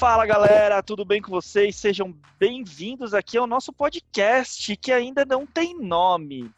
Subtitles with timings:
[0.00, 1.76] Fala galera, tudo bem com vocês?
[1.76, 6.50] Sejam bem-vindos aqui ao nosso podcast que ainda não tem nome.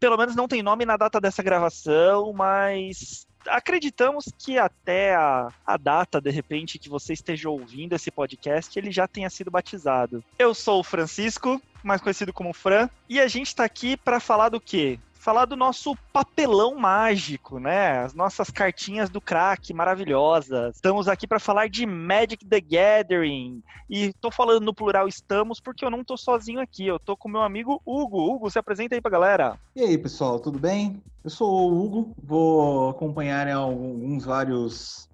[0.00, 5.76] Pelo menos não tem nome na data dessa gravação, mas acreditamos que até a, a
[5.76, 10.24] data, de repente, que você esteja ouvindo esse podcast, ele já tenha sido batizado.
[10.36, 14.48] Eu sou o Francisco, mais conhecido como Fran, e a gente está aqui para falar
[14.48, 14.98] do quê?
[15.22, 18.00] Falar do nosso papelão mágico, né?
[18.00, 20.74] As nossas cartinhas do crack maravilhosas.
[20.74, 23.62] Estamos aqui para falar de Magic the Gathering.
[23.88, 26.88] E tô falando no plural estamos porque eu não tô sozinho aqui.
[26.88, 28.32] Eu tô com meu amigo Hugo.
[28.32, 29.56] Hugo, se apresenta aí pra galera.
[29.76, 31.00] E aí, pessoal, tudo bem?
[31.22, 35.08] Eu sou o Hugo, vou acompanhar em alguns vários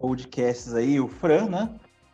[0.00, 1.70] podcasts aí, o Fran, né?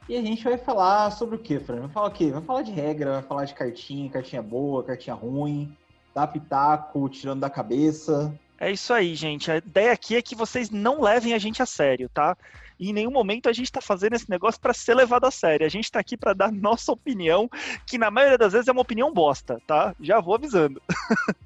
[0.07, 1.81] E a gente vai falar sobre o que, Fran?
[1.81, 2.31] Vai falar o quê?
[2.31, 5.75] Vai falar de regra, vai falar de cartinha, cartinha boa, cartinha ruim
[6.14, 8.34] dar pitaco, tirando da cabeça.
[8.59, 9.50] É isso aí, gente.
[9.50, 12.36] A ideia aqui é que vocês não levem a gente a sério, tá?
[12.78, 15.67] E em nenhum momento a gente está fazendo esse negócio para ser levado a sério.
[15.67, 17.48] A gente está aqui para dar nossa opinião,
[17.86, 19.94] que na maioria das vezes é uma opinião bosta, tá?
[20.00, 20.80] Já vou avisando.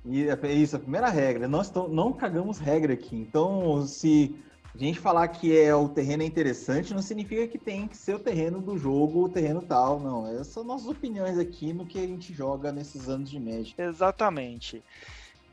[0.04, 1.48] E é isso, a primeira regra.
[1.48, 3.16] Nós não cagamos regra aqui.
[3.16, 4.36] Então, se
[4.74, 8.16] a gente falar que é o terreno é interessante, não significa que tem que ser
[8.16, 10.26] o terreno do jogo, o terreno tal, não.
[10.26, 13.72] Essas são nossas opiniões aqui no que a gente joga nesses anos de média.
[13.78, 14.82] Exatamente.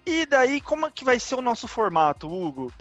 [0.03, 2.73] E daí, como é que vai ser o nosso formato, Hugo?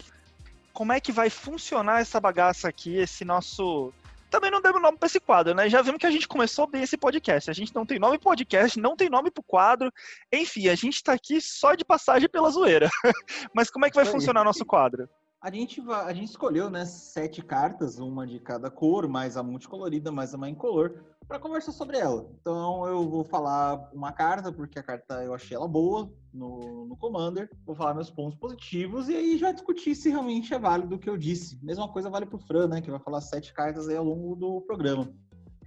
[0.73, 3.93] Como é que vai funcionar essa bagaça aqui, esse nosso.
[4.31, 5.69] Também não demos nome para esse quadro, né?
[5.69, 7.51] Já vimos que a gente começou bem esse podcast.
[7.51, 9.93] A gente não tem nome podcast, não tem nome pro quadro.
[10.33, 12.89] Enfim, a gente tá aqui só de passagem pela zoeira.
[13.53, 15.07] Mas como é que vai funcionar nosso quadro?
[15.43, 20.13] A gente, a gente escolheu né, sete cartas, uma de cada cor, mais a multicolorida,
[20.13, 22.29] mais a uma incolor, para conversar sobre ela.
[22.39, 26.95] Então eu vou falar uma carta, porque a carta eu achei ela boa no, no
[26.95, 30.99] Commander, vou falar meus pontos positivos e aí já discutir se realmente é válido o
[30.99, 31.59] que eu disse.
[31.63, 34.37] Mesma coisa vale para o Fran, né, que vai falar sete cartas aí ao longo
[34.37, 35.11] do programa.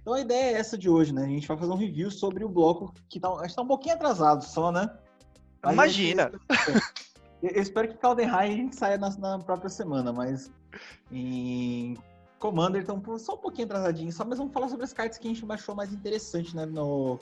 [0.00, 1.24] Então a ideia é essa de hoje, né?
[1.24, 3.66] A gente vai fazer um review sobre o bloco que tá, a gente tá um
[3.66, 4.88] pouquinho atrasado só, né?
[5.62, 6.30] Mas Imagina!
[7.52, 10.50] Eu espero que Caldenheim saia na, na, própria semana, mas
[11.12, 11.96] em
[12.38, 15.34] Commander estão só um pouquinho atrasadinho, só, mas vamos falar sobre as cartas que a
[15.34, 17.18] gente achou mais interessante, né, no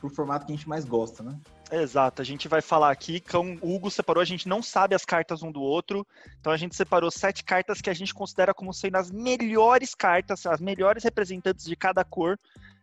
[0.00, 1.38] pro formato que a gente mais gosta, né?
[1.72, 5.04] Exato, a gente vai falar aqui, com o Hugo separou, a gente não sabe as
[5.04, 6.06] cartas um do outro,
[6.38, 10.46] então a gente separou sete cartas que a gente considera como sendo as melhores cartas,
[10.46, 12.38] as melhores representantes de cada cor,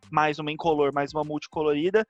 [0.10, 2.06] mais uma incolor, mais uma multicolorida.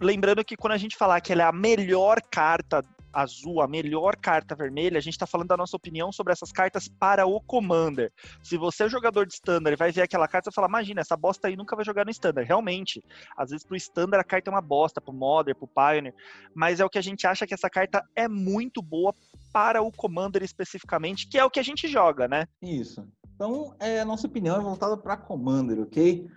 [0.00, 4.16] Lembrando que quando a gente falar que ela é a melhor carta azul, a melhor
[4.16, 8.12] carta vermelha, a gente está falando da nossa opinião sobre essas cartas para o Commander.
[8.42, 11.16] Se você é jogador de Standard e vai ver aquela carta, você fala, imagina, essa
[11.16, 12.46] bosta aí nunca vai jogar no Standard.
[12.46, 13.02] Realmente,
[13.36, 16.14] às vezes pro Standard a carta é uma bosta, pro Modern, pro Pioneer,
[16.54, 19.14] mas é o que a gente acha que essa carta é muito boa
[19.52, 22.46] para o Commander especificamente, que é o que a gente joga, né?
[22.62, 23.06] Isso.
[23.34, 26.28] Então, é, a nossa opinião é voltada para Commander, ok?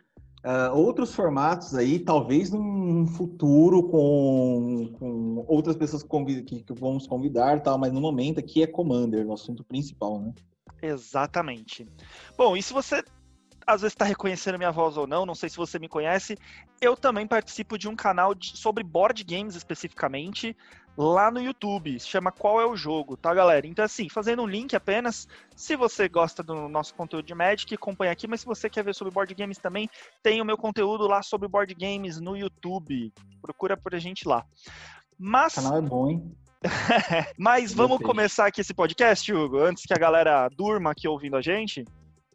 [0.45, 7.63] Uh, outros formatos aí, talvez num futuro com, com outras pessoas que, que, vamos convidar,
[7.63, 10.31] tal, mas no momento aqui é Commander, o assunto principal, né?
[10.83, 11.87] Exatamente.
[12.37, 13.03] Bom, e se você
[13.65, 16.37] às vezes está reconhecendo minha voz ou não, não sei se você me conhece,
[16.79, 20.55] eu também participo de um canal de, sobre board games especificamente
[20.97, 21.99] lá no YouTube.
[21.99, 23.67] Se chama Qual é o Jogo, tá, galera?
[23.67, 28.11] Então, assim, fazendo um link apenas, se você gosta do nosso conteúdo de Magic, acompanha
[28.11, 29.89] aqui, mas se você quer ver sobre board games também,
[30.23, 33.13] tem o meu conteúdo lá sobre board games no YouTube.
[33.41, 34.45] Procura por a gente lá.
[35.17, 35.53] Mas...
[35.53, 36.35] O canal é bom, hein?
[37.37, 41.41] mas vamos começar aqui esse podcast, Hugo, antes que a galera durma aqui ouvindo a
[41.41, 41.85] gente.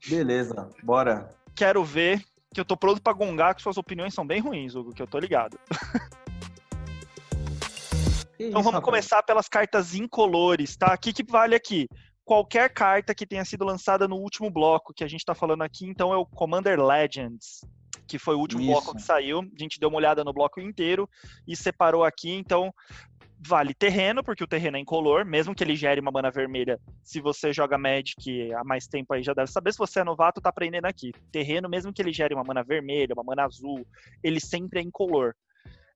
[0.09, 1.28] Beleza, bora.
[1.54, 4.94] Quero ver que eu tô pronto pra gongar, que suas opiniões são bem ruins, Hugo,
[4.94, 5.59] que eu tô ligado.
[8.48, 10.94] então vamos começar pelas cartas incolores, tá?
[10.94, 11.86] O que, que vale aqui?
[12.24, 15.86] Qualquer carta que tenha sido lançada no último bloco que a gente tá falando aqui,
[15.86, 17.60] então é o Commander Legends,
[18.06, 18.70] que foi o último Isso.
[18.70, 19.40] bloco que saiu.
[19.40, 21.08] A gente deu uma olhada no bloco inteiro
[21.46, 22.30] e separou aqui.
[22.30, 22.72] Então,
[23.46, 26.78] vale terreno, porque o terreno é incolor, mesmo que ele gere uma mana vermelha.
[27.02, 29.72] Se você joga Magic há mais tempo aí, já deve saber.
[29.72, 31.12] Se você é novato, tá aprendendo aqui.
[31.32, 33.86] Terreno, mesmo que ele gere uma mana vermelha, uma mana azul,
[34.22, 35.34] ele sempre é incolor.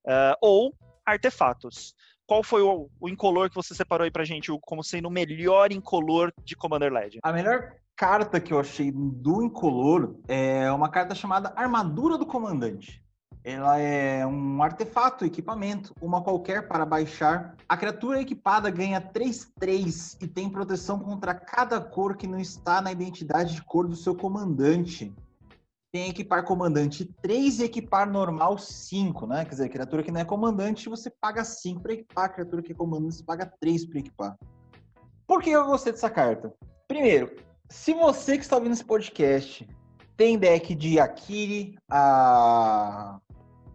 [0.07, 0.75] Uh, ou
[1.05, 1.95] artefatos.
[2.27, 5.11] Qual foi o, o, incolor que você separou aí pra gente, Hugo, como sendo o
[5.11, 7.21] melhor incolor de Commander Legend?
[7.23, 13.05] A melhor carta que eu achei do incolor é uma carta chamada Armadura do Comandante.
[13.45, 17.55] Ela é um artefato, equipamento, uma qualquer para baixar.
[17.69, 22.91] A criatura equipada ganha 3-3 e tem proteção contra cada cor que não está na
[22.91, 25.13] identidade de cor do seu comandante.
[25.95, 29.45] Tem equipar comandante 3 e equipar normal 5, né?
[29.45, 32.35] Quer dizer, criatura que não é comandante, você paga 5 para equipar.
[32.35, 34.37] Criatura que é comandante, você paga 3 para equipar.
[35.25, 36.53] Por que eu gostei dessa carta?
[36.89, 37.37] Primeiro,
[37.71, 39.69] se você que está ouvindo esse podcast
[40.17, 43.21] tem deck de Akiri, a,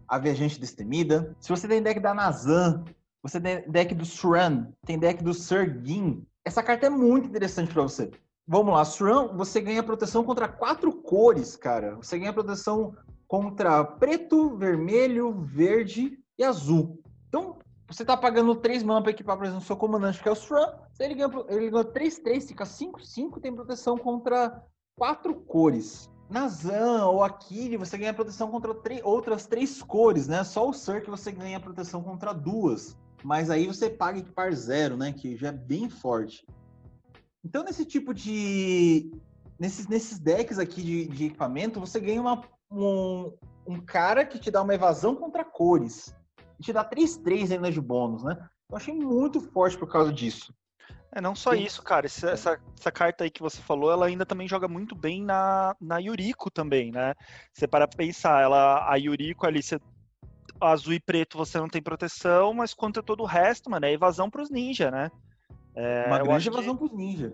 [0.06, 1.34] a Viajante Destemida.
[1.40, 2.84] Se você tem deck da Nazan,
[3.22, 6.22] você tem deck do Suran, tem deck do Sergin.
[6.44, 8.10] Essa carta é muito interessante para você.
[8.52, 11.94] Vamos lá, Suran, você ganha proteção contra quatro cores, cara.
[11.94, 12.96] Você ganha proteção
[13.28, 17.00] contra preto, vermelho, verde e azul.
[17.28, 20.34] Então, você tá pagando 3 mana para equipar, por exemplo, seu comandante, que é o
[20.34, 20.66] Strum.
[20.98, 24.60] Ele ganha, ele ganha 3, 3, fica 5, 5, tem proteção contra
[24.98, 26.10] quatro cores.
[26.28, 30.42] Nazan ou Akiri, você ganha proteção contra outras três cores, né?
[30.42, 32.98] Só o Sir que você ganha proteção contra duas.
[33.22, 35.12] Mas aí você paga equipar zero, né?
[35.12, 36.44] Que já é bem forte.
[37.44, 39.10] Então, nesse tipo de.
[39.58, 43.32] Nesses, nesses decks aqui de, de equipamento, você ganha uma, um,
[43.66, 46.14] um cara que te dá uma evasão contra cores.
[46.58, 48.36] E te dá 3-3 ainda de bônus, né?
[48.70, 50.54] Eu achei muito forte por causa disso.
[51.12, 52.06] É, não só isso, cara.
[52.06, 55.74] Essa, essa, essa, carta aí que você falou, ela ainda também joga muito bem na,
[55.80, 57.14] na Yuriko também, né?
[57.52, 59.80] Você para pensar, ela, a Yuriko ali, você,
[60.60, 64.30] azul e preto você não tem proteção, mas contra todo o resto, mano, é evasão
[64.30, 65.10] pros ninja, né?
[65.80, 67.32] É, uma grande evasão que, pros ninja.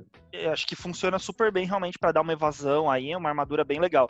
[0.52, 3.80] Acho que funciona super bem realmente para dar uma evasão aí, é uma armadura bem
[3.80, 4.08] legal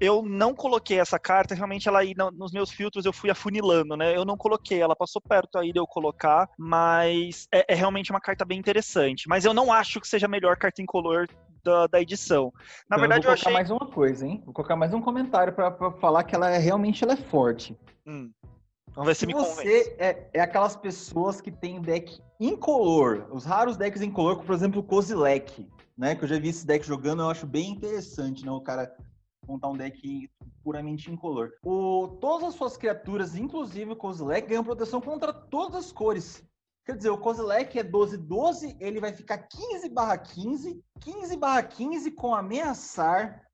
[0.00, 4.16] eu não coloquei essa carta, realmente ela aí nos meus filtros eu fui afunilando, né?
[4.16, 8.20] Eu não coloquei, ela passou perto aí de eu colocar, mas é, é realmente uma
[8.20, 9.28] carta bem interessante.
[9.28, 11.26] Mas eu não acho que seja a melhor carta incolor
[11.64, 12.52] da, da edição.
[12.88, 13.52] Na então, verdade, eu vou colocar achei...
[13.52, 14.42] mais uma coisa, hein?
[14.44, 17.76] Vou colocar mais um comentário para falar que ela é realmente ela é forte.
[18.06, 18.30] Hum.
[18.98, 23.76] Vamos ver se, me você é, é, aquelas pessoas que tem deck incolor, os raros
[23.76, 26.16] decks incolor, como por exemplo o Kozilek, né?
[26.16, 28.50] Que eu já vi esse deck jogando, eu acho bem interessante, né?
[28.50, 28.92] O cara
[29.46, 30.28] montar um deck
[30.64, 31.52] puramente incolor.
[31.62, 36.42] O, todas as suas criaturas, inclusive o Kozilek, ganham proteção contra todas as cores.
[36.84, 39.92] Quer dizer, o Kozilek é 12-12, ele vai ficar 15
[40.34, 41.38] 15, 15
[41.70, 43.44] 15 com ameaçar.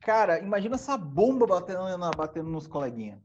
[0.00, 1.82] Cara, imagina essa bomba batendo,
[2.16, 3.18] batendo nos coleguinhas.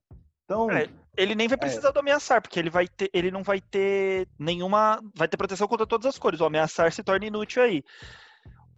[0.45, 0.87] Então, é,
[1.17, 1.91] ele nem vai precisar é.
[1.91, 5.85] do ameaçar, porque ele vai ter, ele não vai ter nenhuma, vai ter proteção contra
[5.87, 6.41] todas as cores.
[6.41, 7.83] O ameaçar se torna inútil aí.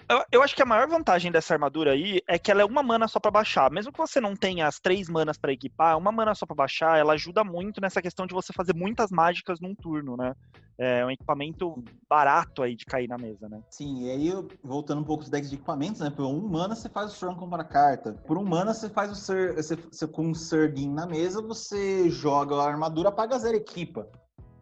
[0.08, 2.84] Eu, eu, acho que a maior vantagem dessa armadura aí é que ela é uma
[2.84, 3.72] mana só para baixar.
[3.72, 7.00] Mesmo que você não tenha as três manas para equipar, uma mana só para baixar,
[7.00, 10.36] ela ajuda muito nessa questão de você fazer muitas mágicas num turno, né?
[10.78, 13.62] É um equipamento barato aí de cair na mesa, né?
[13.72, 14.32] Sim, e aí
[14.64, 16.12] voltando um pouco os decks de equipamentos, né?
[16.12, 18.14] Por um mana você faz o Strong compra carta.
[18.28, 22.10] Por um mana você faz o Sir, você, você, com um Surgin na mesa, você
[22.10, 24.08] joga a armadura, paga zero equipa.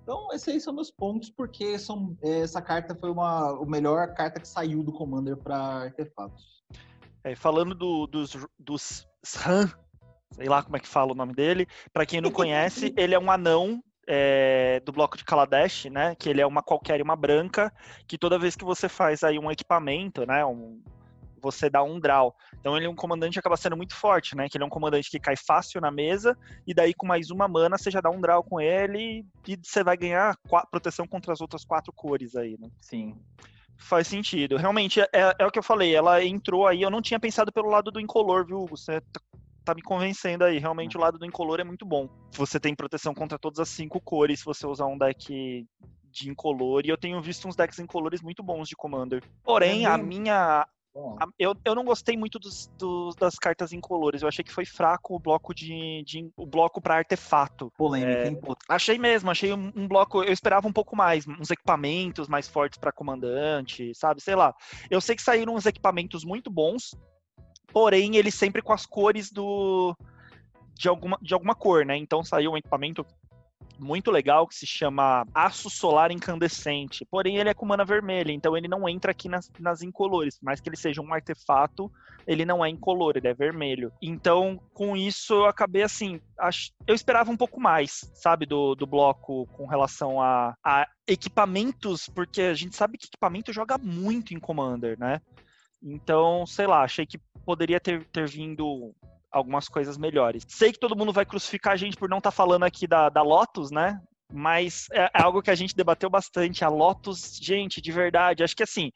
[0.03, 4.39] Então, esses aí são meus pontos, porque são, essa carta foi uma a melhor carta
[4.39, 6.61] que saiu do Commander para artefatos.
[7.23, 9.07] É, falando do, dos, dos
[9.45, 9.71] Han,
[10.33, 13.19] sei lá como é que fala o nome dele, para quem não conhece, ele é
[13.19, 16.15] um anão é, do bloco de Kaladesh, né?
[16.15, 17.73] Que ele é uma qualquer uma branca,
[18.05, 20.45] que toda vez que você faz aí um equipamento, né?
[20.45, 20.83] Um,
[21.43, 22.33] você dá um draw.
[22.59, 24.47] Então ele é um comandante que acaba sendo muito forte, né?
[24.47, 27.47] Que ele é um comandante que cai fácil na mesa, e daí com mais uma
[27.47, 30.37] mana você já dá um draw com ele e você vai ganhar
[30.71, 32.69] proteção contra as outras quatro cores aí, né?
[32.79, 33.15] Sim.
[33.77, 34.55] Faz sentido.
[34.55, 37.69] Realmente, é, é, o que eu falei, ela entrou aí, eu não tinha pensado pelo
[37.69, 38.77] lado do incolor, viu, Hugo?
[38.77, 39.19] Você tá,
[39.65, 40.57] tá me convencendo aí.
[40.57, 42.07] Realmente, o lado do incolor é muito bom.
[42.33, 45.67] Você tem proteção contra todas as cinco cores se você usar um deck
[46.13, 49.23] de incolor, e eu tenho visto uns decks incolores muito bons de Commander.
[49.43, 50.67] Porém, a minha
[51.39, 54.21] eu, eu não gostei muito dos, dos, das cartas incolores.
[54.21, 57.71] Eu achei que foi fraco o bloco de, de o bloco para artefato.
[57.77, 60.23] Polêmica, é, Achei mesmo, achei um, um, bloco.
[60.23, 64.21] Eu esperava um pouco mais, uns equipamentos mais fortes para comandante, sabe?
[64.21, 64.53] Sei lá.
[64.89, 66.95] Eu sei que saíram uns equipamentos muito bons,
[67.71, 69.95] porém eles sempre com as cores do
[70.75, 71.97] de alguma, de alguma cor, né?
[71.97, 73.05] Então saiu um equipamento
[73.79, 77.05] muito legal que se chama Aço Solar Incandescente.
[77.05, 80.37] Porém, ele é com mana vermelha, então ele não entra aqui nas, nas incolores.
[80.37, 81.91] Por mais que ele seja um artefato,
[82.25, 83.91] ele não é incolor, ele é vermelho.
[84.01, 86.19] Então, com isso, eu acabei assim.
[86.37, 86.69] Ach...
[86.87, 92.41] Eu esperava um pouco mais, sabe, do, do bloco com relação a, a equipamentos, porque
[92.41, 95.21] a gente sabe que equipamento joga muito em Commander, né?
[95.81, 98.95] Então, sei lá, achei que poderia ter, ter vindo
[99.33, 100.45] algumas coisas melhores.
[100.47, 103.09] Sei que todo mundo vai crucificar a gente por não estar tá falando aqui da,
[103.09, 103.99] da Lotus, né?
[104.31, 106.63] Mas é, é algo que a gente debateu bastante.
[106.63, 108.91] A Lotus, gente, de verdade, acho que assim,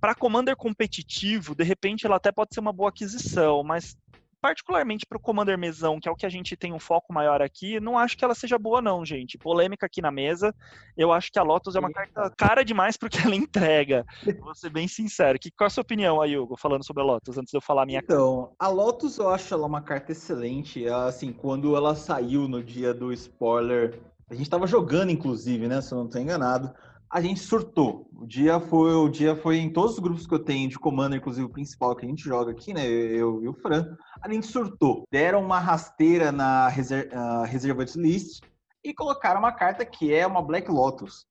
[0.00, 3.96] para Commander competitivo, de repente ela até pode ser uma boa aquisição, mas
[4.40, 7.42] particularmente para o Commander Mesão, que é o que a gente tem um foco maior
[7.42, 9.38] aqui, não acho que ela seja boa, não, gente.
[9.38, 10.54] Polêmica aqui na mesa.
[10.96, 14.04] Eu acho que a Lotus é uma carta cara demais porque ela entrega.
[14.40, 15.38] Vou ser bem sincero.
[15.38, 17.62] Que, qual é a sua opinião aí, Hugo, falando sobre a Lotus, antes de eu
[17.62, 20.86] falar a minha Então, a Lotus eu acho ela uma carta excelente.
[20.88, 25.80] Assim, quando ela saiu no dia do spoiler, a gente estava jogando, inclusive, né?
[25.80, 26.72] Se eu não estou enganado.
[27.10, 28.08] A gente surtou.
[28.14, 31.16] O dia foi, o dia foi em todos os grupos que eu tenho de comando,
[31.16, 32.86] inclusive o principal que a gente joga aqui, né?
[32.86, 35.04] Eu e o Fran, a gente surtou.
[35.10, 38.42] Deram uma rasteira na reser, uh, Reservant List
[38.84, 41.26] e colocaram uma carta que é uma Black Lotus,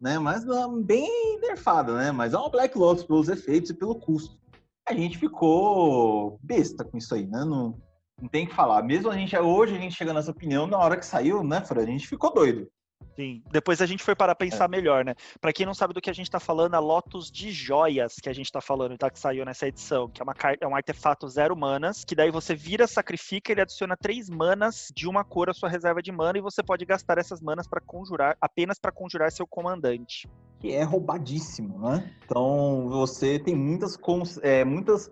[0.00, 0.18] né?
[0.18, 0.44] Mas
[0.84, 2.12] bem nerfada, né?
[2.12, 4.38] Mas é uma Black Lotus pelos efeitos e pelo custo.
[4.88, 7.44] A gente ficou besta com isso aí, né?
[7.44, 7.76] Não,
[8.20, 8.82] não tem que falar.
[8.82, 11.82] Mesmo a gente hoje a gente chega nessa opinião na hora que saiu, né, Fran?
[11.82, 12.68] A gente ficou doido.
[13.16, 14.68] Sim, depois a gente foi para pensar é.
[14.68, 15.14] melhor, né?
[15.40, 18.28] Para quem não sabe do que a gente está falando, a Lotus de Joias que
[18.28, 19.08] a gente está falando, tá?
[19.10, 22.54] Que saiu nessa edição, que é, uma, é um artefato zero manas, que daí você
[22.54, 26.42] vira, sacrifica, ele adiciona três manas de uma cor à sua reserva de mana e
[26.42, 30.28] você pode gastar essas manas para conjurar, apenas para conjurar seu comandante.
[30.60, 32.14] Que é roubadíssimo, né?
[32.26, 33.96] Então você tem muitas,
[34.42, 35.10] é, muitas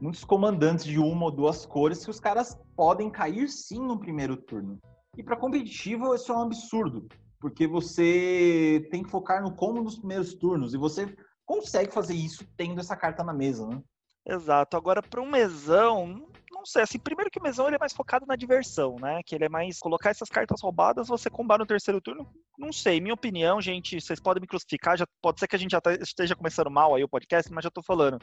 [0.00, 4.36] muitos comandantes de uma ou duas cores que os caras podem cair sim no primeiro
[4.36, 4.78] turno.
[5.16, 7.08] E para competitivo, isso é um absurdo
[7.40, 12.46] porque você tem que focar no como nos primeiros turnos e você consegue fazer isso
[12.56, 13.82] tendo essa carta na mesa, né?
[14.26, 14.76] Exato.
[14.76, 16.82] Agora, para um mesão, não sei.
[16.82, 19.22] Assim, primeiro que o mesão ele é mais focado na diversão, né?
[19.24, 22.30] Que ele é mais colocar essas cartas roubadas, você combar no terceiro turno.
[22.58, 23.00] Não sei.
[23.00, 24.98] Minha opinião, gente, vocês podem me crucificar.
[24.98, 27.64] Já, pode ser que a gente já tá, esteja começando mal aí o podcast, mas
[27.64, 28.18] já tô falando.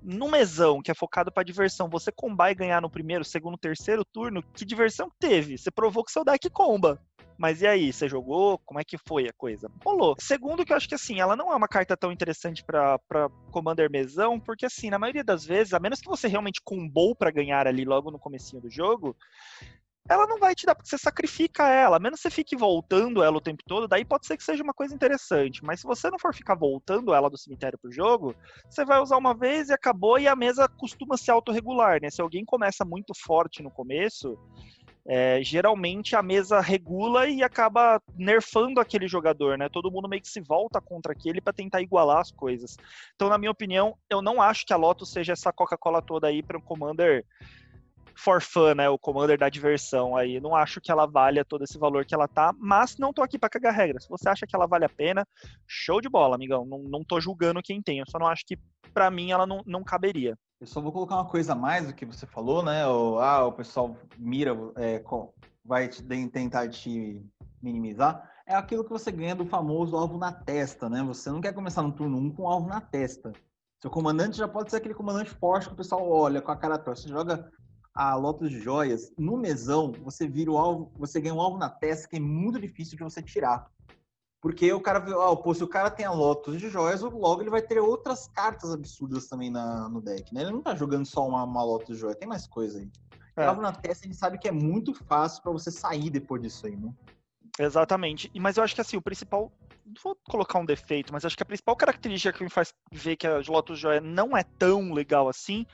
[0.00, 4.04] No mesão, que é focado para diversão, você combar e ganhar no primeiro, segundo, terceiro
[4.04, 5.58] turno, que diversão teve?
[5.58, 7.02] Você provou que seu deck comba.
[7.38, 8.58] Mas e aí, você jogou?
[8.58, 9.70] Como é que foi a coisa?
[9.84, 10.16] Rolou.
[10.18, 12.98] Segundo, que eu acho que assim, ela não é uma carta tão interessante para
[13.50, 17.30] Commander Mesão, porque assim, na maioria das vezes, a menos que você realmente combou para
[17.30, 19.14] ganhar ali logo no comecinho do jogo,
[20.08, 21.96] ela não vai te dar, porque você sacrifica ela.
[21.96, 24.62] A menos que você fique voltando ela o tempo todo, daí pode ser que seja
[24.62, 25.64] uma coisa interessante.
[25.64, 28.34] Mas se você não for ficar voltando ela do cemitério pro jogo,
[28.68, 32.08] você vai usar uma vez e acabou, e a mesa costuma se autorregular, né?
[32.10, 34.38] Se alguém começa muito forte no começo,
[35.08, 39.68] é, geralmente a mesa regula e acaba nerfando aquele jogador, né?
[39.68, 42.76] Todo mundo meio que se volta contra aquele para tentar igualar as coisas.
[43.14, 46.42] Então, na minha opinião, eu não acho que a Lotus seja essa Coca-Cola toda aí
[46.42, 47.24] para um Commander
[48.16, 48.88] for fun, né?
[48.88, 50.40] O Commander da diversão aí.
[50.40, 53.38] Não acho que ela valha todo esse valor que ela tá, mas não tô aqui
[53.38, 54.00] para cagar regra.
[54.00, 55.26] Se você acha que ela vale a pena,
[55.66, 56.64] show de bola, amigão.
[56.64, 57.98] Não, não tô julgando quem tem.
[57.98, 58.58] Eu só não acho que,
[58.92, 60.36] para mim, ela não, não caberia.
[60.58, 62.86] Eu só vou colocar uma coisa a mais do que você falou, né?
[62.86, 65.02] O, ah, o pessoal mira, é,
[65.62, 67.22] vai te, tentar te
[67.60, 68.30] minimizar.
[68.46, 71.02] É aquilo que você ganha do famoso alvo na testa, né?
[71.02, 73.32] Você não quer começar no turno 1 com alvo na testa.
[73.82, 76.78] Seu comandante já pode ser aquele comandante forte que o pessoal olha com a cara
[76.78, 77.02] torta.
[77.02, 77.52] Você joga
[77.94, 81.68] a Lotus de Joias no mesão, você vira o alvo, você ganha um alvo na
[81.68, 83.70] testa que é muito difícil de você tirar.
[84.40, 87.50] Porque o cara, ó, pô, se o cara tem a Lotus de joias, logo ele
[87.50, 90.42] vai ter outras cartas absurdas também na, no deck, né?
[90.42, 92.88] Ele não tá jogando só uma, uma Lotus de joia, tem mais coisa aí.
[93.36, 93.44] É.
[93.44, 96.76] Alvo na testa, gente sabe que é muito fácil para você sair depois disso aí,
[96.76, 96.92] né?
[97.58, 98.30] Exatamente.
[98.38, 99.52] Mas eu acho que assim, o principal.
[99.84, 103.16] Não vou colocar um defeito, mas acho que a principal característica que me faz ver
[103.16, 105.64] que a Lotus Joia não é tão legal assim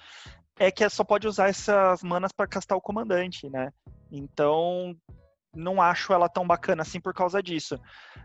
[0.59, 3.73] é que só pode usar essas manas para castar o comandante, né?
[4.11, 4.95] Então,
[5.55, 7.79] não acho ela tão bacana assim por causa disso.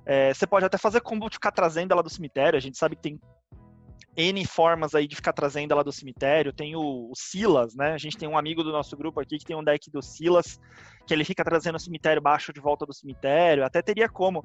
[0.05, 2.95] É, você pode até fazer combo de ficar trazendo ela do cemitério, a gente sabe
[2.95, 3.19] que tem
[4.17, 6.51] N formas aí de ficar trazendo ela do cemitério.
[6.51, 7.93] Tem o, o, Silas, né?
[7.93, 10.59] A gente tem um amigo do nosso grupo aqui que tem um deck do Silas,
[11.05, 13.63] que ele fica trazendo o cemitério baixo de volta do cemitério.
[13.63, 14.43] Até teria como.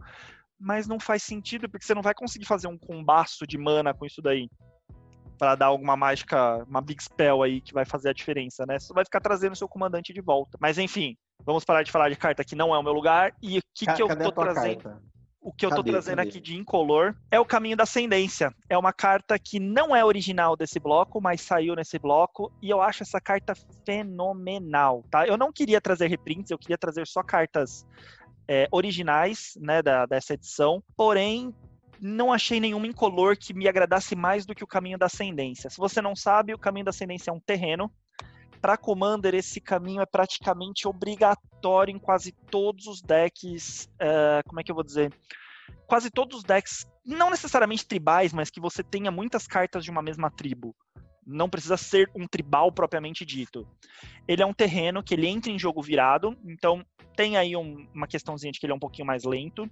[0.61, 4.05] Mas não faz sentido, porque você não vai conseguir fazer um combaço de mana com
[4.05, 4.47] isso daí.
[5.39, 8.79] para dar alguma mágica, uma big spell aí que vai fazer a diferença, né?
[8.79, 10.59] Você vai ficar trazendo o seu comandante de volta.
[10.61, 13.35] Mas enfim, Vamos parar de falar de carta que não é o meu lugar.
[13.43, 14.83] E o que, que eu tô trazendo?
[14.83, 15.13] Carta?
[15.45, 16.29] O que eu cadê, tô trazendo cadê?
[16.29, 18.55] aqui de incolor é o Caminho da Ascendência.
[18.69, 22.53] É uma carta que não é original desse bloco, mas saiu nesse bloco.
[22.63, 23.53] E eu acho essa carta
[23.85, 25.27] fenomenal, tá?
[25.27, 27.85] Eu não queria trazer reprints, eu queria trazer só cartas
[28.47, 30.81] é, originais, né, da, dessa edição.
[30.97, 31.53] Porém,
[32.01, 35.69] não achei nenhuma incolor que me agradasse mais do que o Caminho da Ascendência.
[35.69, 37.91] Se você não sabe, o Caminho da Ascendência é um terreno
[38.62, 43.90] para Commander, esse caminho é praticamente obrigatório em quase todos os decks.
[43.95, 45.12] Uh, como é que eu vou dizer?
[45.85, 50.00] Quase todos os decks, não necessariamente tribais, mas que você tenha muitas cartas de uma
[50.00, 50.76] mesma tribo.
[51.26, 53.69] Não precisa ser um tribal propriamente dito.
[54.28, 58.07] Ele é um terreno que ele entra em jogo virado, então tem aí um, uma
[58.07, 59.69] questãozinha de que ele é um pouquinho mais lento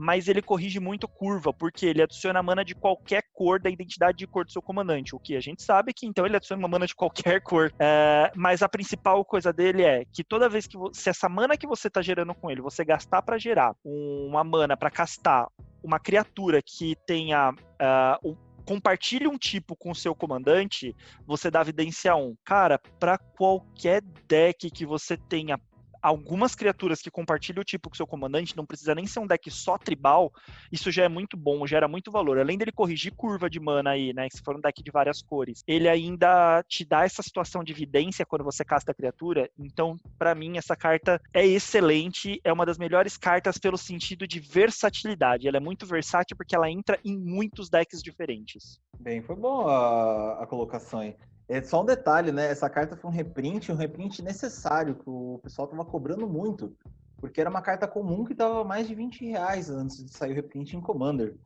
[0.00, 4.26] mas ele corrige muito curva, porque ele adiciona mana de qualquer cor da identidade de
[4.26, 5.14] cor do seu comandante.
[5.14, 7.70] O que a gente sabe que então ele adiciona uma mana de qualquer cor.
[7.78, 11.54] É, mas a principal coisa dele é que toda vez que você, se essa mana
[11.54, 15.46] que você está gerando com ele, você gastar para gerar uma mana para castar
[15.82, 22.16] uma criatura que tenha uh, compartilhe um tipo com o seu comandante, você dá evidência
[22.16, 22.36] 1.
[22.42, 25.58] Cara, para qualquer deck que você tenha
[26.02, 29.50] algumas criaturas que compartilham o tipo com seu comandante, não precisa nem ser um deck
[29.50, 30.32] só tribal,
[30.70, 32.38] isso já é muito bom, gera muito valor.
[32.38, 34.28] Além dele corrigir curva de mana aí, né?
[34.30, 38.26] Se for um deck de várias cores, ele ainda te dá essa situação de evidência
[38.26, 39.50] quando você casta a criatura.
[39.58, 44.40] Então, para mim, essa carta é excelente, é uma das melhores cartas pelo sentido de
[44.40, 45.46] versatilidade.
[45.46, 48.80] Ela é muito versátil porque ela entra em muitos decks diferentes.
[48.98, 51.16] Bem, foi bom a, a colocação aí.
[51.50, 52.46] É só um detalhe, né?
[52.46, 56.76] Essa carta foi um reprint, um reprint necessário, que o pessoal tava cobrando muito.
[57.16, 60.34] Porque era uma carta comum que tava mais de 20 reais antes de sair o
[60.36, 61.36] reprint em Commander.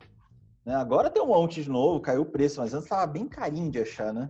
[0.63, 0.75] Né?
[0.75, 3.79] Agora tem um monte de novo, caiu o preço, mas antes tava bem carinho de
[3.79, 4.29] achar, né?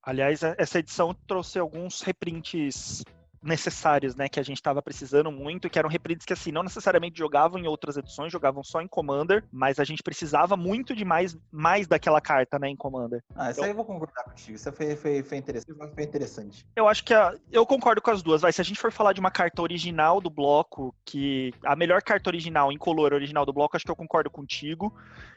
[0.00, 3.02] Aliás, essa edição trouxe alguns reprints
[3.48, 7.18] necessários, né, que a gente estava precisando muito, que eram reprints que assim não necessariamente
[7.18, 11.36] jogavam em outras edições, jogavam só em Commander, mas a gente precisava muito de mais,
[11.50, 13.22] mais daquela carta, né, em Commander.
[13.34, 14.56] Ah, isso então, aí eu vou concordar contigo.
[14.56, 16.66] Isso foi, foi, foi, interessante, foi interessante.
[16.76, 18.42] Eu acho que a, eu concordo com as duas.
[18.42, 22.02] Vai, se a gente for falar de uma carta original do bloco, que a melhor
[22.02, 24.94] carta original em color original do bloco, acho que eu concordo contigo.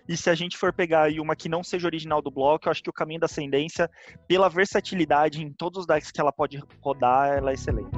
[0.07, 2.71] E se a gente for pegar aí uma que não seja original do bloco, eu
[2.71, 3.89] acho que o Caminho da Ascendência,
[4.27, 7.89] pela versatilidade em todos os decks que ela pode rodar, ela é excelente.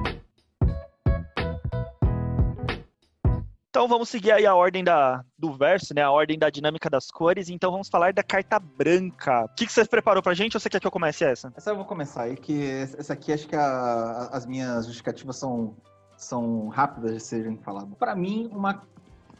[3.74, 6.00] Então vamos seguir aí a ordem da, do verso, né?
[6.00, 7.48] A ordem da dinâmica das cores.
[7.48, 9.46] Então vamos falar da carta branca.
[9.46, 11.52] O que, que você preparou pra gente ou você quer que eu comece essa?
[11.56, 15.76] Essa eu vou começar aí, que essa aqui acho que a, as minhas justificativas são,
[16.16, 17.92] são rápidas de serem faladas.
[17.98, 18.80] Para mim, uma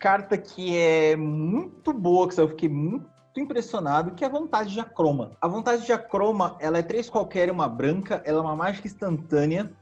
[0.05, 3.09] carta que é muito boa, que eu fiquei muito
[3.39, 5.31] impressionado, que é a vontade de acroma.
[5.41, 8.87] A vontade de acroma, ela é três qualquer e uma branca, ela é uma mágica
[8.87, 9.73] instantânea,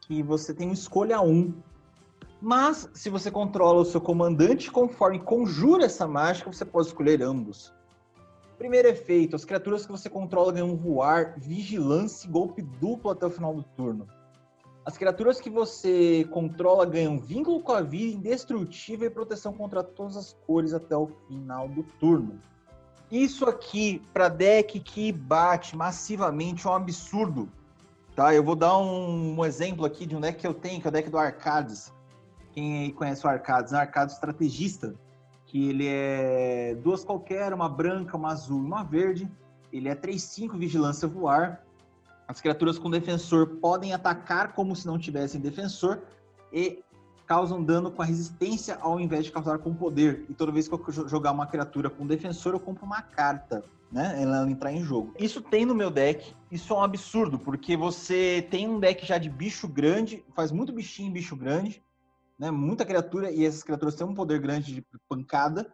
[0.00, 1.54] que você tem uma escolha um.
[2.42, 7.72] Mas, se você controla o seu comandante conforme conjura essa mágica, você pode escolher ambos.
[8.58, 13.30] Primeiro efeito, as criaturas que você controla ganham voar, vigilância e golpe duplo até o
[13.30, 14.08] final do turno.
[14.84, 20.16] As criaturas que você controla ganham vínculo com a vida, indestrutível e proteção contra todas
[20.16, 22.40] as cores até o final do turno.
[23.10, 27.48] Isso aqui, para deck que bate massivamente, é um absurdo.
[28.14, 28.34] Tá?
[28.34, 30.90] Eu vou dar um, um, exemplo aqui de um deck que eu tenho, que é
[30.90, 31.92] o deck do Arcades.
[32.52, 33.72] Quem aí conhece o Arcades?
[33.72, 34.94] É um Arcades estrategista,
[35.44, 39.30] que ele é duas qualquer, uma branca, uma azul e uma verde.
[39.72, 41.64] Ele é 3-5 vigilância voar.
[42.30, 46.00] As criaturas com defensor podem atacar como se não tivessem defensor
[46.52, 46.80] e
[47.26, 50.26] causam dano com a resistência ao invés de causar com poder.
[50.28, 54.22] E toda vez que eu jogar uma criatura com defensor, eu compro uma carta, né?
[54.22, 55.12] Ela entrar em jogo.
[55.18, 56.32] Isso tem no meu deck.
[56.52, 60.72] Isso é um absurdo, porque você tem um deck já de bicho grande, faz muito
[60.72, 61.82] bichinho bicho grande,
[62.38, 62.48] né?
[62.52, 65.68] Muita criatura e essas criaturas têm um poder grande de pancada.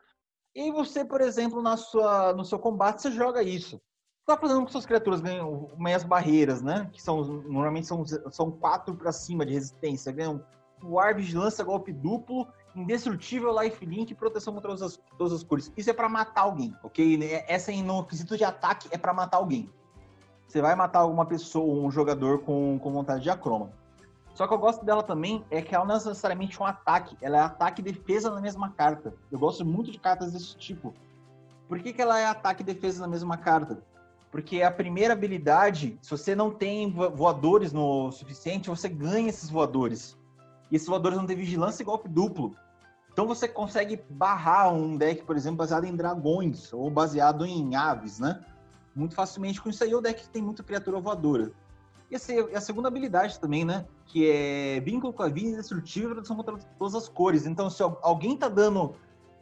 [0.55, 3.79] E você, por exemplo, na sua, no seu combate, você joga isso
[4.27, 6.91] tá fazendo com que suas criaturas ganham meias barreiras, né?
[6.93, 10.13] Que são normalmente são, são quatro para cima de resistência.
[10.13, 10.43] Ganham
[10.81, 15.73] voar, vigilância, golpe duplo, indestrutível, lifelink e proteção contra todas as, todas as cores.
[15.77, 17.19] Isso é para matar alguém, ok?
[17.47, 19.71] Essa aí no quesito de ataque é para matar alguém.
[20.47, 23.71] Você vai matar alguma pessoa, um jogador com, com vontade de acroma.
[24.35, 27.39] Só que eu gosto dela também é que ela não é necessariamente um ataque, ela
[27.39, 29.15] é ataque e defesa na mesma carta.
[29.33, 30.93] Eu gosto muito de cartas desse tipo.
[31.67, 33.83] Por que, que ela é ataque e defesa na mesma carta?
[34.37, 40.15] Porque a primeira habilidade, se você não tem voadores no suficiente, você ganha esses voadores.
[40.71, 42.55] E esses voadores não têm vigilância e golpe duplo.
[43.11, 48.19] Então você consegue barrar um deck, por exemplo, baseado em dragões ou baseado em aves,
[48.19, 48.45] né?
[48.95, 51.51] Muito facilmente com isso aí, o deck tem muita criatura voadora.
[52.11, 52.15] E
[52.55, 53.87] a segunda habilidade também, né?
[54.05, 57.47] Que é vínculo com a vida indestrutível e contra todas as cores.
[57.47, 58.97] Então, se alguém tá dando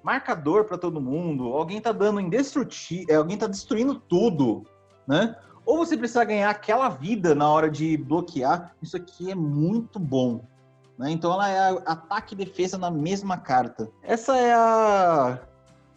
[0.05, 4.65] marcador para todo mundo, alguém tá dando indestrutível, é, alguém tá destruindo tudo,
[5.07, 5.37] né?
[5.65, 8.75] Ou você precisa ganhar aquela vida na hora de bloquear.
[8.83, 10.45] Isso aqui é muito bom.
[10.99, 11.11] Né?
[11.11, 13.91] Então ela é ataque e defesa na mesma carta.
[14.03, 15.39] Essa é a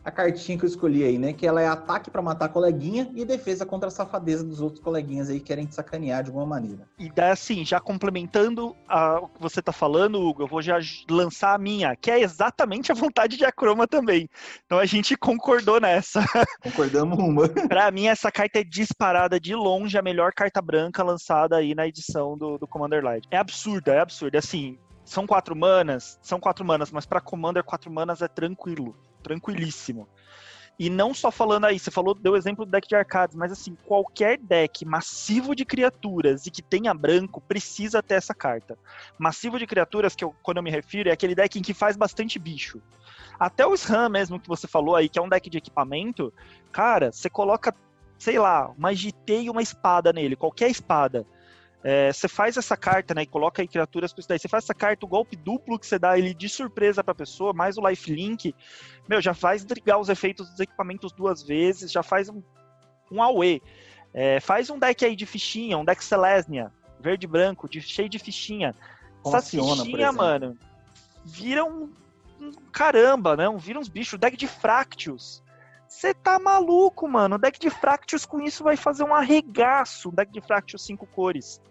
[0.08, 1.34] a cartinha que eu escolhi aí, né?
[1.34, 4.82] Que ela é ataque para matar a coleguinha e defesa contra a safadeza dos outros
[4.82, 6.88] coleguinhas aí que querem te sacanear de alguma maneira.
[6.98, 10.80] E daí, assim, já complementando a, o que você tá falando, Hugo, eu vou já
[11.10, 14.30] lançar a minha, que é exatamente a vontade de Acroma também.
[14.66, 16.22] Então a gente concordou nessa.
[16.64, 17.50] Concordamos uma.
[17.50, 21.86] pra mim, essa carta é disparada de longe a melhor carta branca lançada aí na
[21.86, 23.28] edição do, do Commander Light.
[23.30, 24.40] É absurda, é absurda.
[24.40, 28.96] Assim, são quatro manas, são quatro manas, mas para Commander quatro manas é tranquilo
[29.28, 30.08] tranquilíssimo.
[30.80, 33.76] E não só falando aí, você falou, deu exemplo do deck de arcades, mas assim,
[33.86, 38.78] qualquer deck massivo de criaturas e que tenha branco precisa ter essa carta.
[39.18, 41.98] Massivo de criaturas, que eu, quando eu me refiro, é aquele deck em que faz
[41.98, 42.80] bastante bicho.
[43.40, 46.32] Até o SRAM mesmo que você falou aí, que é um deck de equipamento,
[46.72, 47.74] cara, você coloca,
[48.20, 51.26] sei lá, uma GT e uma espada nele, qualquer espada.
[51.90, 53.22] É, você faz essa carta, né?
[53.22, 54.38] E coloca aí criaturas com isso daí.
[54.38, 57.54] Você faz essa carta, o golpe duplo que você dá ele de surpresa pra pessoa,
[57.54, 58.54] mais o lifelink,
[59.08, 62.44] meu, já faz drigar os efeitos dos equipamentos duas vezes, já faz um,
[63.10, 63.64] um AUE.
[64.14, 68.10] É, faz um deck aí de fichinha, um deck Selesnia, verde e branco, de, cheio
[68.10, 68.76] de fichinha.
[69.26, 70.58] Essa fichinha, mano,
[71.24, 71.90] vira um,
[72.42, 73.48] um, caramba, né?
[73.48, 75.42] Um, vira uns bichos, deck de Fractious.
[75.88, 77.36] Você tá maluco, mano.
[77.36, 80.10] O deck de Fractious com isso vai fazer um arregaço.
[80.10, 81.62] Um deck de Fractious cinco cores.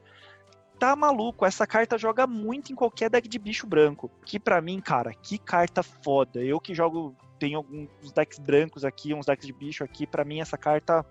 [0.78, 1.46] Tá maluco.
[1.46, 4.10] Essa carta joga muito em qualquer deck de bicho branco.
[4.24, 6.42] Que para mim, cara, que carta foda.
[6.42, 10.06] Eu que jogo, tenho alguns decks brancos aqui, uns decks de bicho aqui.
[10.06, 11.04] para mim, essa carta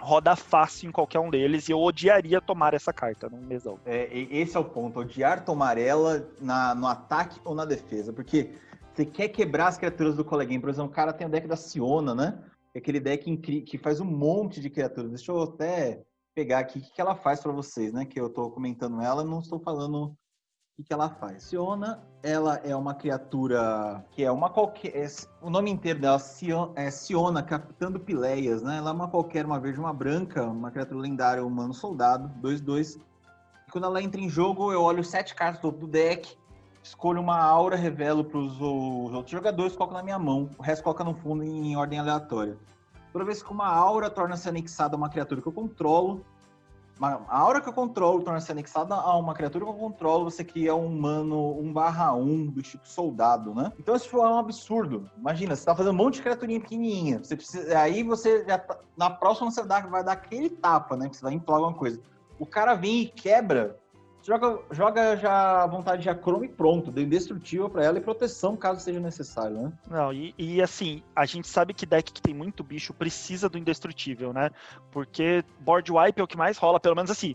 [0.00, 3.78] roda fácil em qualquer um deles e eu odiaria tomar essa carta no mesão.
[3.84, 8.50] É, esse é o ponto, odiar tomar ela na, no ataque ou na defesa, porque
[8.92, 11.56] você quer quebrar as criaturas do coleguinha, por exemplo, o cara tem o deck da
[11.56, 12.38] Siona, né?
[12.74, 15.10] É aquele deck que faz um monte de criaturas.
[15.10, 16.02] Deixa eu até
[16.34, 18.04] pegar aqui o que ela faz para vocês, né?
[18.04, 20.14] Que eu estou comentando ela, não estou falando
[20.78, 21.44] o que ela faz.
[21.44, 24.96] Siona, ela é uma criatura que é uma qualquer.
[24.96, 25.06] É,
[25.42, 26.20] o nome inteiro dela
[26.74, 28.78] é Siona, captando Pileias, né?
[28.78, 32.98] Ela é uma qualquer, uma verde, uma branca, uma criatura lendária, humano soldado, 2-2.
[33.68, 36.36] E quando ela entra em jogo, eu olho sete cartas do deck,
[36.82, 40.50] escolho uma aura, revelo para os outros jogadores, coloco na minha mão.
[40.58, 42.56] O resto coloca no fundo em ordem aleatória.
[43.12, 46.24] Toda vez que uma aura torna-se anexada a uma criatura que eu controlo,
[47.00, 50.74] a aura que eu controlo torna-se anexada a uma criatura que eu controlo, você cria
[50.74, 53.72] um humano 1 barra 1 do tipo soldado, né?
[53.78, 55.10] Então isso é um absurdo.
[55.16, 57.18] Imagina, você tá fazendo um monte de criaturinha pequenininha.
[57.24, 61.08] Você precisa, aí você já tá, na próxima você vai dar aquele tapa, né?
[61.08, 61.98] Que você vai inflar alguma coisa.
[62.38, 63.78] O cara vem e quebra
[64.22, 68.80] joga, joga já a vontade de acrome pronto, deu indestrutível para ela e proteção caso
[68.80, 69.72] seja necessário, né?
[69.88, 73.58] Não, e, e, assim, a gente sabe que deck que tem muito bicho precisa do
[73.58, 74.50] indestrutível, né?
[74.90, 77.34] Porque board wipe é o que mais rola, pelo menos assim.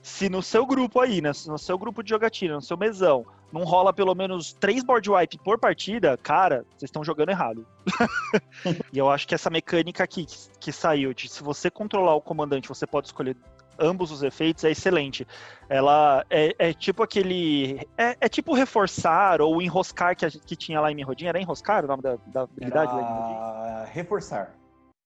[0.00, 3.64] Se no seu grupo aí, né, no seu grupo de jogatina, no seu mesão, não
[3.64, 7.66] rola pelo menos três board wipe por partida, cara, vocês estão jogando errado.
[8.92, 12.20] e eu acho que essa mecânica aqui que, que saiu de se você controlar o
[12.20, 13.36] comandante, você pode escolher
[13.78, 15.26] ambos os efeitos é excelente.
[15.68, 17.86] Ela é, é tipo aquele.
[17.96, 21.26] É, é, tipo reforçar ou enroscar que, a, que tinha lá em Mirrodin.
[21.26, 23.00] Era enroscar o nome da, da habilidade Era...
[23.00, 24.57] lá em Reforçar.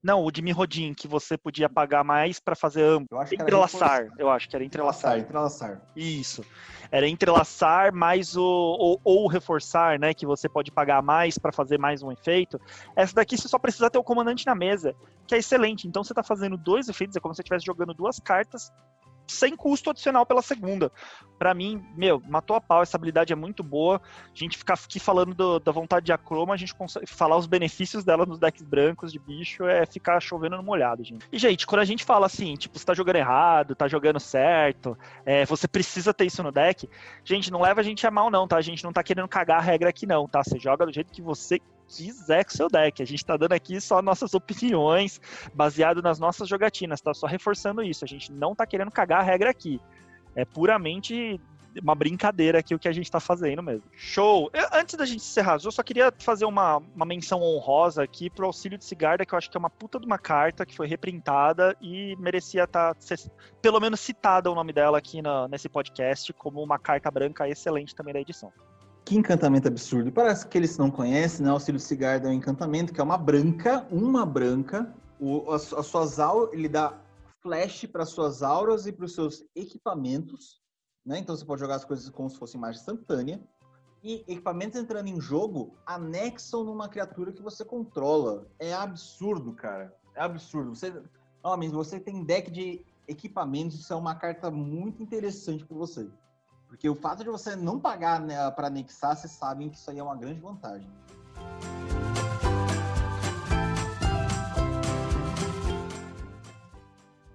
[0.02, 3.06] Não, o de Mirrodin, que você podia pagar mais para fazer ambos.
[3.10, 5.18] Eu acho entrelaçar, eu acho que era entrelaçar.
[5.18, 5.88] Entrelaçar, entrelaçar.
[5.94, 6.44] Isso.
[6.90, 11.78] Era entrelaçar mais o ou, ou reforçar, né, que você pode pagar mais para fazer
[11.78, 12.60] mais um efeito.
[12.96, 14.92] Essa daqui você só precisa ter o comandante na mesa,
[15.26, 15.86] que é excelente.
[15.86, 18.72] Então você tá fazendo dois efeitos, é como se você estivesse jogando duas cartas
[19.32, 20.92] sem custo adicional pela segunda.
[21.38, 24.00] Para mim, meu, matou a pau, essa habilidade é muito boa.
[24.24, 27.46] A gente ficar aqui falando do, da vontade de acroma, a gente consegue falar os
[27.46, 31.26] benefícios dela nos decks brancos de bicho, é ficar chovendo no molhado, gente.
[31.32, 34.96] E, gente, quando a gente fala assim, tipo, você tá jogando errado, tá jogando certo,
[35.26, 36.88] é, você precisa ter isso no deck,
[37.24, 38.56] gente, não leva a gente a mal, não, tá?
[38.56, 40.44] A gente não tá querendo cagar a regra aqui, não, tá?
[40.44, 41.60] Você joga do jeito que você
[41.96, 43.02] quiser com seu deck.
[43.02, 45.20] A gente tá dando aqui só nossas opiniões,
[45.54, 47.12] baseado nas nossas jogatinas, tá?
[47.14, 48.04] Só reforçando isso.
[48.04, 49.80] A gente não tá querendo cagar a regra aqui.
[50.34, 51.40] É puramente
[51.80, 53.84] uma brincadeira aqui o que a gente tá fazendo mesmo.
[53.92, 54.50] Show!
[54.52, 58.46] Eu, antes da gente encerrar, eu só queria fazer uma, uma menção honrosa aqui pro
[58.46, 60.86] Auxílio de Cigarda, que eu acho que é uma puta de uma carta que foi
[60.86, 63.16] reprintada e merecia estar, tá,
[63.60, 67.94] pelo menos citada o nome dela aqui na, nesse podcast como uma carta branca excelente
[67.94, 68.52] também da edição.
[69.04, 70.12] Que encantamento absurdo.
[70.12, 73.86] Para aqueles que não conhecem, né, Auxílio Cigarda é um encantamento que é uma branca,
[73.90, 74.94] uma branca.
[75.18, 76.98] O, as, as suas auras, ele dá
[77.40, 80.62] flash para suas auras e para os seus equipamentos.
[81.04, 81.18] Né?
[81.18, 83.40] Então você pode jogar as coisas como se fosse imagem instantânea.
[84.04, 88.46] E equipamentos entrando em jogo anexam numa criatura que você controla.
[88.58, 89.94] É absurdo, cara.
[90.14, 90.74] É absurdo.
[90.74, 90.92] Você,
[91.42, 96.08] homens, você tem deck de equipamentos, isso é uma carta muito interessante para você.
[96.72, 99.98] Porque o fato de você não pagar né, para anexar, vocês sabem que isso aí
[99.98, 100.88] é uma grande vantagem.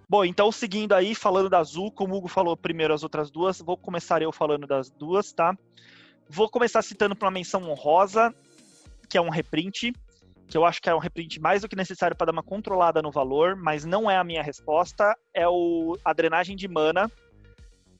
[0.09, 3.59] Bom, então seguindo aí, falando da Azul, como o Hugo falou primeiro as outras duas,
[3.59, 5.55] vou começar eu falando das duas, tá?
[6.27, 8.33] Vou começar citando para uma menção honrosa,
[9.07, 9.93] que é um reprint,
[10.47, 13.03] que eu acho que é um reprint mais do que necessário para dar uma controlada
[13.03, 17.07] no valor, mas não é a minha resposta, é o a drenagem de mana,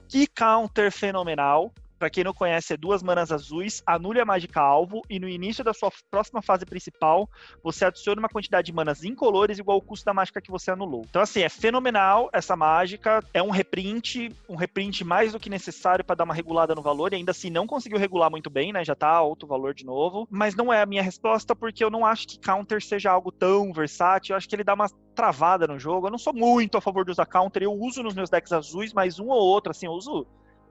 [0.08, 1.72] que counter fenomenal.
[1.98, 5.64] Pra quem não conhece, é duas manas azuis, anule a mágica alvo e no início
[5.64, 7.30] da sua próxima fase principal,
[7.64, 11.04] você adiciona uma quantidade de manas incolores igual ao custo da mágica que você anulou.
[11.10, 13.24] Então, assim, é fenomenal essa mágica.
[13.34, 17.14] É um reprint, um reprint mais do que necessário para dar uma regulada no valor.
[17.14, 18.84] E ainda assim, não conseguiu regular muito bem, né?
[18.84, 20.28] Já tá alto o valor de novo.
[20.30, 23.74] Mas não é a minha resposta, porque eu não acho que counter seja algo tão
[23.74, 24.34] versátil.
[24.34, 26.08] Eu acho que ele dá uma travada no jogo.
[26.08, 27.64] Eu não sou muito a favor de usar counter.
[27.64, 30.28] Eu uso nos meus decks azuis, mas um ou outro, assim, eu uso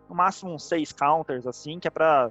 [0.09, 2.31] no máximo uns seis counters, assim, que é pra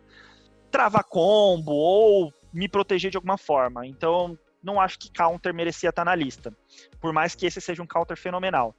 [0.71, 3.85] travar combo ou me proteger de alguma forma.
[3.85, 6.55] Então, não acho que counter merecia estar na lista.
[6.99, 8.75] Por mais que esse seja um counter fenomenal.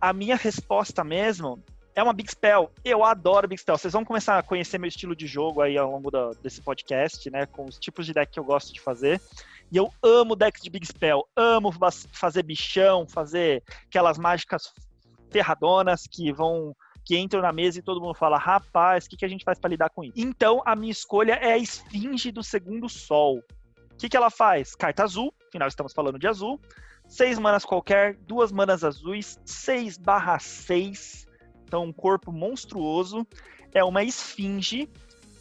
[0.00, 1.62] A minha resposta mesmo
[1.94, 2.70] é uma Big Spell.
[2.84, 3.78] Eu adoro Big Spell.
[3.78, 7.30] Vocês vão começar a conhecer meu estilo de jogo aí ao longo da, desse podcast,
[7.30, 7.46] né?
[7.46, 9.20] Com os tipos de deck que eu gosto de fazer.
[9.70, 11.26] E eu amo decks de Big Spell.
[11.36, 11.72] Amo
[12.12, 14.72] fazer bichão, fazer aquelas mágicas
[15.30, 19.24] ferradonas que vão que entram na mesa e todo mundo fala: rapaz, o que, que
[19.24, 20.14] a gente faz para lidar com isso?
[20.16, 23.38] Então, a minha escolha é a Esfinge do Segundo Sol.
[23.38, 24.74] O que, que ela faz?
[24.74, 26.60] Carta azul, afinal estamos falando de azul.
[27.06, 31.28] Seis manas qualquer, duas manas azuis, 6 barra 6.
[31.64, 33.26] Então, um corpo monstruoso.
[33.72, 34.88] É uma esfinge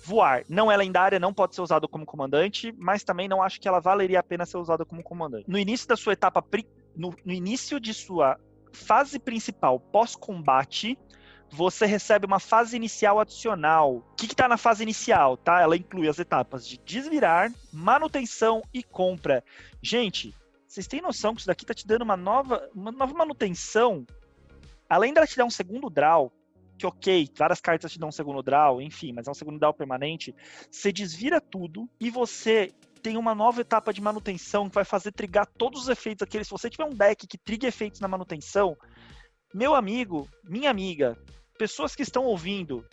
[0.03, 0.43] voar.
[0.49, 3.79] Não é lendária, não pode ser usada como comandante, mas também não acho que ela
[3.79, 5.45] valeria a pena ser usada como comandante.
[5.47, 6.43] No início da sua etapa,
[6.95, 8.37] no, no início de sua
[8.71, 10.97] fase principal pós-combate,
[11.53, 13.97] você recebe uma fase inicial adicional.
[13.97, 15.61] O que está na fase inicial, tá?
[15.61, 19.43] Ela inclui as etapas de desvirar, manutenção e compra.
[19.81, 20.33] Gente,
[20.67, 24.05] vocês têm noção que isso daqui está te dando uma nova, uma nova manutenção?
[24.89, 26.33] Além dela te dar um segundo draw,
[26.77, 29.73] que ok, várias cartas te dão um segundo draw, enfim, mas é um segundo draw
[29.73, 30.35] permanente.
[30.71, 32.71] Você desvira tudo e você
[33.03, 36.47] tem uma nova etapa de manutenção que vai fazer trigar todos os efeitos aqueles.
[36.47, 38.75] Se você tiver um deck que triga efeitos na manutenção,
[39.53, 41.15] meu amigo, minha amiga,
[41.63, 42.85] pessoas que estão ouvindo,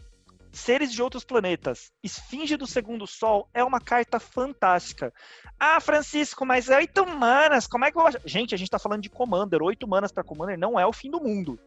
[0.53, 5.13] seres de outros planetas, Esfinge do Segundo Sol é uma carta fantástica.
[5.59, 8.13] Ah, Francisco, mas oito manas, como é que eu vou...
[8.25, 11.11] Gente, a gente tá falando de Commander, oito manas para Commander não é o fim
[11.11, 11.59] do mundo.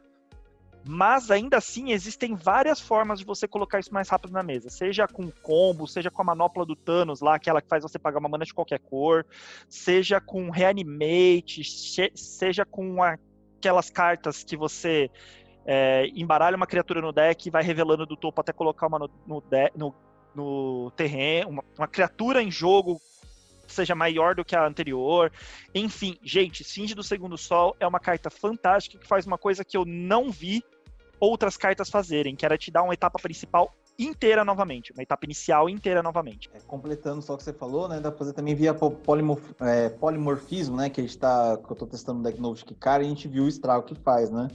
[0.88, 4.70] Mas ainda assim, existem várias formas de você colocar isso mais rápido na mesa.
[4.70, 8.20] Seja com combo, seja com a manopla do Thanos lá, aquela que faz você pagar
[8.20, 9.26] uma mana de qualquer cor,
[9.68, 11.66] seja com Reanimate,
[12.16, 15.10] seja com aquelas cartas que você
[15.66, 19.10] é, embaralha uma criatura no deck e vai revelando do topo até colocar uma no,
[19.26, 19.96] no, de, no,
[20.36, 23.02] no terreno, uma, uma, criatura em jogo
[23.68, 25.32] seja maior do que a anterior.
[25.74, 29.76] Enfim, gente, Esfinge do Segundo Sol é uma carta fantástica que faz uma coisa que
[29.76, 30.64] eu não vi
[31.20, 35.70] outras cartas fazerem, que era te dar uma etapa principal inteira novamente, uma etapa inicial
[35.70, 36.50] inteira novamente.
[36.54, 39.90] É, completando só o que você falou, né, dá pra fazer também via polimorf, é,
[39.90, 43.04] polimorfismo, né, que a gente tá, que eu tô testando um deck novo de Kikara
[43.04, 44.50] e a gente viu o estrago que faz, né.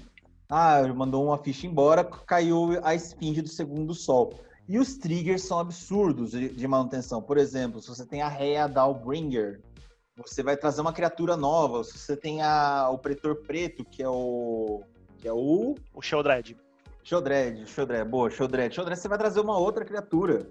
[0.51, 4.33] Ah, mandou uma ficha embora, caiu a esfinge do segundo sol.
[4.67, 7.23] E os triggers são absurdos de, de manutenção.
[7.23, 9.61] Por exemplo, se você tem a Rea Dalbringer,
[10.17, 11.85] você vai trazer uma criatura nova.
[11.85, 14.83] Se você tem a, o Pretor Preto, que é o.
[15.19, 15.75] que é o.
[15.95, 16.57] O Sheldred.
[17.05, 18.75] Sheldred, Sheldred, boa, Sheldred.
[18.75, 20.47] Sheldred, você vai trazer uma outra criatura.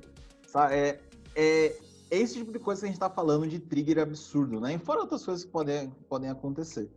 [0.47, 0.75] Sabe?
[0.75, 0.99] É,
[1.36, 1.65] é,
[2.10, 4.73] é esse tipo de coisa que a gente tá falando de trigger absurdo, né?
[4.73, 6.89] E fora outras coisas que podem, podem acontecer.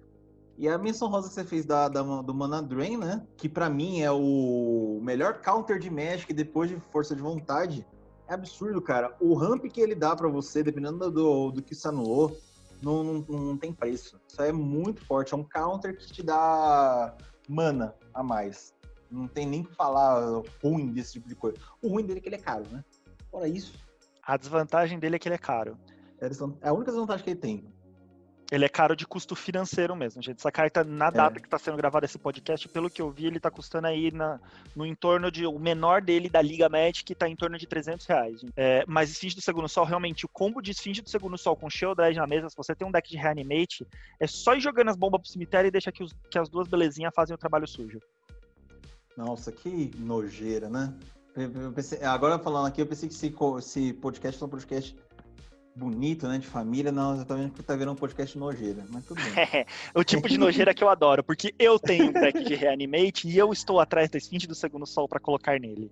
[0.61, 3.27] E a menção rosa que você fez da, da do Mana Drain, né?
[3.38, 7.87] Que para mim é o melhor counter de Magic depois de força de vontade.
[8.29, 9.16] É absurdo, cara.
[9.18, 12.38] O ramp que ele dá para você, dependendo do, do que se anulou,
[12.83, 14.20] não, não, não tem preço.
[14.29, 15.33] Isso é muito forte.
[15.33, 17.16] É um counter que te dá
[17.49, 18.75] mana a mais.
[19.11, 21.57] Não tem nem que falar ruim desse tipo de coisa.
[21.81, 22.85] O ruim dele é que ele é caro, né?
[23.31, 23.73] Fora isso.
[24.23, 25.79] A desvantagem dele é que ele é caro.
[26.20, 27.73] É a única desvantagem que ele tem.
[28.50, 30.38] Ele é caro de custo financeiro mesmo, gente.
[30.38, 31.10] Essa carta, na é.
[31.10, 31.40] data é.
[31.40, 34.40] que está sendo gravado esse podcast, pelo que eu vi, ele está custando aí na,
[34.74, 35.46] no entorno de.
[35.46, 38.40] O menor dele da Liga Magic está em torno de 300 reais.
[38.56, 41.70] É, mas Esfinge do Segundo Sol, realmente, o combo de Esfinge do Segundo Sol com
[41.70, 43.86] Sheldred na mesa, se você tem um deck de Reanimate,
[44.18, 46.66] é só ir jogando as bombas pro cemitério e deixa que, os, que as duas
[46.66, 48.00] belezinhas fazem o trabalho sujo.
[49.16, 50.92] Nossa, que nojeira, né?
[51.36, 54.96] Eu pensei, agora falando aqui, eu pensei que esse, esse podcast foi um podcast
[55.80, 56.38] bonito, né?
[56.38, 59.32] De família, não, exatamente porque tá vendo um podcast nojeira, mas tudo bem.
[59.42, 59.66] É,
[59.98, 63.38] o tipo de nojeira que eu adoro, porque eu tenho um deck de Reanimate e
[63.38, 65.90] eu estou atrás da Esfinge do Segundo Sol para colocar nele.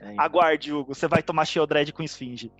[0.00, 0.24] É, então.
[0.24, 2.52] Aguarde, Hugo, você vai tomar Shieldred com Esfinge.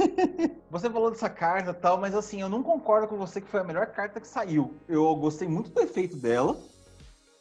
[0.70, 3.60] você falou dessa carta e tal, mas assim, eu não concordo com você que foi
[3.60, 4.74] a melhor carta que saiu.
[4.88, 6.56] Eu gostei muito do efeito dela,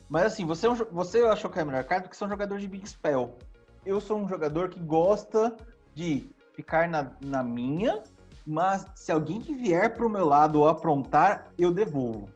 [0.09, 2.31] mas assim, você, é você achou que é a melhor carta porque você é um
[2.31, 3.37] jogador de Big Spell.
[3.85, 5.55] Eu sou um jogador que gosta
[5.95, 6.29] de
[6.59, 8.03] ficar na, na minha,
[8.45, 12.27] mas se alguém que vier para o meu lado aprontar, eu devolvo,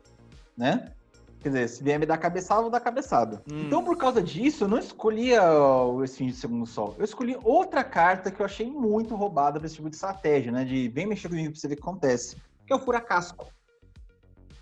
[0.57, 0.93] né?
[1.41, 3.43] Quer dizer, se vier me dar cabeçada, eu vou dar cabeçada.
[3.51, 3.63] Hum.
[3.65, 6.95] Então, por causa disso, eu não escolhi o Esfinge de Segundo Sol.
[6.97, 10.63] Eu escolhi outra carta que eu achei muito roubada pra esse tipo de estratégia, né?
[10.63, 12.37] De vem mexer comigo pra você ver o que acontece.
[12.65, 13.51] Que é o Furacasco.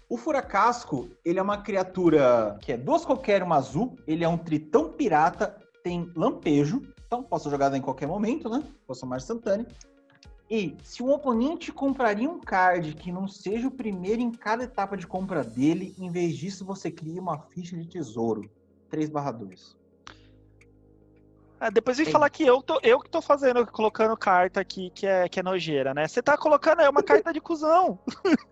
[0.09, 3.95] O Furacasco, ele é uma criatura que é duas qualquer, uma azul.
[4.07, 6.81] Ele é um tritão pirata, tem lampejo.
[7.13, 8.63] Então, posso jogar em qualquer momento, né?
[8.87, 9.67] Posso mais instantâneo.
[10.49, 14.95] E se um oponente compraria um card que não seja o primeiro em cada etapa
[14.95, 18.49] de compra dele, em vez disso você cria uma ficha de tesouro.
[18.89, 19.75] 3/2.
[21.59, 25.05] É, depois vem falar que eu, tô, eu que tô fazendo, colocando carta aqui que
[25.05, 26.07] é, que é nojeira, né?
[26.07, 27.99] Você tá colocando aí uma carta de cuzão.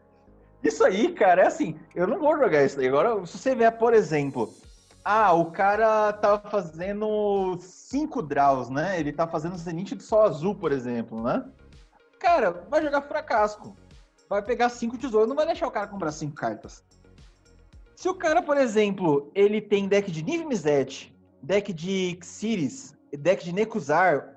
[0.62, 2.90] Isso aí, cara, é assim, eu não vou jogar isso aí.
[2.90, 4.54] Agora, se você ver, por exemplo,
[5.12, 9.00] ah, o cara tá fazendo cinco draws, né?
[9.00, 11.44] Ele tá fazendo Zenith de Sol Azul, por exemplo, né?
[12.20, 13.76] Cara, vai jogar fracasco.
[14.30, 16.84] Vai pegar cinco tesouros, não vai deixar o cara comprar cinco cartas.
[17.96, 23.44] Se o cara, por exemplo, ele tem deck de Niv Mizzet, deck de Xiris, deck
[23.44, 24.36] de Nekuzar,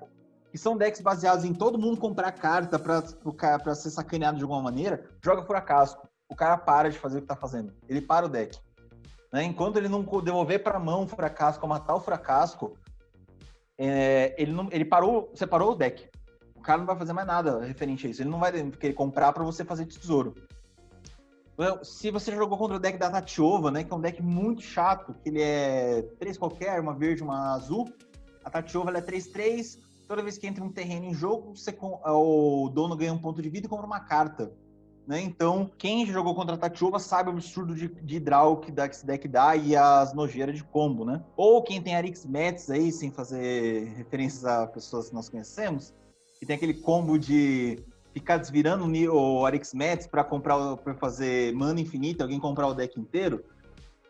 [0.51, 5.05] que são decks baseados em todo mundo comprar carta pra ser sacaneado de alguma maneira,
[5.23, 6.09] joga fracasco.
[6.27, 7.71] O cara para de fazer o que tá fazendo.
[7.87, 8.59] Ele para o deck.
[9.33, 9.43] Né?
[9.43, 12.77] Enquanto ele não devolver pra mão o fracasco, matar o fracasco,
[13.77, 16.07] é, ele, não, ele parou, separou o deck
[16.63, 18.21] cara não vai fazer mais nada referente a isso.
[18.21, 20.33] Ele não vai querer comprar para você fazer tesouro.
[21.83, 25.13] Se você jogou contra o deck da Tatiova, né, que é um deck muito chato,
[25.21, 27.93] que ele é três qualquer, uma verde, uma azul.
[28.43, 29.77] A Tatiova é 3-3.
[30.07, 33.49] Toda vez que entra um terreno em jogo, você, o dono ganha um ponto de
[33.49, 34.51] vida e compra uma carta.
[35.05, 35.19] Né?
[35.21, 39.05] Então, quem jogou contra a Tatiova sabe o absurdo de, de draw que, dá, esse
[39.05, 41.21] deck dá e as nojeiras de combo, né?
[41.35, 45.93] Ou quem tem Arix Mets aí, sem fazer referências a pessoas que nós conhecemos,
[46.39, 51.81] que tem aquele combo de ficar desvirando o Arix Mets para comprar para fazer mana
[51.81, 53.43] infinita, alguém comprar o deck inteiro.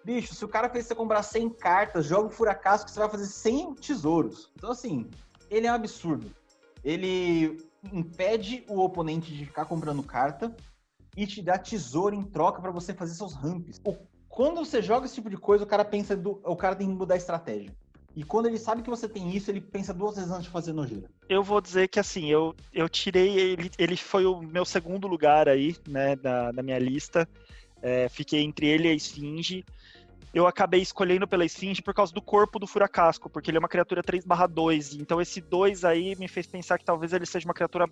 [0.05, 3.09] Bicho, se o cara fez você comprar 100 cartas, joga o Furacaso que você vai
[3.09, 4.51] fazer 100 tesouros.
[4.55, 5.09] Então, assim,
[5.49, 6.29] ele é um absurdo.
[6.83, 7.57] Ele
[7.91, 10.53] impede o oponente de ficar comprando carta
[11.15, 13.81] e te dá tesouro em troca para você fazer seus ramps.
[14.27, 16.95] Quando você joga esse tipo de coisa, o cara pensa do, o cara tem que
[16.95, 17.71] mudar a estratégia.
[18.15, 20.71] E quando ele sabe que você tem isso, ele pensa duas vezes antes de fazer
[20.71, 21.09] nojeira.
[21.27, 25.49] Eu vou dizer que assim, eu, eu tirei ele, ele foi o meu segundo lugar
[25.49, 27.27] aí, né, da, da minha lista.
[27.81, 29.65] É, fiquei entre ele e a Esfinge.
[30.33, 33.69] Eu acabei escolhendo pela Esfinge por causa do corpo do Furacasco, porque ele é uma
[33.69, 34.99] criatura 3/2.
[34.99, 37.87] Então esse 2 aí me fez pensar que talvez ele seja uma criatura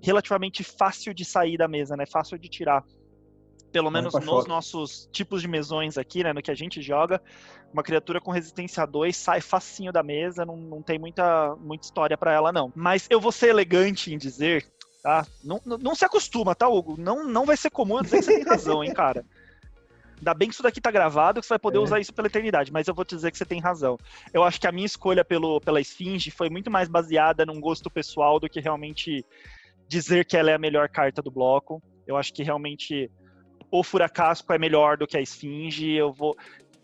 [0.00, 2.06] relativamente fácil de sair da mesa, né?
[2.06, 2.82] Fácil de tirar
[3.72, 7.20] pelo menos nos nossos tipos de mesões aqui, né, no que a gente joga,
[7.72, 11.86] uma criatura com resistência a 2 sai facinho da mesa, não, não tem muita, muita
[11.86, 12.70] história para ela, não.
[12.76, 14.66] Mas eu vou ser elegante em dizer,
[15.02, 15.26] tá?
[15.42, 16.96] Não, não, não, se acostuma, tá, Hugo?
[16.98, 19.24] Não, não vai ser comum eu dizer que você tem razão, hein, cara?
[20.22, 21.80] Ainda bem que isso daqui tá gravado, que você vai poder é.
[21.80, 23.98] usar isso pela eternidade, mas eu vou te dizer que você tem razão.
[24.32, 27.90] Eu acho que a minha escolha pelo, pela Esfinge foi muito mais baseada num gosto
[27.90, 29.26] pessoal do que realmente
[29.88, 31.82] dizer que ela é a melhor carta do bloco.
[32.06, 33.10] Eu acho que realmente
[33.68, 36.36] o Furacasco é melhor do que a Esfinge, eu vou.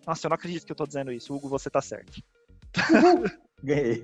[0.05, 1.33] Nossa, eu não acredito que eu tô dizendo isso.
[1.33, 2.20] Hugo, você tá certo.
[3.62, 4.03] Ganhei.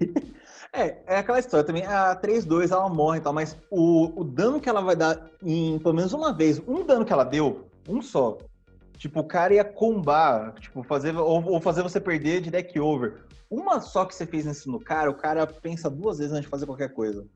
[0.73, 1.85] É, é aquela história também.
[1.85, 5.77] A 3-2 ela morre e tal, mas o, o dano que ela vai dar em
[5.81, 8.39] pelo menos uma vez, um dano que ela deu, um só.
[8.97, 13.25] Tipo, o cara ia combar, tipo, fazer, ou, ou fazer você perder de deck over.
[13.51, 16.51] Uma só que você fez nesse no cara, o cara pensa duas vezes antes de
[16.51, 17.27] fazer qualquer coisa.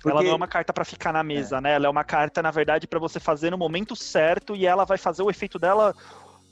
[0.00, 0.10] Porque...
[0.10, 1.60] Ela não é uma carta para ficar na mesa, é.
[1.60, 1.74] né?
[1.74, 4.96] Ela é uma carta, na verdade, para você fazer no momento certo e ela vai
[4.96, 5.94] fazer o efeito dela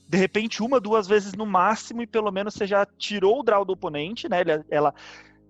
[0.09, 3.65] de repente uma, duas vezes no máximo e pelo menos você já tirou o draw
[3.65, 4.41] do oponente, né?
[4.41, 4.95] Ela, ela,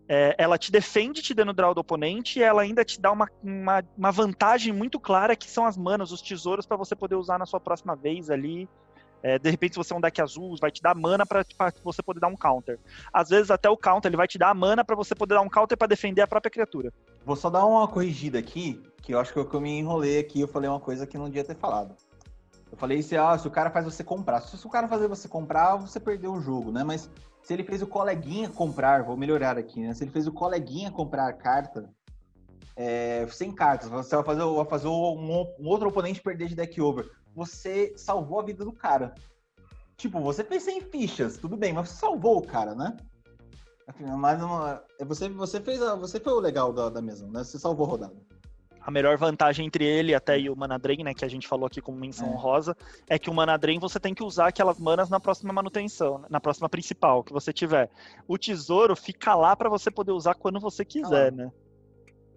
[0.09, 3.29] é, ela te defende te dando draw do oponente e ela ainda te dá uma,
[3.43, 7.39] uma, uma vantagem muito clara que são as manas, os tesouros para você poder usar
[7.39, 8.69] na sua próxima vez ali.
[9.27, 11.45] É, de repente, se você é um deck azul, vai te dar mana para
[11.83, 12.79] você poder dar um counter.
[13.13, 15.49] Às vezes, até o counter ele vai te dar mana para você poder dar um
[15.49, 16.93] counter para defender a própria criatura.
[17.25, 20.47] Vou só dar uma corrigida aqui, que eu acho que eu me enrolei aqui, eu
[20.47, 21.97] falei uma coisa que não devia ter falado.
[22.71, 24.41] Eu falei se, ah, se o cara faz você comprar.
[24.43, 26.85] Se o cara fazer você comprar, você perdeu o jogo, né?
[26.85, 27.11] Mas
[27.43, 29.93] se ele fez o coleguinha comprar, vou melhorar aqui, né?
[29.93, 31.91] Se ele fez o coleguinha comprar carta,
[32.77, 36.81] é, sem cartas, você vai fazer, vai fazer um, um, outro oponente perder de deck
[36.81, 37.11] over.
[37.37, 39.15] Você salvou a vida do cara.
[39.99, 42.97] Tipo, você fez sem fichas, tudo bem, mas você salvou o cara, né?
[44.19, 44.41] Mas
[44.99, 47.45] é, você, você fez a, você foi o legal da, da mesa, né?
[47.45, 48.17] Você salvou a rodada.
[48.81, 51.81] A melhor vantagem entre ele até e o Manadren, né, que a gente falou aqui
[51.81, 52.37] como menção é.
[52.37, 52.77] rosa,
[53.09, 56.69] é que o Manadren você tem que usar aquelas manas na próxima manutenção, na próxima
[56.69, 57.91] principal que você tiver.
[58.29, 61.37] O tesouro fica lá para você poder usar quando você quiser, ah.
[61.37, 61.53] né?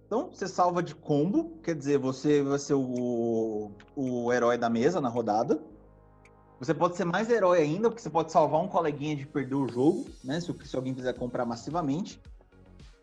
[0.10, 5.00] Então, você salva de combo, quer dizer, você vai ser o, o herói da mesa
[5.00, 5.62] na rodada.
[6.60, 9.68] Você pode ser mais herói ainda, porque você pode salvar um coleguinha de perder o
[9.68, 10.42] jogo, né?
[10.42, 12.20] Se, se alguém quiser comprar massivamente.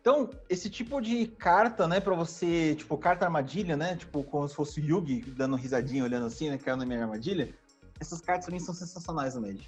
[0.01, 3.95] Então, esse tipo de carta, né, para você, tipo, carta armadilha, né?
[3.95, 6.57] Tipo, como se fosse o Yugi dando risadinha, olhando assim, né?
[6.57, 7.53] Caiu na minha armadilha.
[8.01, 9.65] Essas cartas também são sensacionais no Magic.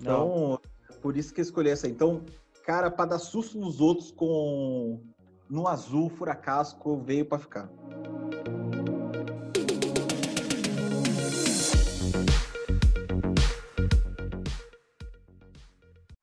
[0.00, 0.96] Então, Não.
[1.02, 1.86] por isso que eu escolhi essa.
[1.86, 2.24] Então,
[2.64, 4.98] cara, para dar susto nos outros com
[5.48, 7.68] no azul, furacasco, veio para ficar.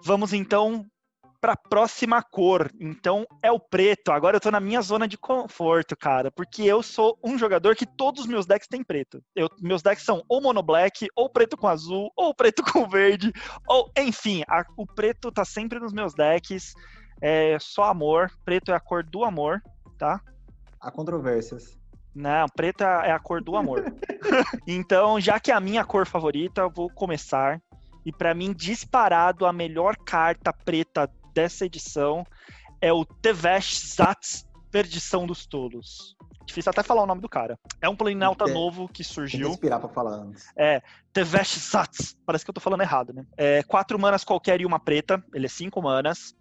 [0.04, 0.86] Vamos então
[1.42, 2.72] para a próxima cor.
[2.80, 4.12] Então é o preto.
[4.12, 7.86] Agora eu tô na minha zona de conforto, cara, porque eu sou um jogador que
[7.86, 9.22] todos os meus decks têm preto.
[9.36, 13.32] Eu, meus decks são ou mono black, ou preto com azul, ou preto com verde,
[13.68, 16.74] ou enfim, a, o preto tá sempre nos meus decks.
[17.22, 18.32] É só amor.
[18.44, 19.62] Preto é a cor do amor,
[19.98, 20.20] tá?
[20.80, 21.78] Há controvérsias.
[22.14, 23.84] Não, preta é a cor do amor.
[24.66, 27.62] então, já que é a minha cor favorita, vou começar
[28.06, 32.24] e para mim, disparado, a melhor carta preta dessa edição
[32.80, 36.16] é o Tevesh Zats Perdição dos Tolos.
[36.46, 37.58] Difícil até falar o nome do cara.
[37.82, 39.50] É um planinauta novo que surgiu.
[39.50, 40.46] Respirar pra falar antes.
[40.56, 42.16] É, Tevesh Zats.
[42.24, 43.26] Parece que eu tô falando errado, né?
[43.36, 45.24] É, quatro manas qualquer e uma preta.
[45.34, 46.36] Ele é cinco manas.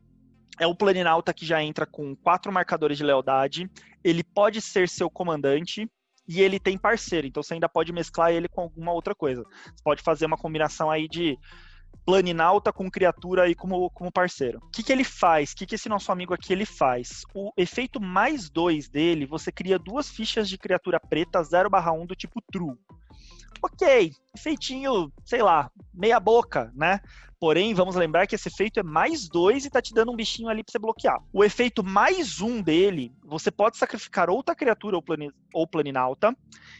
[0.58, 3.68] É um planinauta que já entra com quatro marcadores de lealdade.
[4.02, 5.88] Ele pode ser seu comandante
[6.26, 9.42] e ele tem parceiro, então você ainda pode mesclar ele com alguma outra coisa.
[9.42, 11.38] Você pode fazer uma combinação aí de
[12.04, 14.58] planinauta com criatura aí como, como parceiro.
[14.58, 15.52] O que, que ele faz?
[15.52, 17.22] O que, que esse nosso amigo aqui ele faz?
[17.34, 22.42] O efeito mais dois dele, você cria duas fichas de criatura preta 0/1 do tipo
[22.52, 22.76] True.
[23.62, 27.00] Ok, efeitinho, sei lá, meia boca, né?
[27.40, 30.48] Porém, vamos lembrar que esse efeito é mais dois e tá te dando um bichinho
[30.48, 31.18] ali pra você bloquear.
[31.32, 35.92] O efeito mais um dele, você pode sacrificar outra criatura ou, plani.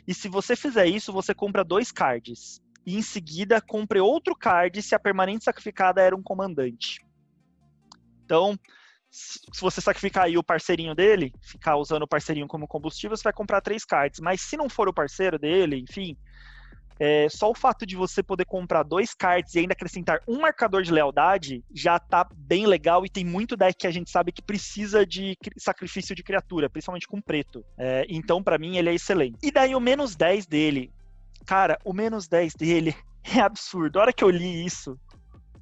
[0.07, 2.63] E se você fizer isso, você compra dois cards.
[2.87, 7.05] E em seguida, compre outro card se a permanente sacrificada era um comandante.
[8.25, 8.59] Então,
[9.11, 13.33] se você sacrificar aí o parceirinho dele, ficar usando o parceirinho como combustível, você vai
[13.33, 14.19] comprar três cards.
[14.21, 16.17] Mas se não for o parceiro dele, enfim,
[16.99, 20.83] é, só o fato de você poder comprar dois cards e ainda acrescentar um marcador
[20.83, 24.43] de lealdade já tá bem legal e tem muito deck que a gente sabe que
[24.43, 27.65] precisa de sacrifício de criatura, principalmente com preto.
[27.77, 29.39] É, então, para mim, ele é excelente.
[29.43, 30.93] E daí o menos 10 dele.
[31.45, 33.99] Cara, o menos 10 dele é absurdo.
[33.99, 34.99] A hora que eu li isso,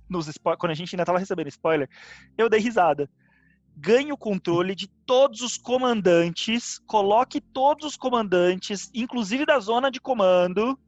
[0.08, 1.88] nos quando a gente ainda tava recebendo spoiler,
[2.36, 3.08] eu dei risada
[3.76, 10.00] ganhe o controle de todos os comandantes, coloque todos os comandantes, inclusive da zona de
[10.00, 10.78] comando,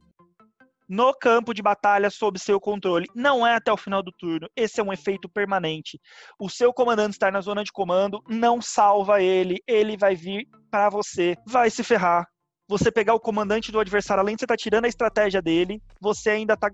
[0.89, 3.07] no campo de batalha sob seu controle.
[3.15, 4.49] Não é até o final do turno.
[4.57, 6.01] Esse é um efeito permanente.
[6.39, 9.63] O seu comandante estar na zona de comando não salva ele.
[9.67, 11.37] Ele vai vir para você.
[11.47, 12.27] Vai se ferrar.
[12.69, 15.83] Você pegar o comandante do adversário, além de você estar tá tirando a estratégia dele,
[16.01, 16.71] você ainda está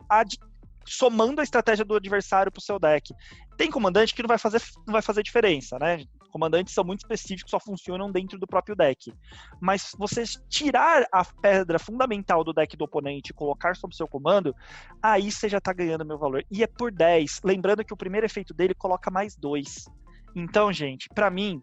[0.87, 3.13] somando a estratégia do adversário pro seu deck.
[3.57, 6.05] Tem comandante que não vai fazer, não vai fazer diferença, né?
[6.31, 9.13] Comandantes são muito específicos, só funcionam dentro do próprio deck.
[9.61, 14.55] Mas você tirar a pedra fundamental do deck do oponente e colocar sob seu comando,
[15.03, 16.45] aí você já tá ganhando meu valor.
[16.51, 17.41] E é por 10.
[17.45, 19.87] Lembrando que o primeiro efeito dele coloca mais 2.
[20.35, 21.63] Então, gente, para mim,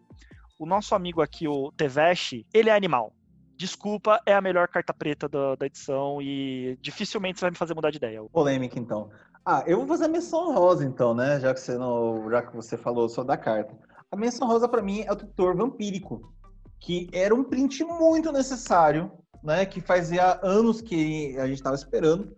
[0.59, 3.13] o nosso amigo aqui, o Tevesh, ele é animal.
[3.55, 7.73] Desculpa, é a melhor carta preta da, da, edição e dificilmente você vai me fazer
[7.73, 8.23] mudar de ideia.
[8.31, 9.09] Polêmica, então.
[9.43, 11.39] Ah, eu vou fazer a menção rosa, então, né?
[11.39, 13.73] Já que você, não, já que você falou só da carta.
[14.11, 16.33] A menção rosa, para mim, é o tutor vampírico,
[16.79, 19.11] que era um print muito necessário,
[19.43, 19.65] né?
[19.65, 22.35] Que fazia anos que a gente estava esperando.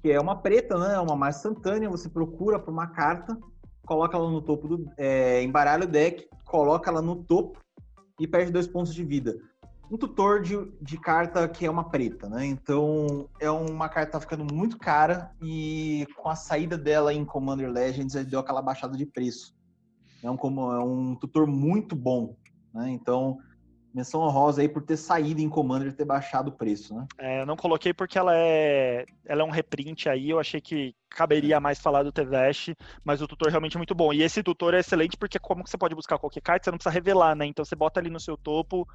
[0.00, 0.98] Que é uma preta, né?
[0.98, 1.90] Uma mais instantânea.
[1.90, 3.38] Você procura por uma carta,
[3.86, 4.90] coloca ela no topo do.
[4.96, 7.58] É, embaralha o deck, coloca ela no topo
[8.18, 9.36] e perde dois pontos de vida
[9.92, 12.46] um tutor de, de carta que é uma preta, né?
[12.46, 17.26] Então é uma carta que tá ficando muito cara e com a saída dela em
[17.26, 19.54] Commander Legends deu aquela baixada de preço.
[20.22, 22.36] É um, como, é um tutor muito bom,
[22.72, 22.90] né?
[22.90, 23.38] Então
[23.94, 27.06] menção honrosa aí por ter saído em Commander e ter baixado o preço, né?
[27.18, 30.94] É, eu não coloquei porque ela é, ela é um reprint aí, eu achei que
[31.10, 34.12] caberia mais falar do Tevesh, mas o tutor é realmente muito bom.
[34.12, 36.94] E esse tutor é excelente porque como você pode buscar qualquer carta, você não precisa
[36.94, 37.46] revelar, né?
[37.46, 38.88] Então você bota ali no seu topo,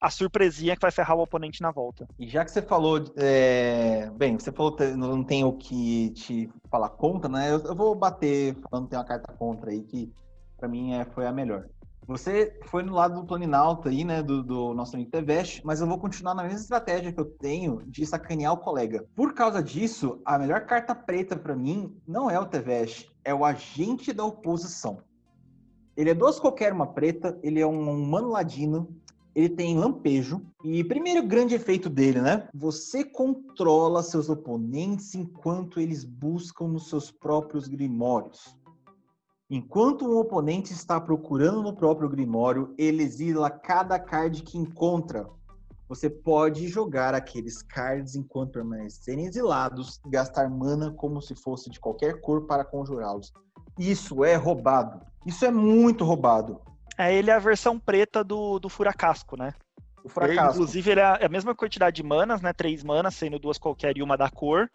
[0.00, 2.06] a surpresinha que vai ferrar o oponente na volta.
[2.18, 4.10] E já que você falou, é...
[4.16, 7.50] bem, você falou que não tem o que te falar contra, né?
[7.50, 10.12] Eu, eu vou bater falando que tem uma carta contra aí que
[10.62, 11.66] para mim é, foi a melhor.
[12.06, 15.88] Você foi no lado do Planinalto aí, né, do, do nosso amigo Tevest, mas eu
[15.88, 19.04] vou continuar na mesma estratégia que eu tenho de sacanear o colega.
[19.16, 23.44] Por causa disso, a melhor carta preta para mim não é o Tevest, é o
[23.44, 24.98] agente da oposição.
[25.96, 28.88] Ele é duas qualquer uma preta, ele é um humano ladino,
[29.34, 30.42] ele tem lampejo.
[30.62, 32.48] E primeiro grande efeito dele, né?
[32.54, 38.56] Você controla seus oponentes enquanto eles buscam nos seus próprios grimórios.
[39.54, 45.28] Enquanto um oponente está procurando no próprio grimório, ele exila cada card que encontra.
[45.90, 51.78] Você pode jogar aqueles cards enquanto permanecerem exilados e gastar mana como se fosse de
[51.78, 53.30] qualquer cor para conjurá-los.
[53.78, 55.02] Isso é roubado.
[55.26, 56.58] Isso é muito roubado.
[56.96, 59.52] É, ele é a versão preta do, do Furacasco, né?
[60.02, 60.56] O fracasso.
[60.56, 62.54] inclusive, ele é a mesma quantidade de manas, né?
[62.54, 64.70] Três manas, sendo duas qualquer e uma da cor.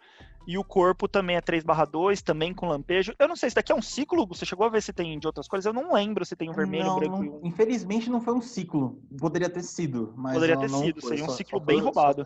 [0.48, 3.14] E o corpo também é 3 2, também com lampejo.
[3.18, 5.26] Eu não sei se daqui é um ciclo, você chegou a ver se tem de
[5.26, 5.66] outras cores?
[5.66, 7.40] Eu não lembro se tem um vermelho, não, branco não, e um...
[7.44, 8.98] Infelizmente não foi um ciclo.
[9.20, 12.24] Poderia ter sido, mas Poderia ter sido, foi, seria um só- ciclo só bem roubado.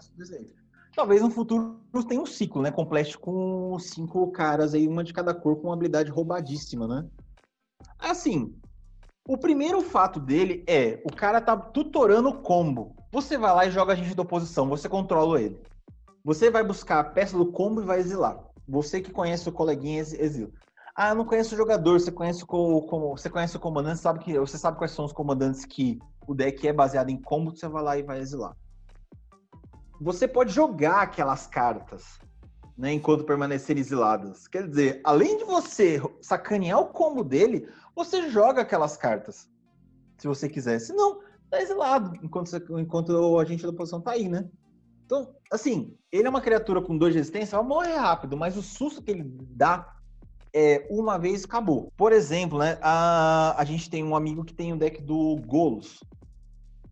[0.94, 2.70] Talvez no futuro tenha um ciclo, né?
[2.70, 7.04] Complete com cinco caras aí, uma de cada cor, com uma habilidade roubadíssima, né?
[7.98, 8.54] Assim,
[9.26, 12.94] o primeiro fato dele é o cara tá tutorando o combo.
[13.10, 15.71] Você vai lá e joga a gente da oposição, você controla ele.
[16.24, 18.38] Você vai buscar a peça do combo e vai exilar.
[18.68, 20.50] Você que conhece o coleguinha ex- exila.
[20.94, 23.98] Ah, eu não conheço o jogador, você conhece o, co- como, você conhece o comandante,
[24.00, 25.98] sabe que, você sabe quais são os comandantes que
[26.28, 28.54] o deck é baseado em combo, você vai lá e vai exilar.
[30.00, 32.20] Você pode jogar aquelas cartas,
[32.76, 34.46] né, enquanto permanecerem exiladas.
[34.46, 39.48] Quer dizer, além de você sacanear o combo dele, você joga aquelas cartas.
[40.18, 40.78] Se você quiser.
[40.78, 41.20] Se não,
[41.50, 44.48] tá exilado enquanto, enquanto o agente da oposição tá aí, né?
[45.12, 48.62] Então, assim, ele é uma criatura com dois de resistência, vai morrer rápido, mas o
[48.62, 49.94] susto que ele dá
[50.54, 51.92] é uma vez acabou.
[51.98, 56.02] Por exemplo, né, a, a gente tem um amigo que tem o deck do Golos.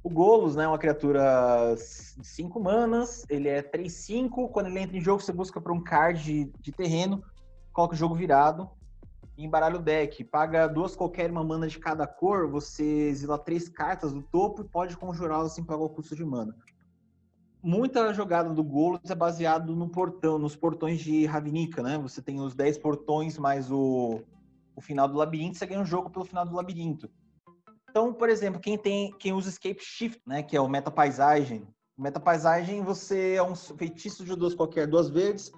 [0.03, 4.51] O Golos, né, é uma criatura de 5 manas, ele é 3-5.
[4.51, 7.25] Quando ele entra em jogo, você busca para um card de, de terreno,
[7.73, 8.69] coloca o jogo virado
[9.35, 10.23] e embaralha o deck.
[10.25, 14.69] Paga duas qualquer uma mana de cada cor, você exila três cartas do topo e
[14.69, 16.55] pode conjurá-las sem pagar o custo de mana.
[17.63, 21.99] Muita jogada do Golos é baseado no portão, nos portões de Ravnica, né?
[21.99, 24.23] Você tem os 10 portões mais o,
[24.75, 27.11] o final do labirinto, você ganha um jogo pelo final do labirinto.
[27.91, 31.67] Então, por exemplo, quem tem, quem usa Escape Shift, né, que é o meta paisagem.
[31.99, 35.53] O meta paisagem, você é um feitiço de duas qualquer, duas verdes,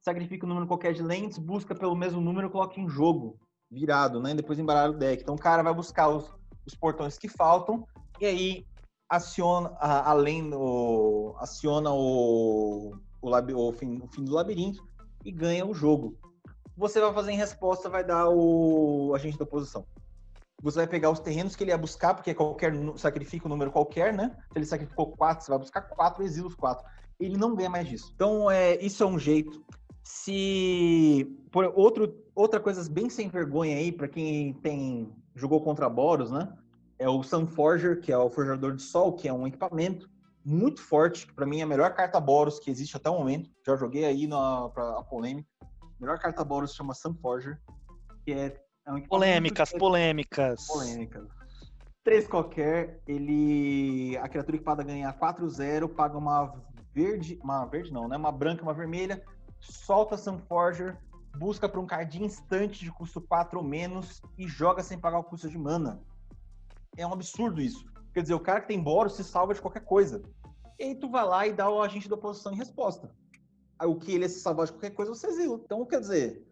[0.00, 3.38] sacrifica um número qualquer de lentes, busca pelo mesmo número, coloca em jogo,
[3.70, 4.32] virado, né?
[4.32, 5.22] e Depois embaralha o deck.
[5.22, 6.34] Então o cara vai buscar os,
[6.66, 7.86] os portões que faltam
[8.20, 8.66] e aí
[9.16, 14.86] aciona a- além do aciona o o, labi- o fim, o fim do labirinto
[15.24, 16.14] e ganha o jogo.
[16.76, 19.86] Você vai fazer em resposta, vai dar o agente da oposição.
[20.62, 23.70] Você vai pegar os terrenos que ele ia buscar, porque qualquer nu- sacrifica um número
[23.70, 24.34] qualquer, né?
[24.52, 26.84] Se ele sacrificou quatro, você vai buscar quatro, exila os quatro.
[27.18, 28.10] Ele não ganha mais disso.
[28.14, 29.64] Então, é, isso é um jeito.
[30.02, 36.30] Se por outro, outra coisa bem sem vergonha aí para quem tem jogou contra Boros,
[36.30, 36.52] né?
[36.98, 40.08] É o Sunforger, que é o forjador de sol, que é um equipamento
[40.44, 43.50] muito forte, que para mim é a melhor carta Boros que existe até o momento.
[43.66, 45.48] Já joguei aí na pra, a polêmica.
[45.62, 47.58] A melhor carta Boros se chama Sunforger,
[48.24, 50.66] que é, é um Polêmicas, que- polêmicas.
[50.66, 51.28] polêmicas.
[52.04, 54.16] Três qualquer, ele.
[54.18, 56.54] A criatura equipada ganha 4-0, paga uma
[56.92, 57.40] verde.
[57.42, 58.16] Uma verde não, né?
[58.16, 59.24] Uma branca, uma vermelha.
[59.58, 60.98] Solta Sunforger,
[61.38, 65.24] busca para um card instante de custo 4 ou menos e joga sem pagar o
[65.24, 66.02] custo de mana.
[66.96, 67.84] É um absurdo isso.
[68.12, 70.22] Quer dizer, o cara que tem Boros se salva de qualquer coisa.
[70.78, 73.10] E aí tu vai lá e dá o agente da oposição em resposta.
[73.78, 75.60] Aí o que ele é se salvar de qualquer coisa, você exila.
[75.64, 76.46] Então, quer dizer,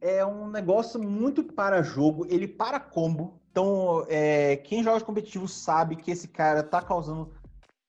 [0.00, 3.40] é um negócio muito para jogo, ele para combo.
[3.50, 7.32] Então, é, quem joga de competitivo sabe que esse cara tá causando,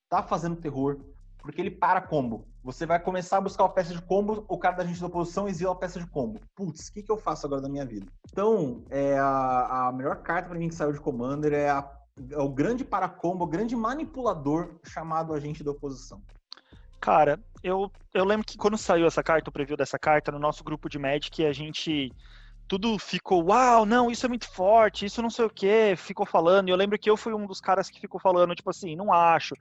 [0.09, 0.99] tá fazendo terror,
[1.47, 2.45] porque ele para combo.
[2.61, 5.47] Você vai começar a buscar uma peça de combo, o cara da gente da oposição
[5.47, 6.41] exila a peça de combo.
[6.53, 8.05] Putz, o que, que eu faço agora da minha vida?
[8.29, 11.89] Então, é a, a melhor carta para mim que saiu de Commander é, a-
[12.31, 16.21] é o grande para combo, o grande manipulador chamado agente da oposição.
[16.99, 20.65] Cara, eu, eu lembro que quando saiu essa carta, o preview dessa carta, no nosso
[20.65, 22.11] grupo de Magic, a gente.
[22.67, 26.67] Tudo ficou, uau, não, isso é muito forte, isso não sei o que, ficou falando.
[26.67, 29.13] E eu lembro que eu fui um dos caras que ficou falando, tipo assim, não
[29.13, 29.55] acho.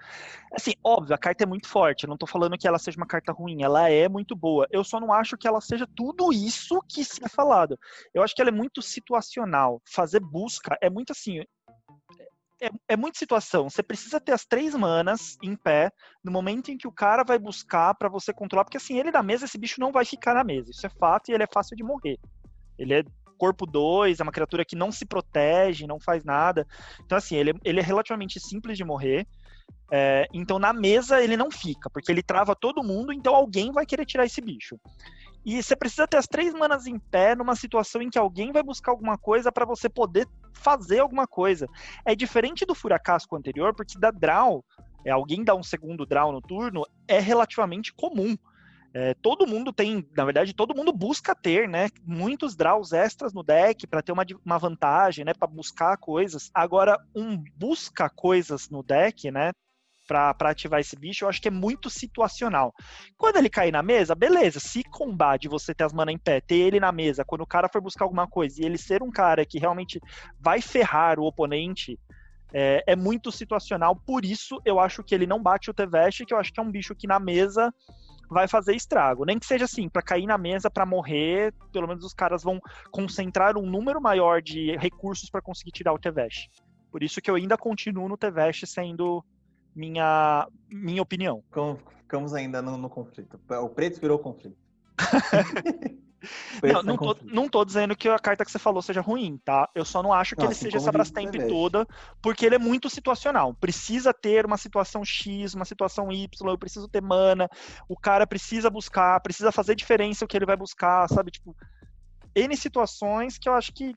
[0.53, 3.07] Assim, óbvio, a carta é muito forte, eu não tô falando que ela seja uma
[3.07, 4.67] carta ruim, ela é muito boa.
[4.71, 7.79] Eu só não acho que ela seja tudo isso que se é falado.
[8.13, 9.81] Eu acho que ela é muito situacional.
[9.87, 11.43] Fazer busca é muito assim,
[12.61, 13.69] é, é muita situação.
[13.69, 15.91] Você precisa ter as três manas em pé
[16.25, 19.23] no momento em que o cara vai buscar pra você controlar, porque assim, ele na
[19.23, 20.71] mesa, esse bicho não vai ficar na mesa.
[20.71, 22.19] Isso é fato e ele é fácil de morrer.
[22.79, 23.05] Ele é
[23.37, 26.67] corpo 2, é uma criatura que não se protege, não faz nada.
[27.05, 29.27] Então, assim, ele, é- ele é relativamente simples de morrer.
[29.93, 33.87] É, então, na mesa, ele não fica, porque ele trava todo mundo, então alguém vai
[33.87, 34.77] querer tirar esse bicho.
[35.45, 38.65] E você precisa ter as três manas em pé numa situação em que alguém vai
[38.65, 41.69] buscar alguma coisa pra você poder fazer alguma coisa.
[42.05, 44.65] É diferente do Furacasco anterior, porque da draw,
[45.05, 48.37] é, alguém dá um segundo draw no turno, é relativamente comum.
[48.99, 53.43] É, todo mundo tem, na verdade, todo mundo busca ter, né, muitos draws extras no
[53.43, 56.51] deck para ter uma, uma vantagem, né, para buscar coisas.
[56.55, 59.53] Agora, um busca coisas no deck, né,
[60.09, 62.73] para ativar esse bicho, eu acho que é muito situacional.
[63.19, 64.61] Quando ele cair na mesa, beleza.
[64.61, 67.69] Se combate você ter as manas em pé, ter ele na mesa, quando o cara
[67.69, 70.01] for buscar alguma coisa e ele ser um cara que realmente
[70.41, 71.99] vai ferrar o oponente,
[72.51, 73.95] é, é muito situacional.
[73.95, 76.63] Por isso, eu acho que ele não bate o Teveste, que eu acho que é
[76.63, 77.71] um bicho que na mesa
[78.29, 79.25] vai fazer estrago.
[79.25, 82.61] Nem que seja assim, para cair na mesa, para morrer, pelo menos os caras vão
[82.91, 86.51] concentrar um número maior de recursos para conseguir tirar o Teveste.
[86.91, 89.25] Por isso que eu ainda continuo no Teveste sendo
[89.75, 91.43] minha, minha opinião.
[92.03, 93.39] Ficamos ainda no, no conflito.
[93.49, 94.57] O preto virou conflito.
[96.63, 99.69] não, não tô, não tô dizendo que a carta que você falou seja ruim, tá?
[99.75, 101.87] Eu só não acho que não, ele assim seja essa Brastemp toda,
[102.23, 103.55] porque ele é muito situacional.
[103.55, 107.49] Precisa ter uma situação X, uma situação Y, eu preciso ter mana,
[107.89, 111.31] o cara precisa buscar, precisa fazer diferença o que ele vai buscar, sabe?
[111.31, 111.57] Tipo,
[112.35, 113.95] N situações que eu acho que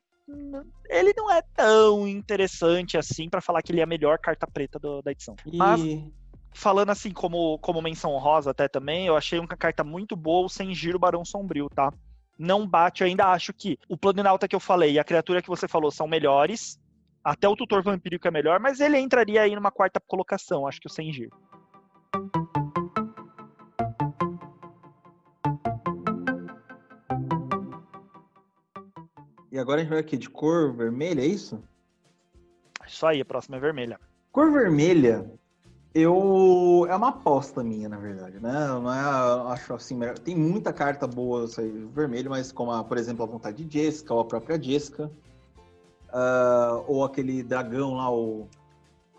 [0.89, 4.77] ele não é tão interessante assim para falar que ele é a melhor carta preta
[4.79, 5.35] do, da edição.
[5.45, 5.57] E...
[5.57, 5.81] Mas
[6.51, 10.73] falando assim como, como menção honrosa até também, eu achei uma carta muito boa sem
[10.73, 11.91] giro Barão Sombrio, tá?
[12.39, 15.49] Não bate, eu ainda acho que o Planinauta que eu falei e a criatura que
[15.49, 16.79] você falou são melhores.
[17.21, 20.87] Até o Tutor Vampírico é melhor, mas ele entraria aí numa quarta colocação, acho que
[20.87, 21.37] o sem giro.
[29.51, 31.61] E agora a gente vai aqui de cor vermelha, é isso?
[32.87, 33.99] Isso aí, a próxima é vermelha.
[34.31, 35.29] Cor vermelha,
[35.93, 36.85] eu.
[36.89, 38.67] É uma aposta minha, na verdade, né?
[38.67, 39.51] Não é.
[39.53, 39.99] Acho assim.
[40.23, 44.13] Tem muita carta boa aí, vermelho, mas como, a, por exemplo, a vontade de Jessica,
[44.13, 45.11] ou a própria Jessica.
[46.09, 48.47] Uh, ou aquele dragão lá, o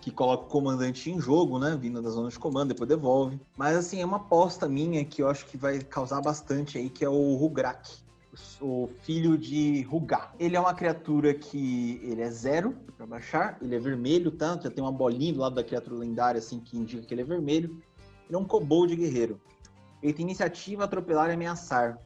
[0.01, 1.77] que coloca o comandante em jogo, né?
[1.81, 3.41] Vindo da zona de comando, depois devolve.
[3.57, 7.05] Mas assim, é uma aposta minha que eu acho que vai causar bastante aí, que
[7.05, 8.01] é o Rugrak
[8.61, 10.35] o filho de Rugar.
[10.39, 14.59] Ele é uma criatura que ele é zero para baixar, ele é vermelho, tá?
[14.63, 17.25] Já tem uma bolinha do lado da criatura lendária assim que indica que ele é
[17.25, 17.81] vermelho.
[18.29, 19.41] Ele é um kobold guerreiro.
[20.03, 21.99] Ele tem iniciativa, atropelar e ameaçar.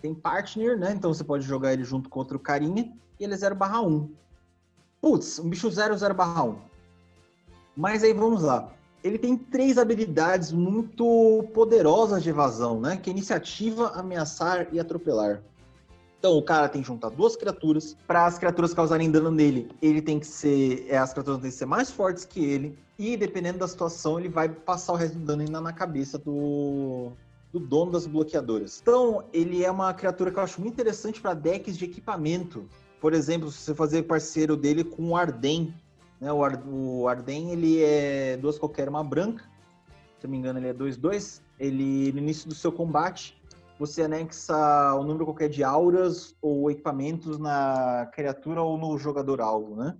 [0.00, 0.92] Tem partner, né?
[0.92, 2.92] Então você pode jogar ele junto com outro carinha.
[3.18, 4.08] E ele é 0/1.
[5.00, 6.56] Putz, um bicho 0 0/1.
[7.76, 8.72] Mas aí vamos lá.
[9.02, 12.96] Ele tem três habilidades muito poderosas de evasão, né?
[12.96, 15.42] Que é iniciativa, ameaçar e atropelar.
[16.22, 17.96] Então o cara tem que juntar duas criaturas.
[18.06, 20.86] Para as criaturas causarem dano nele, ele tem que ser.
[20.88, 22.78] É, as criaturas têm que ser mais fortes que ele.
[22.96, 27.10] E dependendo da situação, ele vai passar o resto do dano ainda na cabeça do,
[27.52, 28.78] do dono das bloqueadoras.
[28.80, 32.68] Então, ele é uma criatura que eu acho muito interessante para decks de equipamento.
[33.00, 35.74] Por exemplo, se você fazer parceiro dele com o Arden.
[36.20, 36.32] Né?
[36.32, 39.42] O, Ar, o Arden, ele é duas qualquer, uma branca.
[40.20, 41.40] Se não me engano, ele é 2-2.
[41.58, 43.41] Ele, no início do seu combate,
[43.82, 49.74] você anexa o número qualquer de auras ou equipamentos na criatura ou no jogador alvo,
[49.74, 49.96] né?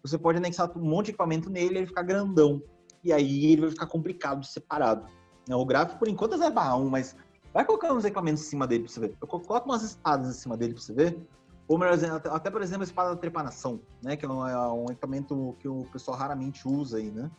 [0.00, 2.62] Você pode anexar um monte de equipamento nele e ele ficar grandão.
[3.04, 5.04] E aí ele vai ficar complicado separado.
[5.46, 5.54] Né?
[5.54, 7.14] O gráfico, por enquanto, é 1, mas
[7.52, 9.14] vai colocando uns equipamentos em cima dele pra você ver.
[9.20, 11.28] Eu coloco umas espadas em cima dele pra você ver.
[11.68, 11.98] Ou melhor
[12.30, 14.16] até, por exemplo, a espada da trepanação, né?
[14.16, 17.30] Que é um, é um equipamento que o pessoal raramente usa aí, né?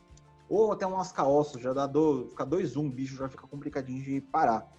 [0.48, 4.22] Ou até um ascaosso, já dá do, fica 2-1, um, bicho já fica complicadinho de
[4.22, 4.78] parar.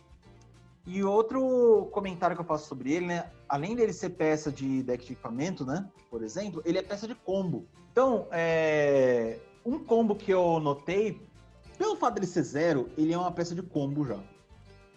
[0.90, 3.30] E outro comentário que eu faço sobre ele, né?
[3.46, 5.86] Além dele ser peça de deck de equipamento, né?
[6.10, 7.66] Por exemplo, ele é peça de combo.
[7.92, 9.38] Então, é...
[9.66, 11.20] um combo que eu notei,
[11.76, 14.18] pelo fato dele ser zero, ele é uma peça de combo já.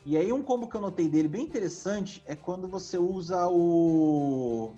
[0.06, 4.74] E aí um combo que eu notei dele bem interessante é quando você usa o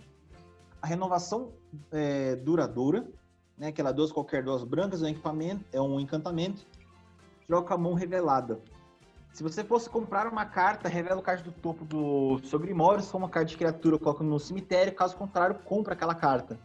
[0.81, 1.53] a renovação
[1.91, 3.07] é, duradoura,
[3.55, 3.67] né?
[3.67, 6.65] Aquela duas qualquer duas brancas, é um equipamento, é um encantamento,
[7.45, 8.59] troca a mão revelada.
[9.33, 13.09] Se você fosse comprar uma carta, revela o card do topo do seu Grimório, se
[13.09, 16.59] for uma carta de criatura, coloca no cemitério, caso contrário, compra aquela carta.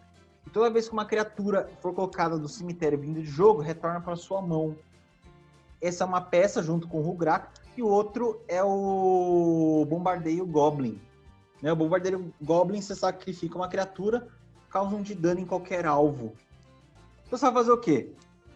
[0.47, 4.17] E toda vez que uma criatura for colocada do cemitério vindo de jogo, retorna para
[4.17, 4.77] sua mão.
[5.81, 11.01] Essa é uma peça junto com o Rugrak, e o outro é o Bombardeio Goblin.
[11.63, 11.73] Né?
[11.73, 14.29] O Bombardeio Goblin, você sacrifica uma criatura,
[14.69, 16.35] causa um de dano em qualquer alvo.
[17.27, 18.13] Então você vai fazer o quê?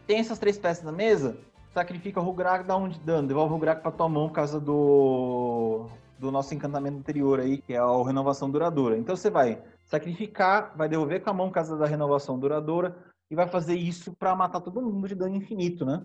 [0.06, 1.38] Tem essas três peças na mesa?
[1.72, 4.60] Sacrifica o Rugrak, dá um de dano, devolve o Rugrak pra tua mão por causa
[4.60, 5.86] do,
[6.18, 8.96] do nosso encantamento anterior aí, que é a renovação duradoura.
[8.96, 12.96] Então você vai sacrificar, vai devolver com a mão por causa da renovação duradoura
[13.30, 16.04] e vai fazer isso para matar todo mundo de dano infinito, né?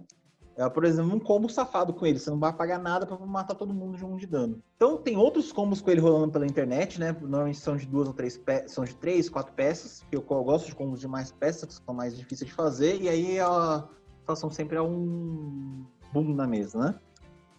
[0.57, 2.17] É, por exemplo, um combo safado com ele.
[2.17, 4.59] Você não vai pagar nada para matar todo mundo de um de dano.
[4.75, 7.15] Então tem outros combos com ele rolando pela internet, né?
[7.21, 10.03] Normalmente são de duas ou três são de três, quatro peças.
[10.11, 12.99] Eu, eu gosto de combos de mais peças, que são mais difíceis de fazer.
[12.99, 13.87] E aí a
[14.27, 16.95] situação sempre é um boom na mesa, né?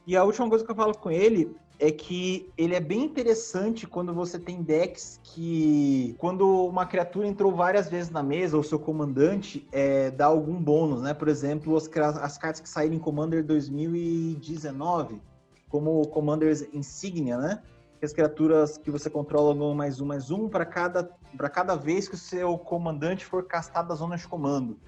[0.06, 3.86] E a última coisa que eu falo com ele é que ele é bem interessante
[3.86, 8.78] quando você tem decks que, quando uma criatura entrou várias vezes na mesa, ou seu
[8.78, 11.14] comandante, é, dá algum bônus, né?
[11.14, 15.22] Por exemplo, as, as cartas que saíram em Commander 2019,
[15.68, 17.62] como Commanders Insignia, né?
[17.98, 21.10] Que as criaturas que você controla ganham mais um, mais um para cada,
[21.52, 24.78] cada vez que o seu comandante for castado da zona de comando.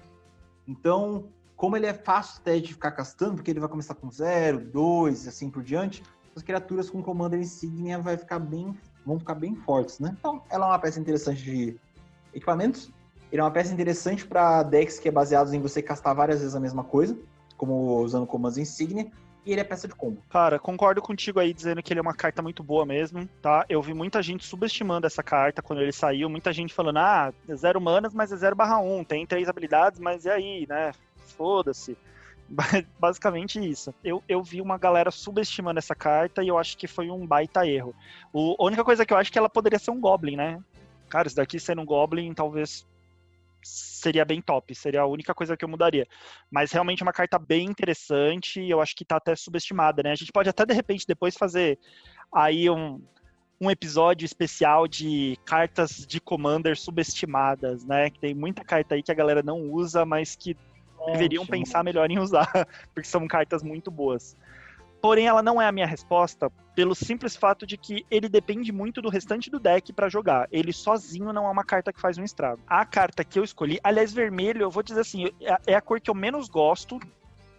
[0.67, 1.29] Então,
[1.61, 5.25] como ele é fácil até de ficar castando, porque ele vai começar com 0, 2
[5.25, 6.01] e assim por diante,
[6.35, 10.15] as criaturas com Commander Insignia vai ficar bem, vão ficar bem fortes, né?
[10.17, 11.79] Então, ela é uma peça interessante de
[12.33, 12.89] equipamentos.
[13.31, 16.55] Ele é uma peça interessante para decks que é baseado em você castar várias vezes
[16.55, 17.15] a mesma coisa,
[17.57, 19.11] como usando Commandos Insignia.
[19.45, 20.19] E ele é peça de combo.
[20.29, 23.65] Cara, concordo contigo aí dizendo que ele é uma carta muito boa mesmo, tá?
[23.69, 27.55] Eu vi muita gente subestimando essa carta quando ele saiu, muita gente falando, ah, é
[27.55, 30.91] zero manas, mas é 0 barra 1, tem três habilidades, mas e aí, né?
[31.31, 31.97] Foda-se.
[32.99, 33.93] Basicamente isso.
[34.03, 37.65] Eu, eu vi uma galera subestimando essa carta e eu acho que foi um baita
[37.65, 37.95] erro.
[38.33, 40.59] O, a única coisa que eu acho é que ela poderia ser um Goblin, né?
[41.09, 42.85] Cara, isso daqui sendo um Goblin, talvez
[43.63, 46.07] seria bem top, seria a única coisa que eu mudaria.
[46.49, 50.11] Mas realmente é uma carta bem interessante e eu acho que tá até subestimada, né?
[50.11, 51.77] A gente pode até de repente depois fazer
[52.33, 53.01] aí um,
[53.59, 58.09] um episódio especial de cartas de Commander subestimadas, né?
[58.09, 60.57] Que tem muita carta aí que a galera não usa, mas que
[61.05, 62.49] deveriam pensar melhor em usar,
[62.93, 64.35] porque são cartas muito boas.
[65.01, 69.01] Porém, ela não é a minha resposta pelo simples fato de que ele depende muito
[69.01, 70.47] do restante do deck para jogar.
[70.51, 72.61] Ele sozinho não é uma carta que faz um estrago.
[72.67, 75.99] A carta que eu escolhi, aliás, vermelho, eu vou dizer assim, é, é a cor
[75.99, 76.99] que eu menos gosto,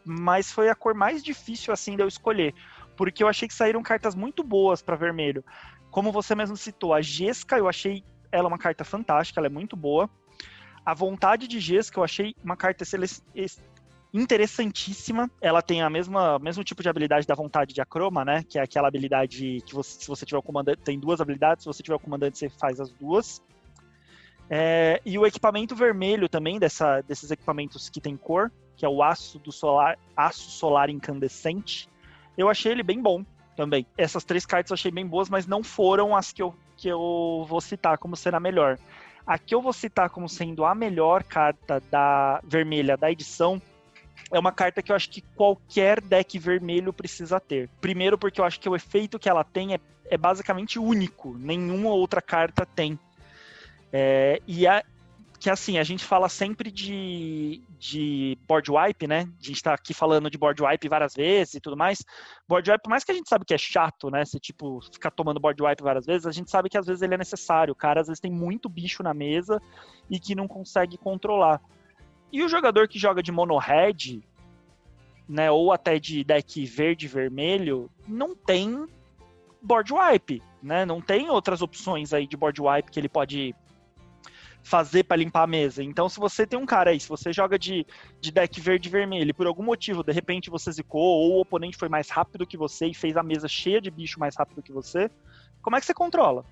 [0.05, 2.55] mas foi a cor mais difícil assim de eu escolher,
[2.97, 5.45] porque eu achei que saíram cartas muito boas para vermelho.
[5.91, 9.77] Como você mesmo citou, a Jesca, eu achei ela uma carta fantástica, ela é muito
[9.77, 10.09] boa.
[10.85, 12.85] A vontade de Ges, que eu achei uma carta
[14.13, 15.31] interessantíssima.
[15.41, 18.45] Ela tem a mesma mesmo tipo de habilidade da vontade de Acroma, né?
[18.49, 21.67] Que é aquela habilidade que você, se você tiver o comandante, tem duas habilidades, se
[21.67, 23.43] você tiver o comandante, você faz as duas.
[24.51, 29.03] É, e o equipamento vermelho também, dessa, desses equipamentos que tem cor, que é o
[29.03, 31.89] aço do solar, aço solar incandescente,
[32.37, 33.25] eu achei ele bem bom
[33.57, 33.87] também.
[33.97, 37.47] Essas três cartas eu achei bem boas, mas não foram as que eu, que eu
[37.49, 38.79] vou citar como sendo a melhor.
[39.27, 43.61] A que eu vou citar como sendo a melhor carta da vermelha da edição
[44.31, 47.69] é uma carta que eu acho que qualquer deck vermelho precisa ter.
[47.81, 51.91] Primeiro, porque eu acho que o efeito que ela tem é, é basicamente único, nenhuma
[51.91, 52.99] outra carta tem.
[53.93, 54.83] É, e a,
[55.43, 59.29] que assim, a gente fala sempre de, de board wipe, né?
[59.41, 62.05] A gente tá aqui falando de board wipe várias vezes e tudo mais.
[62.47, 64.25] Board wipe, por mais que a gente sabe que é chato, né?
[64.25, 67.15] Se, tipo, ficar tomando board wipe várias vezes, a gente sabe que às vezes ele
[67.15, 67.73] é necessário.
[67.73, 69.61] O cara, às vezes, tem muito bicho na mesa
[70.09, 71.61] e que não consegue controlar.
[72.31, 74.23] E o jogador que joga de mono red,
[75.29, 75.51] né?
[75.51, 78.87] Ou até de deck verde vermelho, não tem
[79.61, 80.87] board wipe, né?
[80.87, 83.53] Não tem outras opções aí de board wipe que ele pode
[84.63, 85.83] fazer para limpar a mesa.
[85.83, 87.87] Então, se você tem um cara aí, se você joga de,
[88.21, 91.41] de deck verde e vermelho e por algum motivo, de repente, você zicou ou o
[91.41, 94.63] oponente foi mais rápido que você e fez a mesa cheia de bicho mais rápido
[94.63, 95.11] que você,
[95.61, 96.45] como é que você controla?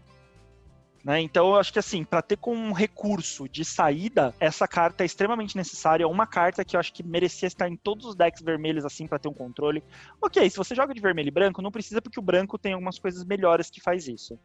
[1.05, 1.21] Né?
[1.21, 5.07] Então, eu acho que assim, para ter como um recurso de saída, essa carta é
[5.07, 6.05] extremamente necessária.
[6.05, 9.07] É uma carta que eu acho que merecia estar em todos os decks vermelhos, assim,
[9.07, 9.83] para ter um controle.
[10.21, 12.99] Ok, se você joga de vermelho e branco, não precisa, porque o branco tem algumas
[12.99, 14.39] coisas melhores que faz isso.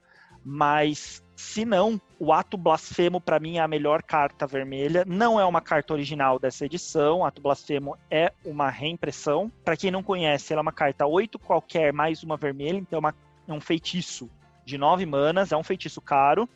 [0.45, 5.03] Mas se não, o Ato Blasfemo para mim é a melhor carta vermelha.
[5.05, 7.25] Não é uma carta original dessa edição.
[7.25, 9.51] Ato Blasfemo é uma reimpressão.
[9.63, 12.99] Para quem não conhece, ela é uma carta 8 qualquer mais uma vermelha, então é,
[12.99, 13.15] uma,
[13.49, 14.29] é um feitiço
[14.63, 16.49] de 9 manas, é um feitiço caro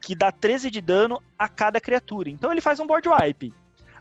[0.00, 2.30] que dá 13 de dano a cada criatura.
[2.30, 3.52] Então ele faz um board wipe.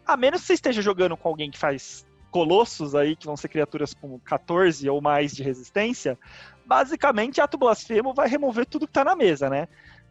[0.06, 3.48] A menos que você esteja jogando com alguém que faz colossos aí, que vão ser
[3.48, 6.20] criaturas com 14 ou mais de resistência,
[6.66, 9.68] basicamente ato blasfemo vai remover tudo que tá na mesa, né?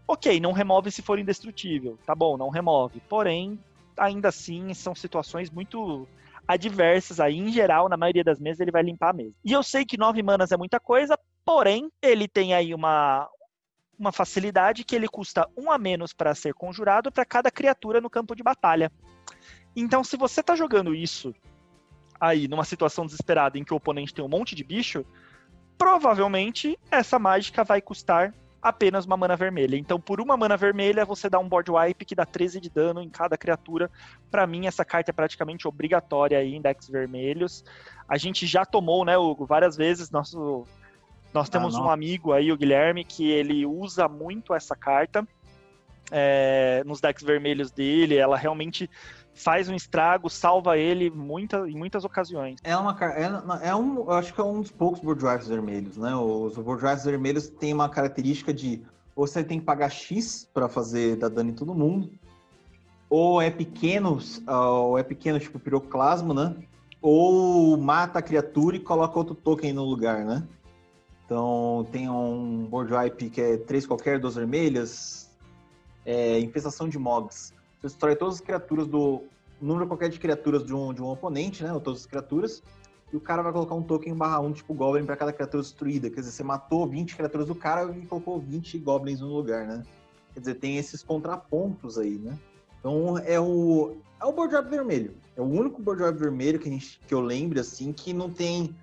[0.06, 3.00] Ok, não remove se for indestrutível, tá bom, não remove.
[3.08, 3.58] Porém,
[3.96, 6.06] ainda assim, são situações muito
[6.46, 7.38] adversas aí.
[7.38, 9.34] Em geral, na maioria das mesas, ele vai limpar a mesa.
[9.44, 13.28] E eu sei que nove manas é muita coisa, porém, ele tem aí uma,
[13.98, 18.10] uma facilidade que ele custa um a menos para ser conjurado para cada criatura no
[18.10, 18.90] campo de batalha.
[19.74, 21.34] Então, se você tá jogando isso
[22.20, 25.04] aí numa situação desesperada em que o oponente tem um monte de bicho,
[25.78, 29.76] provavelmente essa mágica vai custar apenas uma mana vermelha.
[29.76, 33.02] Então, por uma mana vermelha, você dá um board wipe que dá 13 de dano
[33.02, 33.90] em cada criatura.
[34.30, 37.64] Para mim, essa carta é praticamente obrigatória aí em decks vermelhos.
[38.08, 40.10] A gente já tomou, né, Hugo, várias vezes.
[40.10, 40.64] Nosso,
[41.34, 45.26] nós ah, temos ah, um amigo aí, o Guilherme, que ele usa muito essa carta.
[46.14, 48.88] É, nos decks vermelhos dele, ela realmente
[49.34, 52.58] faz um estrago, salva ele muita, em muitas ocasiões.
[52.62, 56.14] É uma é, é um, eu acho que é um dos poucos board vermelhos, né?
[56.14, 58.82] Os board vermelhos têm uma característica de
[59.14, 62.10] ou você tem que pagar X para fazer dar dano em todo mundo,
[63.10, 66.56] ou é pequeno, ou é pequeno tipo piroclasmo, né?
[67.00, 70.46] Ou mata a criatura e coloca outro token no lugar, né?
[71.24, 75.30] Então tem um board wipe que é três qualquer, duas vermelhas,
[76.06, 77.52] é, infestação de mobs.
[77.82, 79.24] Você destrói todas as criaturas do.
[79.60, 81.72] número qualquer de criaturas de um, de um oponente, né?
[81.72, 82.62] Ou todas as criaturas.
[83.12, 86.08] E o cara vai colocar um token barra 1, tipo Goblin, para cada criatura destruída.
[86.08, 89.82] Quer dizer, você matou 20 criaturas do cara e colocou 20 Goblins no lugar, né?
[90.32, 92.38] Quer dizer, tem esses contrapontos aí, né?
[92.78, 93.96] Então é o.
[94.20, 95.16] É o board vermelho.
[95.36, 98.74] É o único board vermelho que, a gente, que eu lembro, assim, que não tem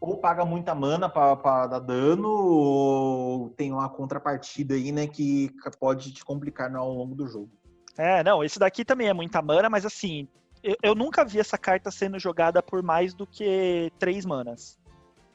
[0.00, 6.12] ou paga muita mana para dar dano, ou tem uma contrapartida aí, né, que pode
[6.12, 7.48] te complicar ao longo do jogo.
[7.96, 10.26] É, não, esse daqui também é muita mana, mas assim,
[10.62, 14.78] eu, eu nunca vi essa carta sendo jogada por mais do que três manas.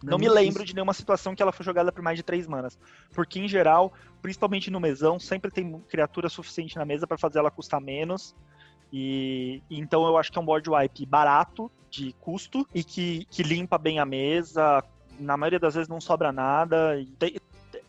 [0.01, 2.47] Não, não me lembro de nenhuma situação que ela foi jogada por mais de três
[2.47, 2.78] manas.
[3.14, 3.91] Porque, em geral,
[4.22, 8.36] principalmente no mesão, sempre tem criatura suficiente na mesa para fazer ela custar menos.
[8.93, 13.43] E, então eu acho que é um board wipe barato de custo e que, que
[13.43, 14.84] limpa bem a mesa.
[15.20, 17.03] Na maioria das vezes não sobra nada.
[17.18, 17.36] Tem,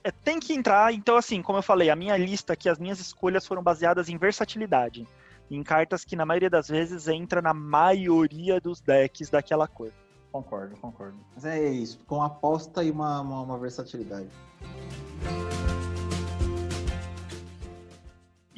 [0.03, 0.93] é, tem que entrar.
[0.93, 4.17] Então, assim, como eu falei, a minha lista aqui, as minhas escolhas foram baseadas em
[4.17, 5.07] versatilidade.
[5.51, 9.93] Em cartas que, na maioria das vezes, entra na maioria dos decks daquela cor.
[10.31, 11.19] Concordo, concordo.
[11.35, 14.29] Mas é isso, com aposta e uma, uma, uma versatilidade.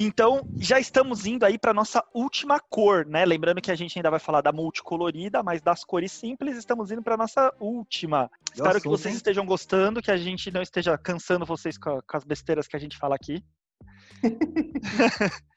[0.03, 3.23] Então, já estamos indo aí para nossa última cor, né?
[3.27, 7.03] Lembrando que a gente ainda vai falar da multicolorida, mas das cores simples, estamos indo
[7.03, 8.31] para nossa última.
[8.51, 9.19] Espero que vocês hein?
[9.19, 12.79] estejam gostando, que a gente não esteja cansando vocês com, com as besteiras que a
[12.81, 13.45] gente fala aqui.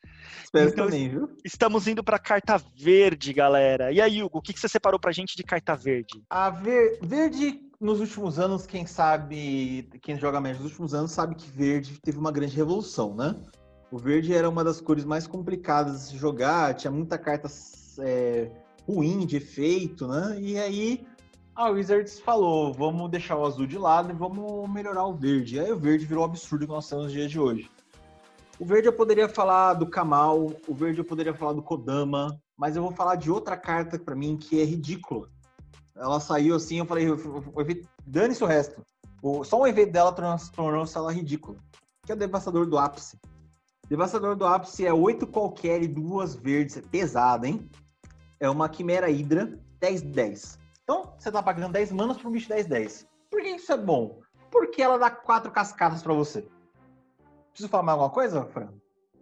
[0.43, 1.29] Espero então, também, viu?
[1.45, 3.93] Estamos indo para carta verde, galera.
[3.93, 6.21] E aí, Hugo, o que, que você separou para a gente de carta verde?
[6.29, 6.99] A ver...
[7.01, 11.97] verde, nos últimos anos, quem sabe, quem joga mais nos últimos anos, sabe que verde
[12.01, 13.35] teve uma grande revolução, né?
[13.93, 17.47] O verde era uma das cores mais complicadas de jogar, tinha muita carta
[17.99, 18.49] é,
[18.87, 20.35] ruim de efeito, né?
[20.41, 21.05] E aí
[21.53, 25.57] a Wizards falou: vamos deixar o azul de lado e vamos melhorar o verde.
[25.57, 27.69] E aí o verde virou o absurdo que nós temos nos dias de hoje.
[28.59, 32.75] O verde eu poderia falar do Kamal, o verde eu poderia falar do Kodama, mas
[32.75, 35.29] eu vou falar de outra carta para mim que é ridícula.
[35.95, 37.05] Ela saiu assim, eu falei,
[38.07, 38.81] dane-se o resto.
[39.45, 41.57] só um evento dela tornou-se ela ridícula.
[42.03, 43.19] Que é o Devastador do Ápice.
[43.93, 46.77] Devastador do Ápice é 8 qualquer e duas verdes.
[46.77, 47.69] É pesado, hein?
[48.39, 50.57] É uma Quimera Hydra 10-10.
[50.81, 53.05] Então, você tá pagando 10 manas pro bicho 10-10.
[53.29, 54.19] Por que isso é bom?
[54.49, 56.43] Porque ela dá 4 cascatas para você.
[57.51, 58.69] Preciso falar mais alguma coisa, Fran?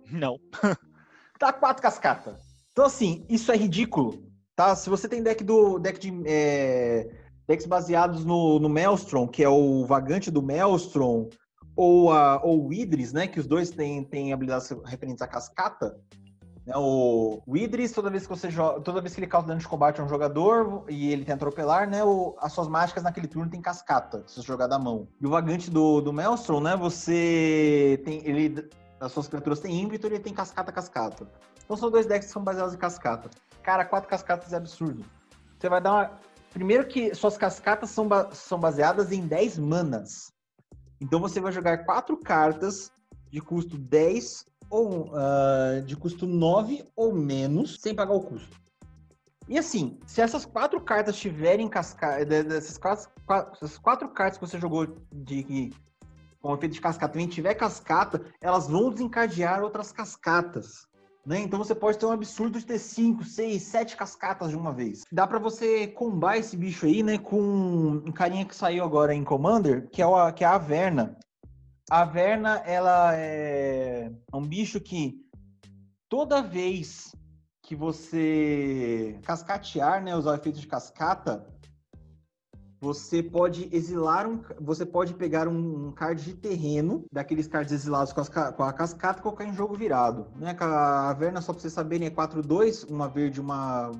[0.09, 0.39] Não.
[1.37, 2.41] dá 4 cascatas.
[2.71, 4.23] Então, assim, isso é ridículo.
[4.55, 4.73] Tá?
[4.73, 5.79] Se você tem deck do.
[5.79, 6.23] deck de.
[6.25, 7.11] É,
[7.45, 11.27] decks baseados no, no Maelstrom, que é o vagante do Maelstrom,
[11.75, 13.27] ou, a, ou o Idris, né?
[13.27, 15.97] Que os dois têm, têm habilidades referentes à cascata.
[16.65, 19.59] Né, o, o Idris, toda vez que você joga, toda vez que ele causa dano
[19.59, 22.03] de combate a um jogador e ele tem atropelar, né?
[22.03, 25.07] O, as suas mágicas naquele turno tem cascata, se você jogar da mão.
[25.19, 26.75] E o vagante do, do Maelstrom, né?
[26.75, 28.25] Você tem.
[28.25, 28.69] Ele.
[28.99, 31.27] As suas criaturas têm ímpeto e ele tem cascata cascata.
[31.63, 33.31] Então são dois decks que são baseados em cascata.
[33.63, 35.03] Cara, quatro cascatas é absurdo.
[35.59, 36.11] Você vai dar uma.
[36.53, 38.29] Primeiro que suas cascatas são, ba...
[38.33, 40.30] são baseadas em 10 manas.
[41.01, 42.91] Então você vai jogar quatro cartas
[43.31, 48.61] de custo 10 ou uh, de custo 9 ou menos, sem pagar o custo.
[49.49, 54.47] E assim, se essas quatro cartas tiverem cascata, dessas quatro, quatro, essas quatro cartas que
[54.47, 55.73] você jogou de
[56.39, 60.87] com efeito de cascata também tiver cascata, elas vão desencadear outras cascatas.
[61.25, 61.39] Né?
[61.39, 65.03] Então você pode ter um absurdo de ter 5, 6, 7 cascatas de uma vez.
[65.11, 69.23] Dá para você combar esse bicho aí, né, com um carinha que saiu agora em
[69.23, 71.17] Commander, que é, a, que é a Averna.
[71.89, 75.19] A Averna, ela é um bicho que
[76.09, 77.15] toda vez
[77.61, 81.45] que você cascatear, né, usar o efeito de cascata,
[82.81, 84.41] você pode exilar um.
[84.59, 88.73] Você pode pegar um, um card de terreno, daqueles cards exilados com, as, com, a
[88.73, 90.25] cascata e colocar em jogo virado.
[90.35, 90.57] Né?
[90.59, 93.91] A Verna, só pra vocês saberem, é 4-2, uma verde, uma,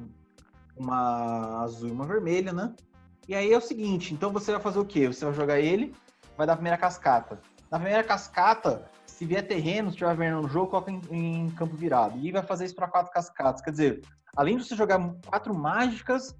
[0.75, 2.73] uma azul e uma vermelha, né?
[3.27, 5.07] E aí é o seguinte, então você vai fazer o quê?
[5.07, 5.93] Você vai jogar ele,
[6.35, 7.39] vai dar a primeira cascata.
[7.69, 11.75] Na primeira cascata, se vier terreno, se tiver vendo no jogo, coloca em, em, campo
[11.75, 12.17] virado.
[12.17, 13.61] E vai fazer isso para quatro cascatas.
[13.61, 14.01] Quer dizer,
[14.35, 16.35] além de você jogar quatro mágicas,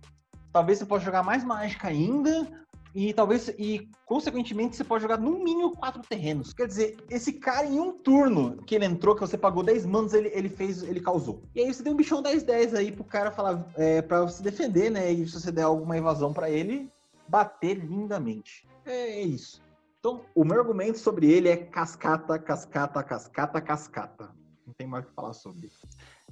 [0.52, 2.48] talvez você possa jogar mais mágica ainda,
[2.94, 6.52] e talvez, e consequentemente, você pode jogar no mínimo quatro terrenos.
[6.52, 10.14] Quer dizer, esse cara em um turno que ele entrou, que você pagou 10 manos,
[10.14, 11.42] ele, ele fez, ele causou.
[11.56, 14.90] E aí você tem um bichão 10-10 aí pro cara falar, é, pra se defender,
[14.90, 15.12] né?
[15.12, 16.90] E se você der alguma invasão para ele,
[17.28, 18.68] bater lindamente.
[18.86, 19.62] É, é isso.
[20.00, 24.32] Então, o meu argumento sobre ele é cascata, cascata, cascata, cascata.
[24.68, 25.72] Não tem mais o que falar sobre.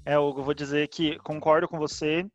[0.04, 2.26] É, Hugo, vou dizer que concordo com você,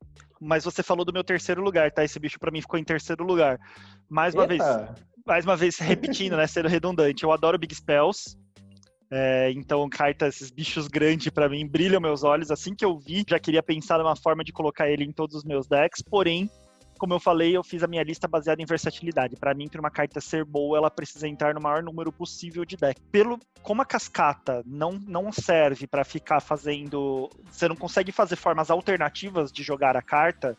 [0.41, 2.05] mas você falou do meu terceiro lugar, tá?
[2.05, 3.59] Esse bicho para mim ficou em terceiro lugar.
[4.09, 4.55] Mais uma Eita.
[4.55, 6.47] vez, mais uma vez repetindo, né?
[6.47, 8.37] Sendo redundante, eu adoro Big Spells.
[9.11, 12.51] É, então, carta, esses bichos grandes para mim brilham meus olhos.
[12.51, 15.45] Assim que eu vi, já queria pensar numa forma de colocar ele em todos os
[15.45, 16.03] meus decks.
[16.03, 16.51] Porém,
[16.99, 19.37] como eu falei, eu fiz a minha lista baseada em versatilidade.
[19.37, 22.77] Para mim, para uma carta ser boa, ela precisa entrar no maior número possível de
[22.77, 23.01] deck.
[23.11, 28.71] Pelo como a cascata não, não serve para ficar fazendo, você não consegue fazer formas
[28.71, 30.57] alternativas de jogar a carta.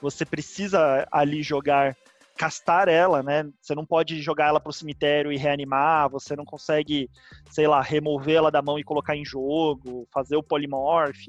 [0.00, 1.96] Você precisa ali jogar
[2.36, 3.48] castar ela, né?
[3.60, 7.08] Você não pode jogar ela pro cemitério e reanimar, você não consegue,
[7.50, 11.28] sei lá, remover ela da mão e colocar em jogo, fazer o polimorph.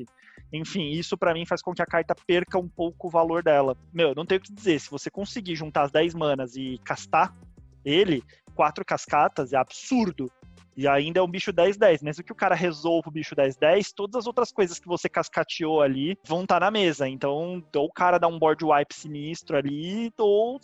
[0.53, 3.77] Enfim, isso para mim faz com que a carta perca um pouco o valor dela.
[3.93, 7.35] Meu, não tenho o que dizer, se você conseguir juntar as 10 manas e castar
[7.83, 8.23] ele,
[8.55, 10.31] quatro cascatas é absurdo.
[10.77, 12.03] E ainda é um bicho 10-10.
[12.03, 15.81] Mesmo que o cara resolva o bicho 10-10, todas as outras coisas que você cascateou
[15.81, 17.07] ali vão estar tá na mesa.
[17.07, 20.59] Então, ou o cara dá um board wipe sinistro ali, ou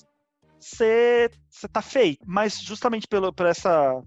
[0.59, 1.29] você
[1.71, 2.23] tá feito.
[2.25, 4.01] Mas justamente pelo, por essa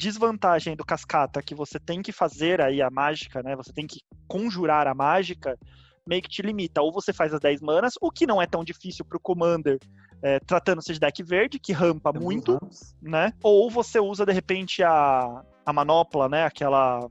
[0.00, 3.54] desvantagem do cascata que você tem que fazer aí a mágica, né?
[3.54, 5.58] Você tem que conjurar a mágica,
[6.06, 6.80] meio que te limita.
[6.80, 9.78] Ou você faz as 10 manas, o que não é tão difícil pro Commander,
[10.22, 12.58] é, tratando-se de deck verde, que rampa Temos muito,
[13.02, 13.34] né?
[13.42, 16.44] Ou você usa, de repente, a, a manopla, né?
[16.44, 17.06] Aquela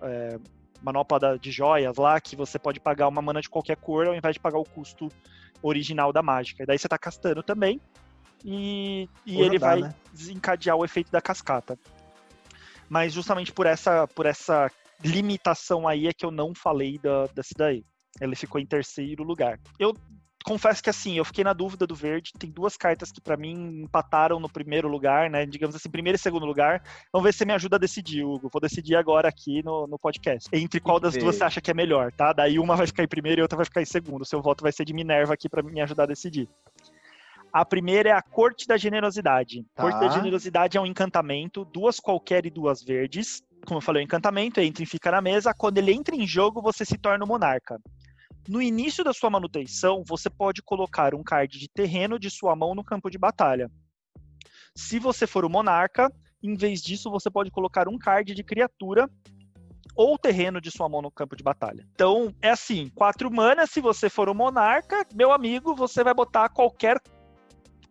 [0.00, 0.38] é,
[0.82, 4.14] manopla da, de joias lá, que você pode pagar uma mana de qualquer cor ao
[4.14, 5.10] invés de pagar o custo
[5.62, 6.62] original da mágica.
[6.62, 7.78] E daí você tá castando também.
[8.42, 9.94] E, e ele vai né?
[10.12, 11.78] desencadear o efeito da cascata.
[12.88, 14.70] Mas justamente por essa, por essa
[15.02, 17.84] limitação aí é que eu não falei da, desse daí.
[18.20, 19.58] Ele ficou em terceiro lugar.
[19.78, 19.94] Eu
[20.44, 22.32] confesso que assim, eu fiquei na dúvida do verde.
[22.38, 25.46] Tem duas cartas que para mim empataram no primeiro lugar, né?
[25.46, 26.82] Digamos assim, primeiro e segundo lugar.
[27.12, 28.50] Vamos ver se você me ajuda a decidir, Hugo.
[28.52, 30.48] Vou decidir agora aqui no, no podcast.
[30.52, 32.32] Entre qual das duas você acha que é melhor, tá?
[32.32, 34.22] Daí uma vai ficar em primeiro e outra vai ficar em segundo.
[34.22, 36.48] O seu voto vai ser de Minerva aqui para me ajudar a decidir.
[37.54, 39.64] A primeira é a Corte da Generosidade.
[39.76, 39.84] Tá.
[39.84, 43.44] Corte da Generosidade é um encantamento, duas qualquer e duas verdes.
[43.64, 45.54] Como eu falei, o encantamento entra e fica na mesa.
[45.56, 47.80] Quando ele entra em jogo, você se torna o monarca.
[48.48, 52.74] No início da sua manutenção, você pode colocar um card de terreno de sua mão
[52.74, 53.70] no campo de batalha.
[54.74, 59.08] Se você for o monarca, em vez disso, você pode colocar um card de criatura
[59.94, 61.86] ou terreno de sua mão no campo de batalha.
[61.94, 66.48] Então, é assim, quatro manas, se você for o monarca, meu amigo, você vai botar
[66.48, 67.00] qualquer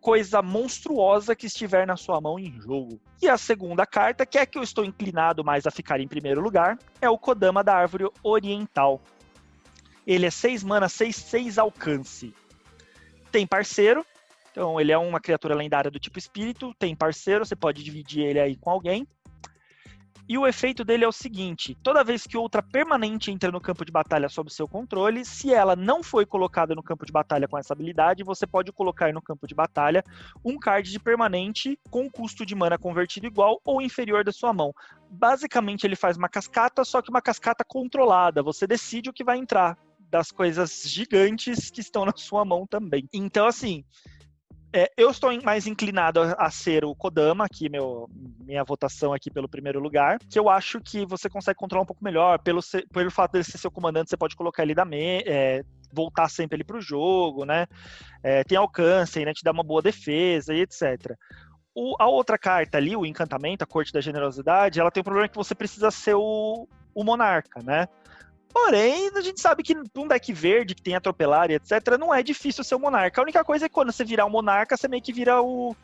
[0.04, 3.00] coisa monstruosa que estiver na sua mão em jogo.
[3.22, 6.42] E a segunda carta, que é que eu estou inclinado mais a ficar em primeiro
[6.42, 9.00] lugar, é o Kodama da Árvore Oriental.
[10.06, 12.34] Ele é 6 mana, 6, 6 alcance.
[13.32, 14.04] Tem parceiro,
[14.52, 18.40] então ele é uma criatura lendária do tipo espírito, tem parceiro, você pode dividir ele
[18.40, 19.08] aí com alguém.
[20.26, 23.84] E o efeito dele é o seguinte: toda vez que outra permanente entra no campo
[23.84, 27.58] de batalha sob seu controle, se ela não foi colocada no campo de batalha com
[27.58, 30.02] essa habilidade, você pode colocar no campo de batalha
[30.44, 34.72] um card de permanente com custo de mana convertido igual ou inferior da sua mão.
[35.10, 38.42] Basicamente, ele faz uma cascata, só que uma cascata controlada.
[38.42, 39.76] Você decide o que vai entrar
[40.10, 43.08] das coisas gigantes que estão na sua mão também.
[43.12, 43.84] Então, assim,
[44.74, 48.10] é, eu estou mais inclinado a, ser o Kodama, aqui meu,
[48.40, 52.02] minha votação aqui pelo primeiro lugar, que eu acho que você consegue controlar um pouco
[52.02, 52.60] melhor, pelo,
[52.92, 55.62] pelo fato dele ser seu comandante, você pode colocar ele da me, é,
[55.92, 57.66] voltar sempre ele para o jogo, né?
[58.20, 59.32] É, tem alcance, né?
[59.32, 61.16] Te dá uma boa defesa e etc.
[61.72, 65.28] O, a outra carta ali, o encantamento, a corte da generosidade, ela tem o problema
[65.28, 67.86] que você precisa ser o, o monarca, né?
[68.54, 72.22] Porém, a gente sabe que um deck verde que tem atropelar e etc, não é
[72.22, 73.20] difícil ser o monarca.
[73.20, 75.74] A única coisa é que quando você virar o monarca, você meio que vira o,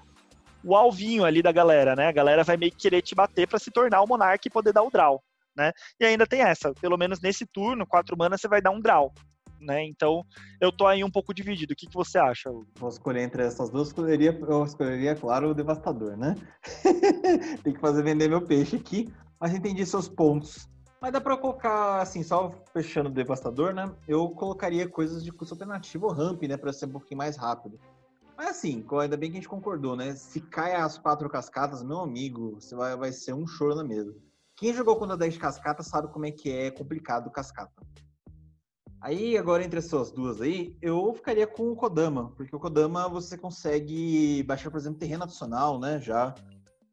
[0.63, 2.07] o alvinho ali da galera, né?
[2.07, 4.73] A galera vai meio que querer te bater para se tornar o monarca e poder
[4.73, 5.21] dar o draw,
[5.57, 5.73] né?
[5.99, 9.13] E ainda tem essa, pelo menos nesse turno, quatro manas você vai dar um draw.
[9.61, 9.85] Né?
[9.85, 10.25] Então,
[10.59, 11.75] eu tô aí um pouco dividido.
[11.75, 12.51] O que, que você acha?
[12.77, 16.35] Vou escolher entre essas duas, escolheria, eu escolheria, claro, o Devastador, né?
[17.63, 20.71] Tem que fazer vender meu peixe aqui, mas entendi seus pontos.
[21.01, 23.91] Mas dá pra colocar, assim, só fechando o Devastador, né?
[24.07, 26.59] Eu colocaria coisas de custo alternativo ou ramp, né?
[26.59, 27.81] Pra ser um pouquinho mais rápido.
[28.37, 30.15] Mas assim, ainda bem que a gente concordou, né?
[30.15, 34.15] Se cai as quatro cascatas, meu amigo, você vai, vai ser um choro na mesa.
[34.57, 37.83] Quem jogou contra 10 cascatas sabe como é que é complicado cascata.
[39.01, 43.39] Aí, agora, entre essas duas aí, eu ficaria com o Kodama, porque o Kodama você
[43.39, 45.99] consegue baixar, por exemplo, terreno adicional, né?
[45.99, 46.35] Já.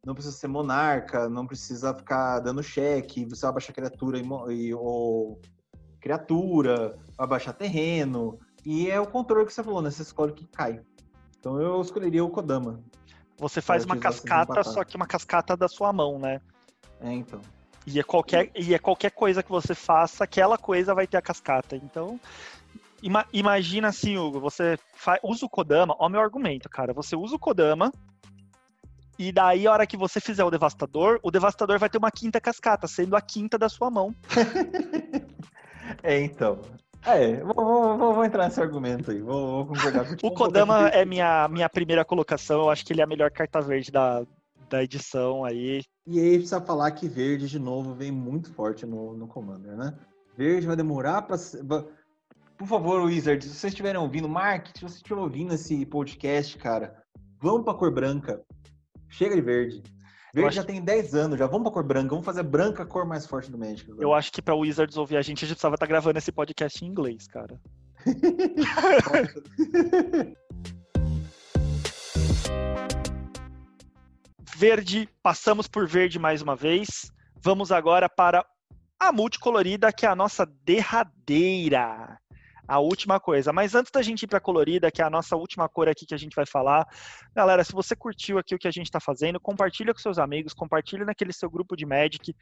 [0.07, 4.17] Não precisa ser monarca, não precisa ficar dando cheque, você vai baixar criatura
[4.49, 5.37] e, ou
[5.99, 8.39] criatura, vai baixar terreno.
[8.65, 9.91] E é o controle que você falou, né?
[9.91, 10.79] Você escolhe o que cai.
[11.37, 12.81] Então eu escolheria o Kodama.
[13.37, 16.39] Você faz uma cascata, só que uma cascata da sua mão, né?
[17.01, 17.41] É, então.
[17.85, 21.21] E é qualquer, e é qualquer coisa que você faça, aquela coisa vai ter a
[21.21, 21.75] cascata.
[21.75, 22.17] Então,
[23.03, 26.93] ima, imagina assim, Hugo, você faz, usa o Kodama, ó meu argumento, cara.
[26.93, 27.91] Você usa o Kodama,
[29.17, 32.39] e daí, a hora que você fizer o Devastador, o Devastador vai ter uma quinta
[32.39, 34.13] cascata, sendo a quinta da sua mão.
[36.03, 36.61] é, então.
[37.05, 41.05] É, vou, vou, vou, entrar nesse argumento aí, vou, vou concordar com O Kodama é
[41.05, 44.25] minha, minha primeira colocação, eu acho que ele é a melhor carta verde da,
[44.69, 45.83] da edição aí.
[46.05, 49.93] E aí precisa falar que verde, de novo, vem muito forte no, no Commander, né?
[50.35, 51.37] Verde vai demorar para.
[52.57, 57.03] Por favor, Wizard, se vocês estiverem ouvindo, Mark, se você estiver ouvindo esse podcast, cara,
[57.39, 58.43] vamos pra cor branca.
[59.09, 59.83] Chega de verde.
[60.33, 62.09] Verde já tem 10 anos, já vamos pra cor branca.
[62.09, 63.89] Vamos fazer branca a cor mais forte do Magic.
[63.97, 66.31] Eu acho que pra Wizards ouvir a gente, a gente precisava estar tá gravando esse
[66.31, 67.59] podcast em inglês, cara.
[74.55, 77.11] verde, passamos por verde mais uma vez.
[77.41, 78.45] Vamos agora para
[78.99, 82.19] a multicolorida, que é a nossa derradeira
[82.67, 83.53] a última coisa.
[83.53, 86.13] Mas antes da gente ir para colorida, que é a nossa última cor aqui que
[86.13, 86.85] a gente vai falar,
[87.35, 90.53] galera, se você curtiu aqui o que a gente está fazendo, compartilha com seus amigos,
[90.53, 92.35] compartilha naquele seu grupo de Magic.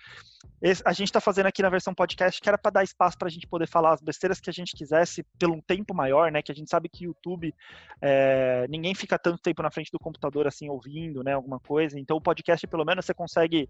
[0.84, 3.32] A gente está fazendo aqui na versão podcast, que era para dar espaço para a
[3.32, 6.42] gente poder falar as besteiras que a gente quisesse pelo um tempo maior, né?
[6.42, 7.54] Que a gente sabe que YouTube
[8.02, 11.34] é, ninguém fica tanto tempo na frente do computador assim ouvindo, né?
[11.34, 12.00] Alguma coisa.
[12.00, 13.70] Então o podcast pelo menos você consegue,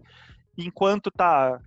[0.56, 1.60] enquanto tá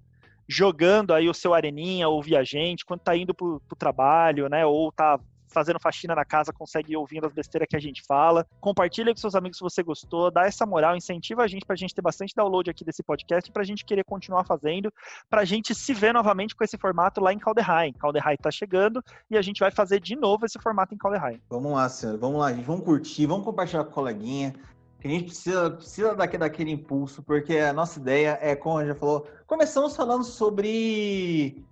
[0.50, 4.92] jogando aí o seu areninha ou viajante, quando tá indo pro, pro trabalho, né, ou
[4.92, 8.46] tá fazendo faxina na casa, consegue ir ouvindo as besteiras que a gente fala.
[8.60, 11.94] Compartilha com seus amigos se você gostou, dá essa moral, incentiva a gente pra gente
[11.94, 14.94] ter bastante download aqui desse podcast, pra gente querer continuar fazendo,
[15.30, 17.94] pra gente se ver novamente com esse formato lá em Calderheim.
[17.94, 21.42] Calderheim tá chegando e a gente vai fazer de novo esse formato em Calderheim.
[21.50, 22.18] Vamos lá, senhor.
[22.18, 22.66] Vamos lá, gente.
[22.66, 24.54] Vamos curtir, vamos compartilhar com o coleguinha
[25.00, 28.82] que a gente precisa, precisa daquele, daquele impulso, porque a nossa ideia é, como a
[28.82, 31.64] gente já falou, começamos falando sobre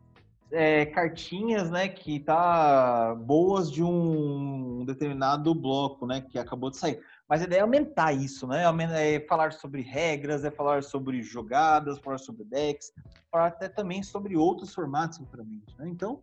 [0.51, 7.01] é, cartinhas, né, que tá boas de um determinado bloco, né, que acabou de sair.
[7.28, 8.63] Mas a ideia é aumentar isso, né,
[8.93, 12.93] é falar sobre regras, é falar sobre jogadas, falar sobre decks,
[13.30, 15.89] falar até também sobre outros formatos futuramente, né?
[15.89, 16.21] Então,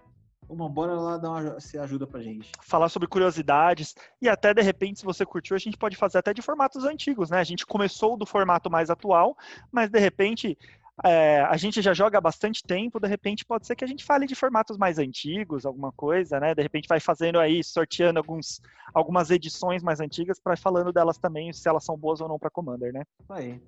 [0.49, 2.51] Vamos, bora lá dar uma se ajuda pra gente.
[2.63, 6.35] Falar sobre curiosidades e até de repente, se você curtiu, a gente pode fazer até
[6.35, 7.39] de formatos antigos, né?
[7.39, 9.37] A gente começou do formato mais atual,
[9.73, 10.59] mas de repente
[11.03, 14.05] é, a gente já joga há bastante tempo, de repente pode ser que a gente
[14.05, 16.55] fale de formatos mais antigos, alguma coisa, né?
[16.55, 18.61] De repente vai fazendo aí, sorteando alguns,
[18.93, 22.51] algumas edições mais antigas para falando delas também, se elas são boas ou não para
[22.51, 23.03] Commander, né?
[23.29, 23.61] Aí.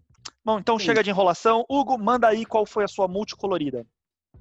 [0.45, 0.87] Bom, então Sim.
[0.87, 1.65] chega de enrolação.
[1.69, 3.85] Hugo, manda aí qual foi a sua multicolorida.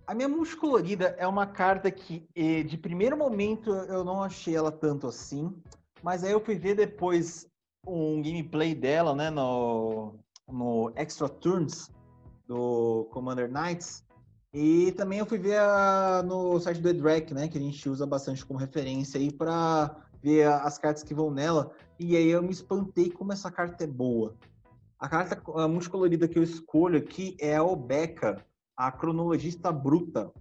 [0.08, 4.72] A minha muscolorida é uma carta que, eh, de primeiro momento, eu não achei ela
[4.72, 5.52] tanto assim,
[6.04, 7.48] mas aí eu fui ver depois
[7.88, 10.16] um gameplay dela, né, no,
[10.48, 11.90] no Extra Turns
[12.48, 14.06] do Commander Knights,
[14.54, 18.06] e também eu fui ver a, no site do Edrek, né, que a gente usa
[18.06, 22.52] bastante como referência aí para ver as cartas que vão nela, e aí eu me
[22.52, 24.36] espantei como essa carta é boa.
[25.00, 28.46] A carta a multicolorida que eu escolho aqui é a Obeca,
[28.76, 30.32] a cronologista bruta.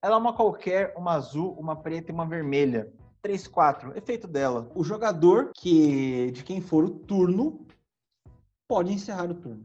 [0.00, 2.92] Ela é uma qualquer, uma azul, uma preta e uma vermelha.
[3.20, 3.96] 3, 4.
[3.96, 4.70] Efeito dela.
[4.74, 7.64] O jogador que de quem for o turno
[8.66, 9.64] pode encerrar o turno.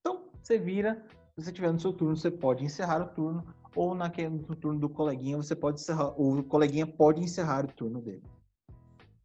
[0.00, 3.44] Então, você vira, se você tiver no seu turno, você pode encerrar o turno.
[3.74, 6.08] Ou naquele, no turno do coleguinha, você pode encerrar.
[6.20, 8.22] O coleguinha pode encerrar o turno dele.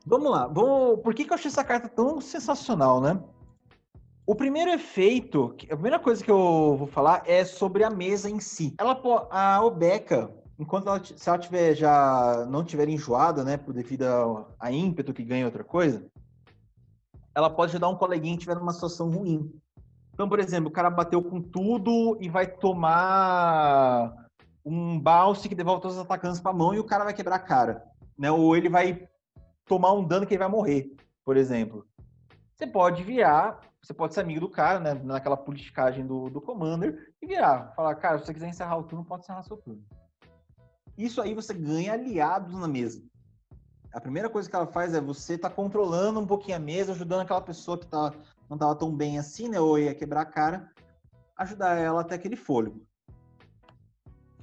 [0.05, 0.45] Vamos lá.
[0.47, 3.23] Vamos, por que, que eu achei essa carta tão sensacional, né?
[4.31, 8.39] O primeiro efeito, a primeira coisa que eu vou falar é sobre a mesa em
[8.39, 8.73] si.
[8.79, 8.97] Ela,
[9.29, 14.05] a Obeca, enquanto ela, se ela tiver já não tiver enjoada, né, devido
[14.57, 16.05] a, ímpeto que ganha outra coisa,
[17.35, 19.51] ela pode ajudar um coleguinha que estiver numa situação ruim.
[20.13, 24.15] Então, por exemplo, o cara bateu com tudo e vai tomar
[24.63, 27.35] um balse que devolve todos os atacantes para a mão e o cara vai quebrar
[27.35, 27.83] a cara,
[28.17, 28.31] né?
[28.31, 29.09] Ou ele vai
[29.65, 30.89] tomar um dano que ele vai morrer,
[31.25, 31.85] por exemplo.
[32.55, 34.93] Você pode virar você pode ser amigo do cara, né?
[34.93, 37.73] Naquela politicagem do, do Commander e virar.
[37.75, 39.83] Falar, cara, se você quiser encerrar o turno, pode encerrar seu turno.
[40.97, 43.01] Isso aí você ganha aliados na mesa.
[43.91, 47.21] A primeira coisa que ela faz é você tá controlando um pouquinho a mesa, ajudando
[47.21, 48.13] aquela pessoa que tá,
[48.49, 49.59] não tava tão bem assim, né?
[49.59, 50.71] Ou ia quebrar a cara,
[51.37, 52.85] ajudar ela até aquele fôlego.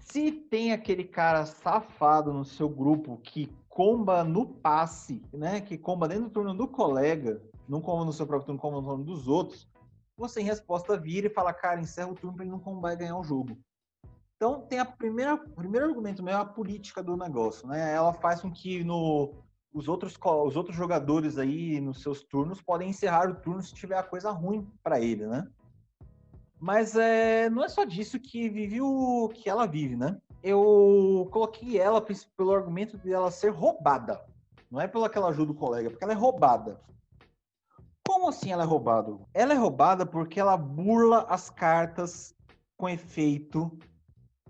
[0.01, 5.60] Se tem aquele cara safado no seu grupo que comba no passe, né?
[5.60, 8.86] Que comba dentro do turno do colega, não comba no seu próprio turno, comba no
[8.86, 9.69] turno dos outros,
[10.16, 13.16] você em resposta vira e fala, cara, encerra o turno para ele não e ganhar
[13.16, 13.57] o jogo.
[14.36, 17.93] Então, tem a primeira, o primeiro argumento mesmo é a política do negócio, né?
[17.93, 19.35] Ela faz com que no,
[19.73, 23.99] os, outros, os outros jogadores aí, nos seus turnos, podem encerrar o turno se tiver
[23.99, 25.47] a coisa ruim para ele, né?
[26.61, 30.20] Mas é, não é só disso que vive o que ela vive, né?
[30.43, 32.05] Eu coloquei ela
[32.36, 34.24] pelo argumento de ela ser roubada.
[34.70, 36.81] Não é pela que ela ajuda o colega, porque ela é roubada.
[38.09, 39.19] Como assim ela é roubada?
[39.35, 42.35] Ela é roubada porque ela burla as cartas
[42.77, 43.79] com efeito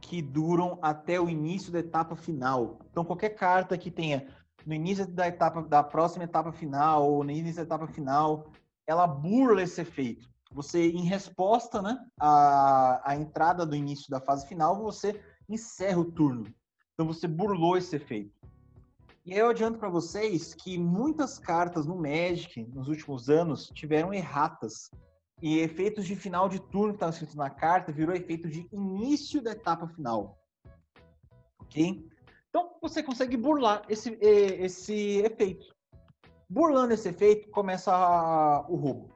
[0.00, 2.78] que duram até o início da etapa final.
[2.88, 4.28] Então qualquer carta que tenha
[4.64, 8.46] no início da etapa da próxima etapa final ou no início da etapa final,
[8.86, 14.46] ela burla esse efeito você, em resposta né, à, à entrada do início da fase
[14.46, 16.46] final, você encerra o turno.
[16.94, 18.37] Então você burlou esse efeito.
[19.28, 24.14] E aí eu adianto para vocês que muitas cartas no Magic, nos últimos anos, tiveram
[24.14, 24.90] erratas.
[25.42, 29.42] E efeitos de final de turno que estavam escritos na carta virou efeito de início
[29.42, 30.38] da etapa final.
[31.60, 32.08] Ok?
[32.48, 35.76] Então você consegue burlar esse, esse efeito.
[36.48, 37.92] Burlando esse efeito, começa
[38.66, 39.12] o roubo.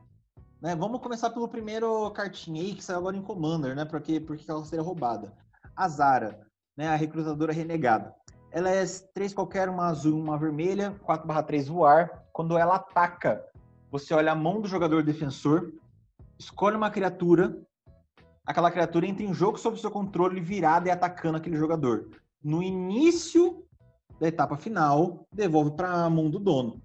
[0.61, 0.77] Né?
[0.77, 3.87] Vamos começar pelo primeiro cartinha aí, que saiu agora em Commander, né?
[3.87, 5.33] Porque, porque ela seria roubada.
[5.75, 6.89] A Zara, né?
[6.89, 8.15] a recrutadora renegada.
[8.53, 8.85] Ela é
[9.15, 12.27] três qualquer, uma azul uma vermelha, 4/3 voar.
[12.33, 13.43] Quando ela ataca,
[13.91, 15.73] você olha a mão do jogador defensor,
[16.39, 17.59] escolhe uma criatura,
[18.47, 22.11] aquela criatura entra em jogo sob seu controle, virada e atacando aquele jogador.
[22.45, 23.65] No início
[24.21, 26.83] da etapa final, devolve para a mão do dono.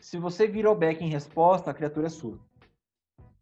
[0.00, 2.38] Se você virou back em resposta, a criatura é sua.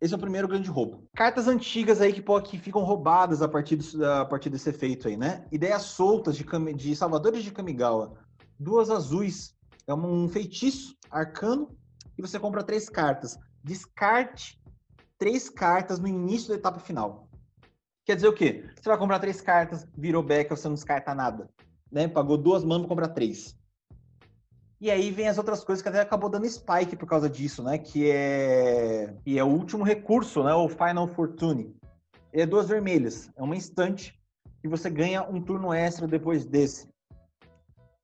[0.01, 1.09] Esse é o primeiro grande roubo.
[1.15, 5.09] Cartas antigas aí que, pô, que ficam roubadas a partir, do, a partir desse efeito
[5.09, 5.45] aí, né?
[5.51, 6.45] Ideias soltas de,
[6.75, 8.15] de Salvadores de Kamigawa.
[8.59, 9.57] Duas azuis.
[9.87, 11.69] É um feitiço arcano
[12.17, 13.37] e você compra três cartas.
[13.65, 14.61] Descarte
[15.19, 17.29] três cartas no início da etapa final.
[18.05, 18.65] Quer dizer o quê?
[18.81, 21.51] Você vai comprar três cartas, virou back, você não descarta nada.
[21.91, 22.07] Né?
[22.07, 23.58] Pagou duas manas para comprar três.
[24.81, 27.79] E aí vem as outras coisas que até acabou dando spike por causa disso, né?
[27.79, 30.55] Que é, e é o último recurso, né?
[30.55, 31.75] O Final Fortune.
[32.33, 33.29] É duas vermelhas.
[33.37, 34.17] É uma instante
[34.63, 36.89] e você ganha um turno extra depois desse.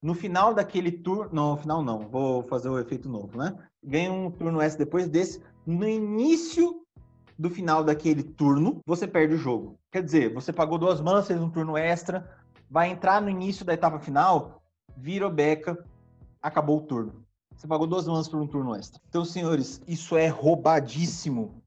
[0.02, 1.30] No final daquele turno.
[1.32, 2.08] Não, no final não.
[2.08, 3.56] Vou fazer o efeito novo, né?
[3.82, 5.40] Ganha um turno extra depois desse.
[5.64, 6.84] No início
[7.38, 9.78] do final daquele turno, você perde o jogo.
[9.92, 12.28] Quer dizer, você pagou duas manas, fez um turno extra,
[12.68, 14.62] vai entrar no início da etapa final,
[14.96, 15.84] vira o beca,
[16.44, 17.24] acabou o turno.
[17.56, 19.00] Você pagou duas manas por um turno extra.
[19.08, 21.62] Então, senhores, isso é roubadíssimo.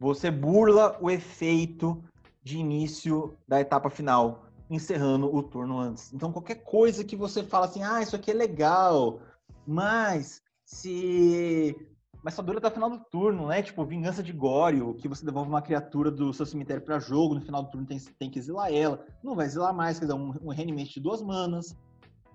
[0.00, 2.02] Você burla o efeito
[2.42, 6.12] de início da etapa final, encerrando o turno antes.
[6.12, 9.20] Então, qualquer coisa que você fala assim, ah, isso aqui é legal,
[9.64, 11.76] mas se.
[12.22, 13.62] Mas só dura até o final do turno, né?
[13.62, 17.40] Tipo, vingança de Gório, que você devolve uma criatura do seu cemitério para jogo, no
[17.40, 19.06] final do turno tem, tem que exilar ela.
[19.22, 21.76] Não vai exilar mais, quer dizer, um, um de duas manas.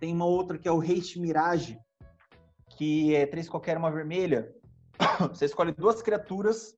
[0.02, 1.80] Tem uma outra que é o Haste Mirage,
[2.76, 4.52] que é três qualquer, uma vermelha.
[5.30, 6.76] Você escolhe duas criaturas,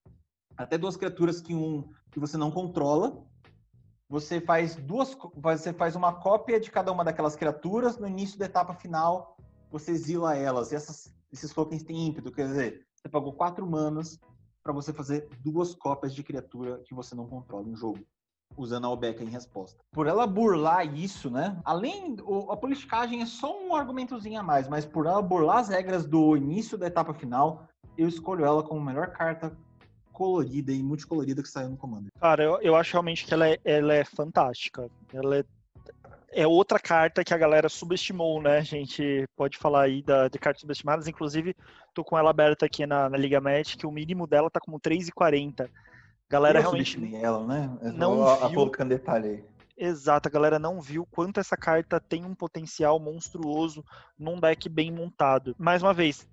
[0.57, 3.25] até duas criaturas que um que você não controla.
[4.09, 7.97] Você faz duas, você faz uma cópia de cada uma daquelas criaturas.
[7.97, 9.37] No início da etapa final,
[9.71, 10.73] você exila elas.
[10.73, 14.19] E essas, esses tokens têm ímpeto, quer dizer, você pagou quatro manas
[14.61, 18.05] para você fazer duas cópias de criatura que você não controla em jogo
[18.57, 19.79] usando a Obeca em resposta.
[19.91, 21.57] Por ela burlar isso, né?
[21.63, 22.15] Além,
[22.49, 26.35] a politicagem é só um argumentozinho a mais, mas por ela burlar as regras do
[26.37, 27.67] início da etapa final,
[27.97, 29.55] eu escolho ela como a melhor carta
[30.11, 32.11] colorida e multicolorida que saiu no Commander.
[32.19, 34.89] Cara, eu, eu acho realmente que ela é, ela é fantástica.
[35.11, 35.45] Ela é,
[36.31, 38.59] é outra carta que a galera subestimou, né?
[38.59, 41.07] A gente pode falar aí da, de cartas subestimadas.
[41.07, 41.55] Inclusive,
[41.93, 44.79] tô com ela aberta aqui na, na Liga Match, que o mínimo dela tá como
[44.79, 45.67] 3,40.
[46.29, 47.69] Galera eu realmente ela, né?
[47.93, 48.55] não a, viu.
[48.55, 49.45] colocando detalhe aí.
[49.75, 53.83] Exato, a galera não viu quanto essa carta tem um potencial monstruoso
[54.17, 55.55] num deck bem montado.
[55.57, 56.27] Mais uma vez,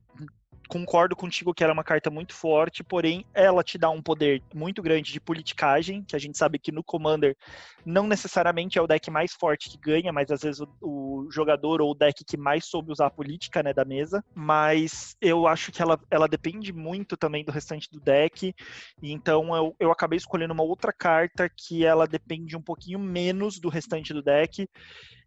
[0.70, 4.40] concordo contigo que ela é uma carta muito forte, porém ela te dá um poder
[4.54, 7.36] muito grande de politicagem, que a gente sabe que no Commander
[7.84, 11.82] não necessariamente é o deck mais forte que ganha, mas às vezes o, o jogador
[11.82, 14.24] ou o deck que mais soube usar a política né, da mesa.
[14.32, 18.54] Mas eu acho que ela, ela depende muito também do restante do deck,
[19.02, 23.68] então eu, eu acabei escolhendo uma outra carta que ela depende um pouquinho menos do
[23.68, 24.68] restante do deck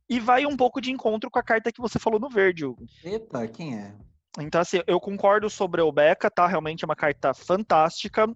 [0.09, 2.85] E vai um pouco de encontro com a carta que você falou no verde, Hugo.
[3.03, 3.93] Eita, quem é?
[4.39, 6.47] Então, assim, eu concordo sobre o Beca, tá?
[6.47, 8.27] Realmente é uma carta fantástica.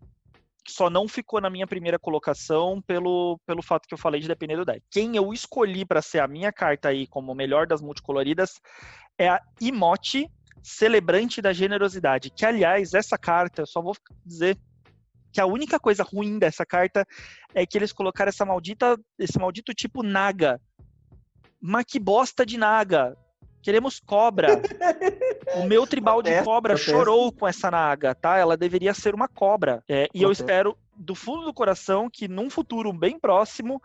[0.68, 4.58] Só não ficou na minha primeira colocação pelo, pelo fato que eu falei de depender
[4.58, 4.82] do deck.
[4.92, 8.60] Quem eu escolhi para ser a minha carta aí como melhor das multicoloridas
[9.18, 10.30] é a Imote,
[10.62, 12.30] Celebrante da Generosidade.
[12.30, 13.96] Que, aliás, essa carta, eu só vou
[14.26, 14.58] dizer
[15.32, 17.06] que a única coisa ruim dessa carta
[17.56, 20.60] é que eles colocaram essa maldita, esse maldito tipo Naga.
[21.62, 23.18] Mas que bosta de Naga.
[23.62, 24.62] Queremos cobra.
[25.56, 28.38] O meu tribal de cobra chorou com essa naga, tá?
[28.38, 29.84] Ela deveria ser uma cobra.
[29.90, 33.82] É, e eu espero, do fundo do coração, que num futuro bem próximo,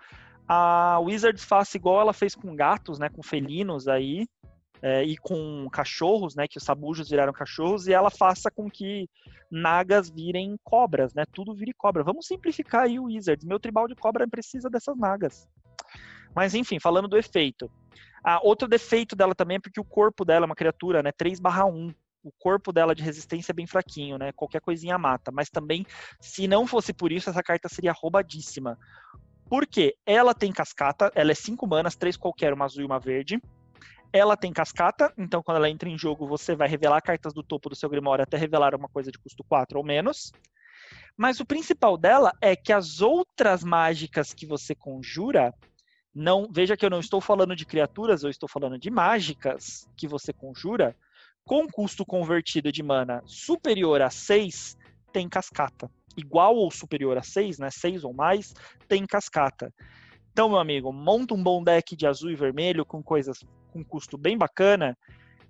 [0.47, 3.09] a Wizards faça igual ela fez com gatos, né?
[3.09, 4.27] Com felinos aí.
[4.85, 6.49] É, e com cachorros, né?
[6.49, 9.09] Que os sabujos viraram cachorros, e ela faça com que
[9.49, 11.25] nagas virem cobras, né?
[11.33, 12.03] Tudo vire cobra.
[12.03, 13.47] Vamos simplificar aí o Wizards.
[13.47, 15.49] Meu tribal de cobra precisa dessas nagas.
[16.35, 17.71] Mas enfim, falando do efeito.
[18.25, 21.11] Ah, outro defeito dela também é porque o corpo dela é uma criatura, né?
[21.13, 21.95] 3/1.
[22.23, 24.31] O corpo dela de resistência é bem fraquinho, né?
[24.33, 25.33] Qualquer coisinha mata.
[25.33, 25.85] Mas também,
[26.21, 28.79] se não fosse por isso, essa carta seria roubadíssima.
[29.49, 29.97] Por quê?
[30.07, 33.43] Ela tem cascata, ela é 5 manas, 3 qualquer, uma azul e uma verde.
[34.13, 37.71] Ela tem cascata, então quando ela entra em jogo, você vai revelar cartas do topo
[37.71, 40.31] do seu Grimório até revelar uma coisa de custo 4 ou menos.
[41.17, 45.53] Mas o principal dela é que as outras mágicas que você conjura,
[46.15, 50.07] não, veja que eu não estou falando de criaturas, eu estou falando de mágicas que
[50.07, 50.95] você conjura.
[51.45, 54.77] Com custo convertido de mana superior a 6,
[55.13, 55.91] tem cascata.
[56.17, 57.71] Igual ou superior a 6, né?
[57.71, 58.55] 6 ou mais,
[58.87, 59.73] tem cascata.
[60.33, 63.39] Então, meu amigo, monta um bom deck de azul e vermelho com coisas
[63.73, 64.97] com custo bem bacana,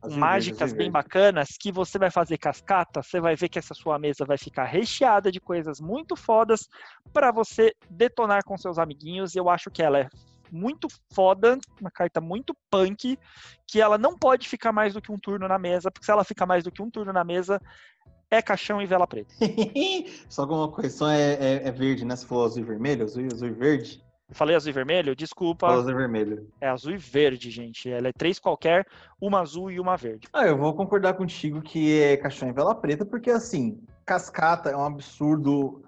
[0.00, 3.98] com mágicas bem bacanas, que você vai fazer cascata, você vai ver que essa sua
[3.98, 6.68] mesa vai ficar recheada de coisas muito fodas
[7.12, 9.36] para você detonar com seus amiguinhos.
[9.36, 10.08] Eu acho que ela é
[10.52, 13.18] muito foda, uma carta muito punk,
[13.66, 16.22] que ela não pode ficar mais do que um turno na mesa, porque se ela
[16.22, 17.60] ficar mais do que um turno na mesa,
[18.30, 19.34] é caixão e vela preta.
[20.28, 22.16] Só que uma correção é, é, é, verde, né?
[22.16, 24.04] Se for azul e vermelho, azul, azul e verde.
[24.30, 25.14] Falei azul e vermelho?
[25.14, 25.68] Desculpa.
[25.68, 26.50] azul e vermelho.
[26.60, 27.90] É azul e verde, gente.
[27.90, 28.86] Ela é três qualquer,
[29.20, 30.28] uma azul e uma verde.
[30.32, 34.76] Ah, eu vou concordar contigo que é caixão e vela preta, porque assim, cascata é
[34.76, 35.82] um absurdo.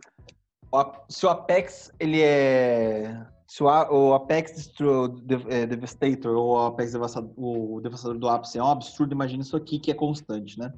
[1.08, 3.24] Se o Apex ele é
[3.54, 4.68] se o, Apex
[5.48, 9.56] é, Devastator ou o Apex Devastador, o Devastador do Ápice é um absurdo, imagina isso
[9.56, 10.74] aqui que é constante, né?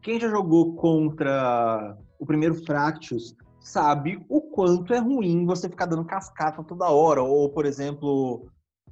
[0.00, 6.06] Quem já jogou contra o primeiro Fractus sabe o quanto é ruim você ficar dando
[6.06, 7.22] cascata toda hora.
[7.22, 8.48] Ou, por exemplo,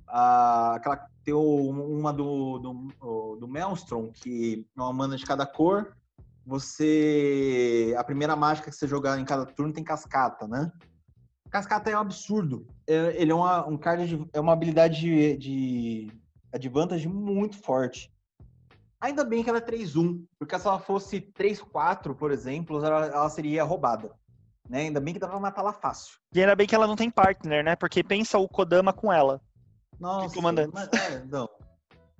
[0.07, 5.97] a, aquela tem uma do, do, do Maelstrom, que é uma mana de cada cor.
[6.45, 7.95] Você.
[7.97, 10.71] A primeira mágica que você jogar em cada turno tem cascata, né?
[11.55, 12.66] Cascata é um absurdo.
[12.85, 16.12] É, ele é uma, um card de, é uma habilidade de, de
[16.52, 18.12] advantage muito forte.
[19.01, 23.31] Ainda bem que ela é 3-1, porque se ela fosse 3-4, por exemplo, ela, ela,
[23.31, 24.10] seria roubada.
[24.68, 24.81] Né?
[24.81, 26.18] Ainda bem que dá pra matar ela fácil.
[26.35, 27.76] E ainda bem que ela não tem partner, né?
[27.76, 29.40] Porque pensa o Kodama com ela.
[30.01, 30.72] Nossa, comandante.
[30.74, 31.48] Mas, é, não.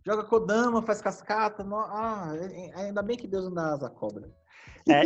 [0.06, 1.65] Joga Kodama, faz cascata.
[1.65, 1.74] No...
[1.74, 2.31] Ah,
[2.77, 4.31] ainda bem que Deus não dá asa cobra.
[4.89, 5.02] É,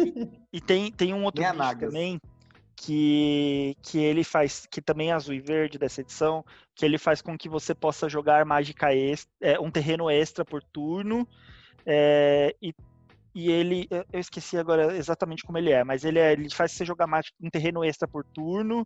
[0.53, 2.21] e tem, tem um outro bicho também
[2.81, 6.45] que, que ele faz, que também é azul e verde dessa edição,
[6.75, 10.63] que ele faz com que você possa jogar mágica extra, é, um terreno extra por
[10.63, 11.27] turno,
[11.85, 12.73] é, e
[13.39, 16.85] e ele, eu esqueci agora exatamente como ele é, mas ele, é, ele faz você
[16.85, 17.07] jogar
[17.41, 18.85] um terreno extra por turno,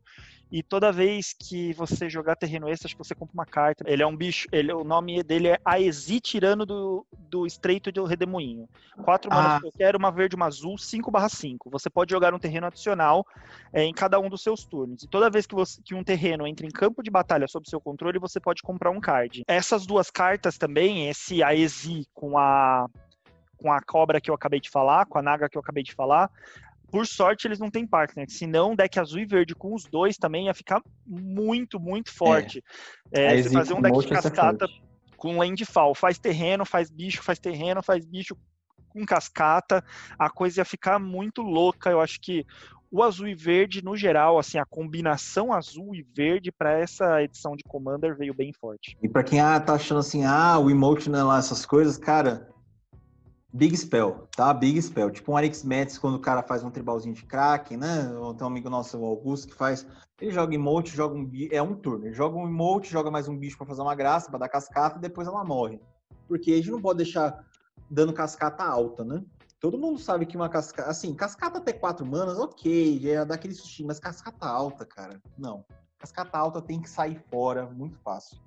[0.50, 3.82] e toda vez que você jogar terreno extra, acho que você compra uma carta.
[3.86, 8.04] Ele é um bicho, ele, o nome dele é Aesi Tirano do, do Estreito do
[8.04, 8.68] Redemoinho.
[9.02, 9.34] Quatro ah.
[9.34, 11.70] manas qualquer, uma verde, uma azul, 5 barra 5.
[11.70, 13.24] Você pode jogar um terreno adicional
[13.72, 15.02] é, em cada um dos seus turnos.
[15.02, 17.80] E toda vez que, você, que um terreno entra em campo de batalha sob seu
[17.80, 19.44] controle, você pode comprar um card.
[19.48, 22.86] Essas duas cartas também, esse Aesi com a
[23.62, 25.94] com a cobra que eu acabei de falar, com a naga que eu acabei de
[25.94, 26.28] falar.
[26.90, 28.28] Por sorte, eles não têm partner.
[28.28, 32.62] Senão, deck azul e verde com os dois também ia ficar muito, muito forte.
[33.12, 33.38] É.
[33.38, 34.66] É, você fazer um deck de cascata
[35.16, 35.94] com landfall.
[35.94, 38.36] Faz terreno, faz bicho, faz terreno, faz bicho
[38.88, 39.82] com cascata.
[40.18, 41.90] A coisa ia ficar muito louca.
[41.90, 42.44] Eu acho que
[42.92, 47.56] o azul e verde, no geral, assim, a combinação azul e verde para essa edição
[47.56, 48.98] de Commander veio bem forte.
[49.02, 51.96] E para quem ah, tá achando assim, ah, o emote não é lá essas coisas,
[51.96, 52.51] cara,
[53.52, 54.52] Big Spell, tá?
[54.54, 55.10] Big Spell.
[55.10, 58.10] Tipo um Alex Metz, quando o cara faz um tribalzinho de Kraken, né?
[58.16, 59.86] Ou tem um amigo nosso, o Augusto, que faz.
[60.20, 62.06] Ele joga emote, joga um É um turno.
[62.06, 64.98] Ele joga um emote, joga mais um bicho para fazer uma graça, para dar cascata,
[64.98, 65.78] e depois ela morre.
[66.26, 67.44] Porque a gente não pode deixar
[67.90, 69.22] dando cascata alta, né?
[69.60, 70.88] Todo mundo sabe que uma cascata.
[70.90, 75.64] Assim, cascata até quatro manas, ok, é daquele sustinho, mas cascata alta, cara, não.
[75.98, 78.38] Cascata alta tem que sair fora muito fácil.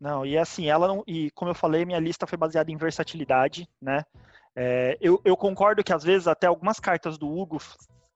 [0.00, 1.04] Não, e assim, ela não.
[1.06, 4.04] E como eu falei, minha lista foi baseada em versatilidade, né?
[4.62, 7.56] É, eu, eu, concordo que às vezes até algumas cartas do Hugo,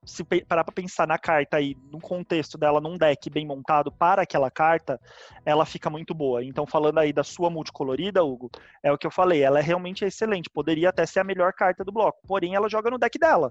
[0.05, 4.21] se parar para pensar na carta aí, no contexto dela, num deck bem montado para
[4.21, 5.01] aquela carta,
[5.43, 6.45] ela fica muito boa.
[6.45, 8.51] Então, falando aí da sua multicolorida, Hugo,
[8.83, 10.51] é o que eu falei, ela é realmente excelente.
[10.51, 13.51] Poderia até ser a melhor carta do bloco, porém ela joga no deck dela.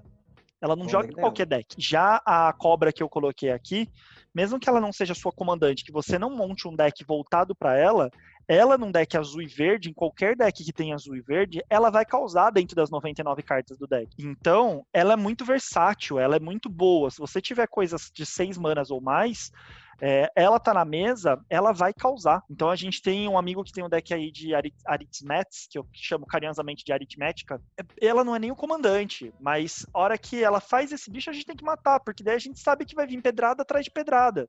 [0.62, 1.74] Ela não joga em qualquer deck.
[1.76, 3.90] Já a cobra que eu coloquei aqui,
[4.32, 7.76] mesmo que ela não seja sua comandante, que você não monte um deck voltado para
[7.76, 8.08] ela,
[8.46, 11.90] ela num deck azul e verde, em qualquer deck que tem azul e verde, ela
[11.90, 14.08] vai causar dentro das 99 cartas do deck.
[14.18, 17.10] Então, ela é muito versátil, ela é muito boa.
[17.10, 19.50] Se você tiver coisas de 6 manas ou mais,
[20.00, 22.42] é, ela tá na mesa, ela vai causar.
[22.50, 25.78] Então a gente tem um amigo que tem um deck aí de arit aritmets, que
[25.78, 27.60] eu chamo carinhosamente de aritmética.
[28.00, 31.32] Ela não é nem o comandante, mas a hora que ela faz esse bicho, a
[31.32, 33.90] gente tem que matar, porque daí a gente sabe que vai vir pedrada atrás de
[33.90, 34.46] pedrada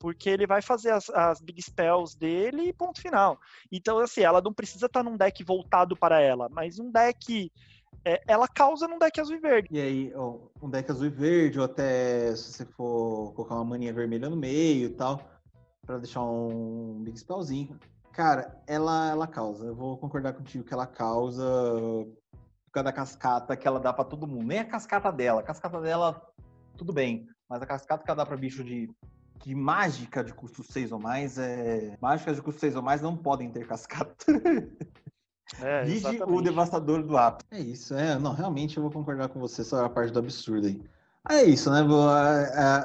[0.00, 3.38] porque ele vai fazer as, as, big spells dele e ponto final.
[3.70, 7.52] Então, assim, ela não precisa estar tá num deck voltado para ela, mas um deck
[8.02, 9.68] é, ela causa num deck azul e verde.
[9.70, 10.12] E aí,
[10.62, 14.36] um deck azul e verde, ou até se você for colocar uma maninha vermelha no
[14.36, 15.20] meio e tal,
[15.84, 17.78] para deixar um Big Spellzinho.
[18.12, 19.66] Cara, ela, ela causa.
[19.66, 21.44] Eu vou concordar contigo que ela causa
[22.64, 24.46] por causa da cascata que ela dá para todo mundo.
[24.46, 25.40] Nem a cascata dela.
[25.40, 26.20] A cascata dela,
[26.76, 27.28] tudo bem.
[27.48, 28.88] Mas a cascata que ela dá pra bicho de
[29.40, 31.96] que mágica de custo 6 ou mais é.
[32.00, 34.14] Mágicas de custo 6 ou mais não podem ter cascata.
[35.60, 37.44] É, Vide o devastador do app.
[37.50, 38.16] É isso, é.
[38.16, 40.80] Não, realmente eu vou concordar com você sobre a parte do absurdo aí.
[41.28, 41.80] É isso, né?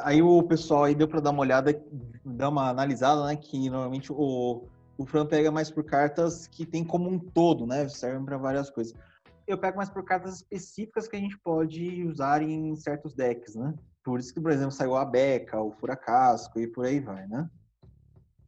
[0.03, 1.80] Aí o pessoal aí deu para dar uma olhada,
[2.26, 3.36] dar uma analisada, né?
[3.36, 4.64] Que normalmente o,
[4.98, 7.88] o Fran pega mais por cartas que tem como um todo, né?
[7.88, 8.95] Servem para várias coisas.
[9.48, 13.73] Eu pego mais por cartas específicas que a gente pode usar em certos decks, né?
[14.06, 17.49] Por isso que, por exemplo, saiu a Beca, o Furacasco e por aí vai, né?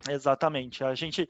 [0.07, 0.83] Exatamente.
[0.83, 1.27] A gente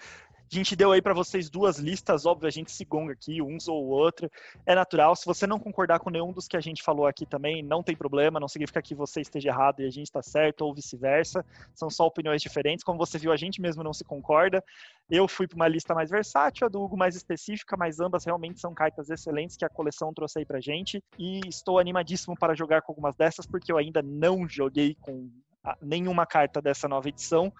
[0.49, 3.67] a gente deu aí para vocês duas listas, óbvio, a gente se gonga aqui, uns
[3.67, 4.29] ou outro.
[4.65, 5.15] É natural.
[5.15, 7.95] Se você não concordar com nenhum dos que a gente falou aqui também, não tem
[7.95, 11.45] problema, não significa que você esteja errado e a gente está certo, ou vice-versa.
[11.73, 12.83] São só opiniões diferentes.
[12.83, 14.63] Como você viu, a gente mesmo não se concorda.
[15.09, 18.59] Eu fui para uma lista mais versátil, a do Hugo mais específica, mas ambas realmente
[18.59, 21.03] são cartas excelentes que a coleção trouxe aí pra gente.
[21.17, 25.29] E estou animadíssimo para jogar com algumas dessas, porque eu ainda não joguei com
[25.81, 27.51] nenhuma carta dessa nova edição.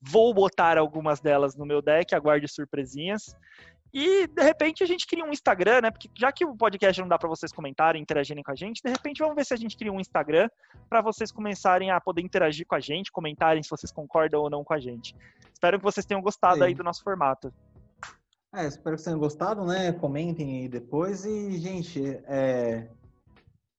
[0.00, 3.36] Vou botar algumas delas no meu deck, aguarde surpresinhas.
[3.92, 5.90] E de repente a gente cria um Instagram, né?
[5.90, 8.90] Porque já que o podcast não dá para vocês comentarem, interagirem com a gente, de
[8.90, 10.48] repente vamos ver se a gente cria um Instagram
[10.88, 14.62] para vocês começarem a poder interagir com a gente, comentarem se vocês concordam ou não
[14.62, 15.16] com a gente.
[15.52, 16.64] Espero que vocês tenham gostado Sim.
[16.64, 17.52] aí do nosso formato.
[18.54, 19.92] É, espero que vocês tenham gostado, né?
[19.92, 22.88] Comentem aí depois e, gente, é...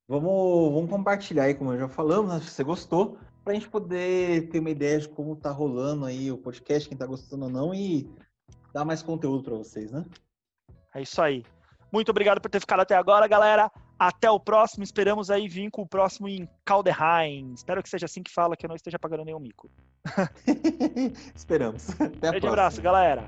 [0.08, 2.40] vamos, vamos compartilhar aí, como eu já falamos, né?
[2.40, 3.18] se você gostou
[3.50, 6.96] para a gente poder ter uma ideia de como tá rolando aí o podcast, quem
[6.96, 8.08] tá gostando ou não, e
[8.72, 10.06] dar mais conteúdo para vocês, né?
[10.94, 11.44] É isso aí.
[11.92, 13.72] Muito obrigado por ter ficado até agora, galera.
[13.98, 14.84] Até o próximo.
[14.84, 17.52] Esperamos aí vir com o próximo em Calderheim.
[17.56, 19.68] Espero que seja assim que fala, que eu não esteja pagando nenhum mico.
[21.34, 21.90] Esperamos.
[22.00, 23.28] Até a Grande abraço, galera.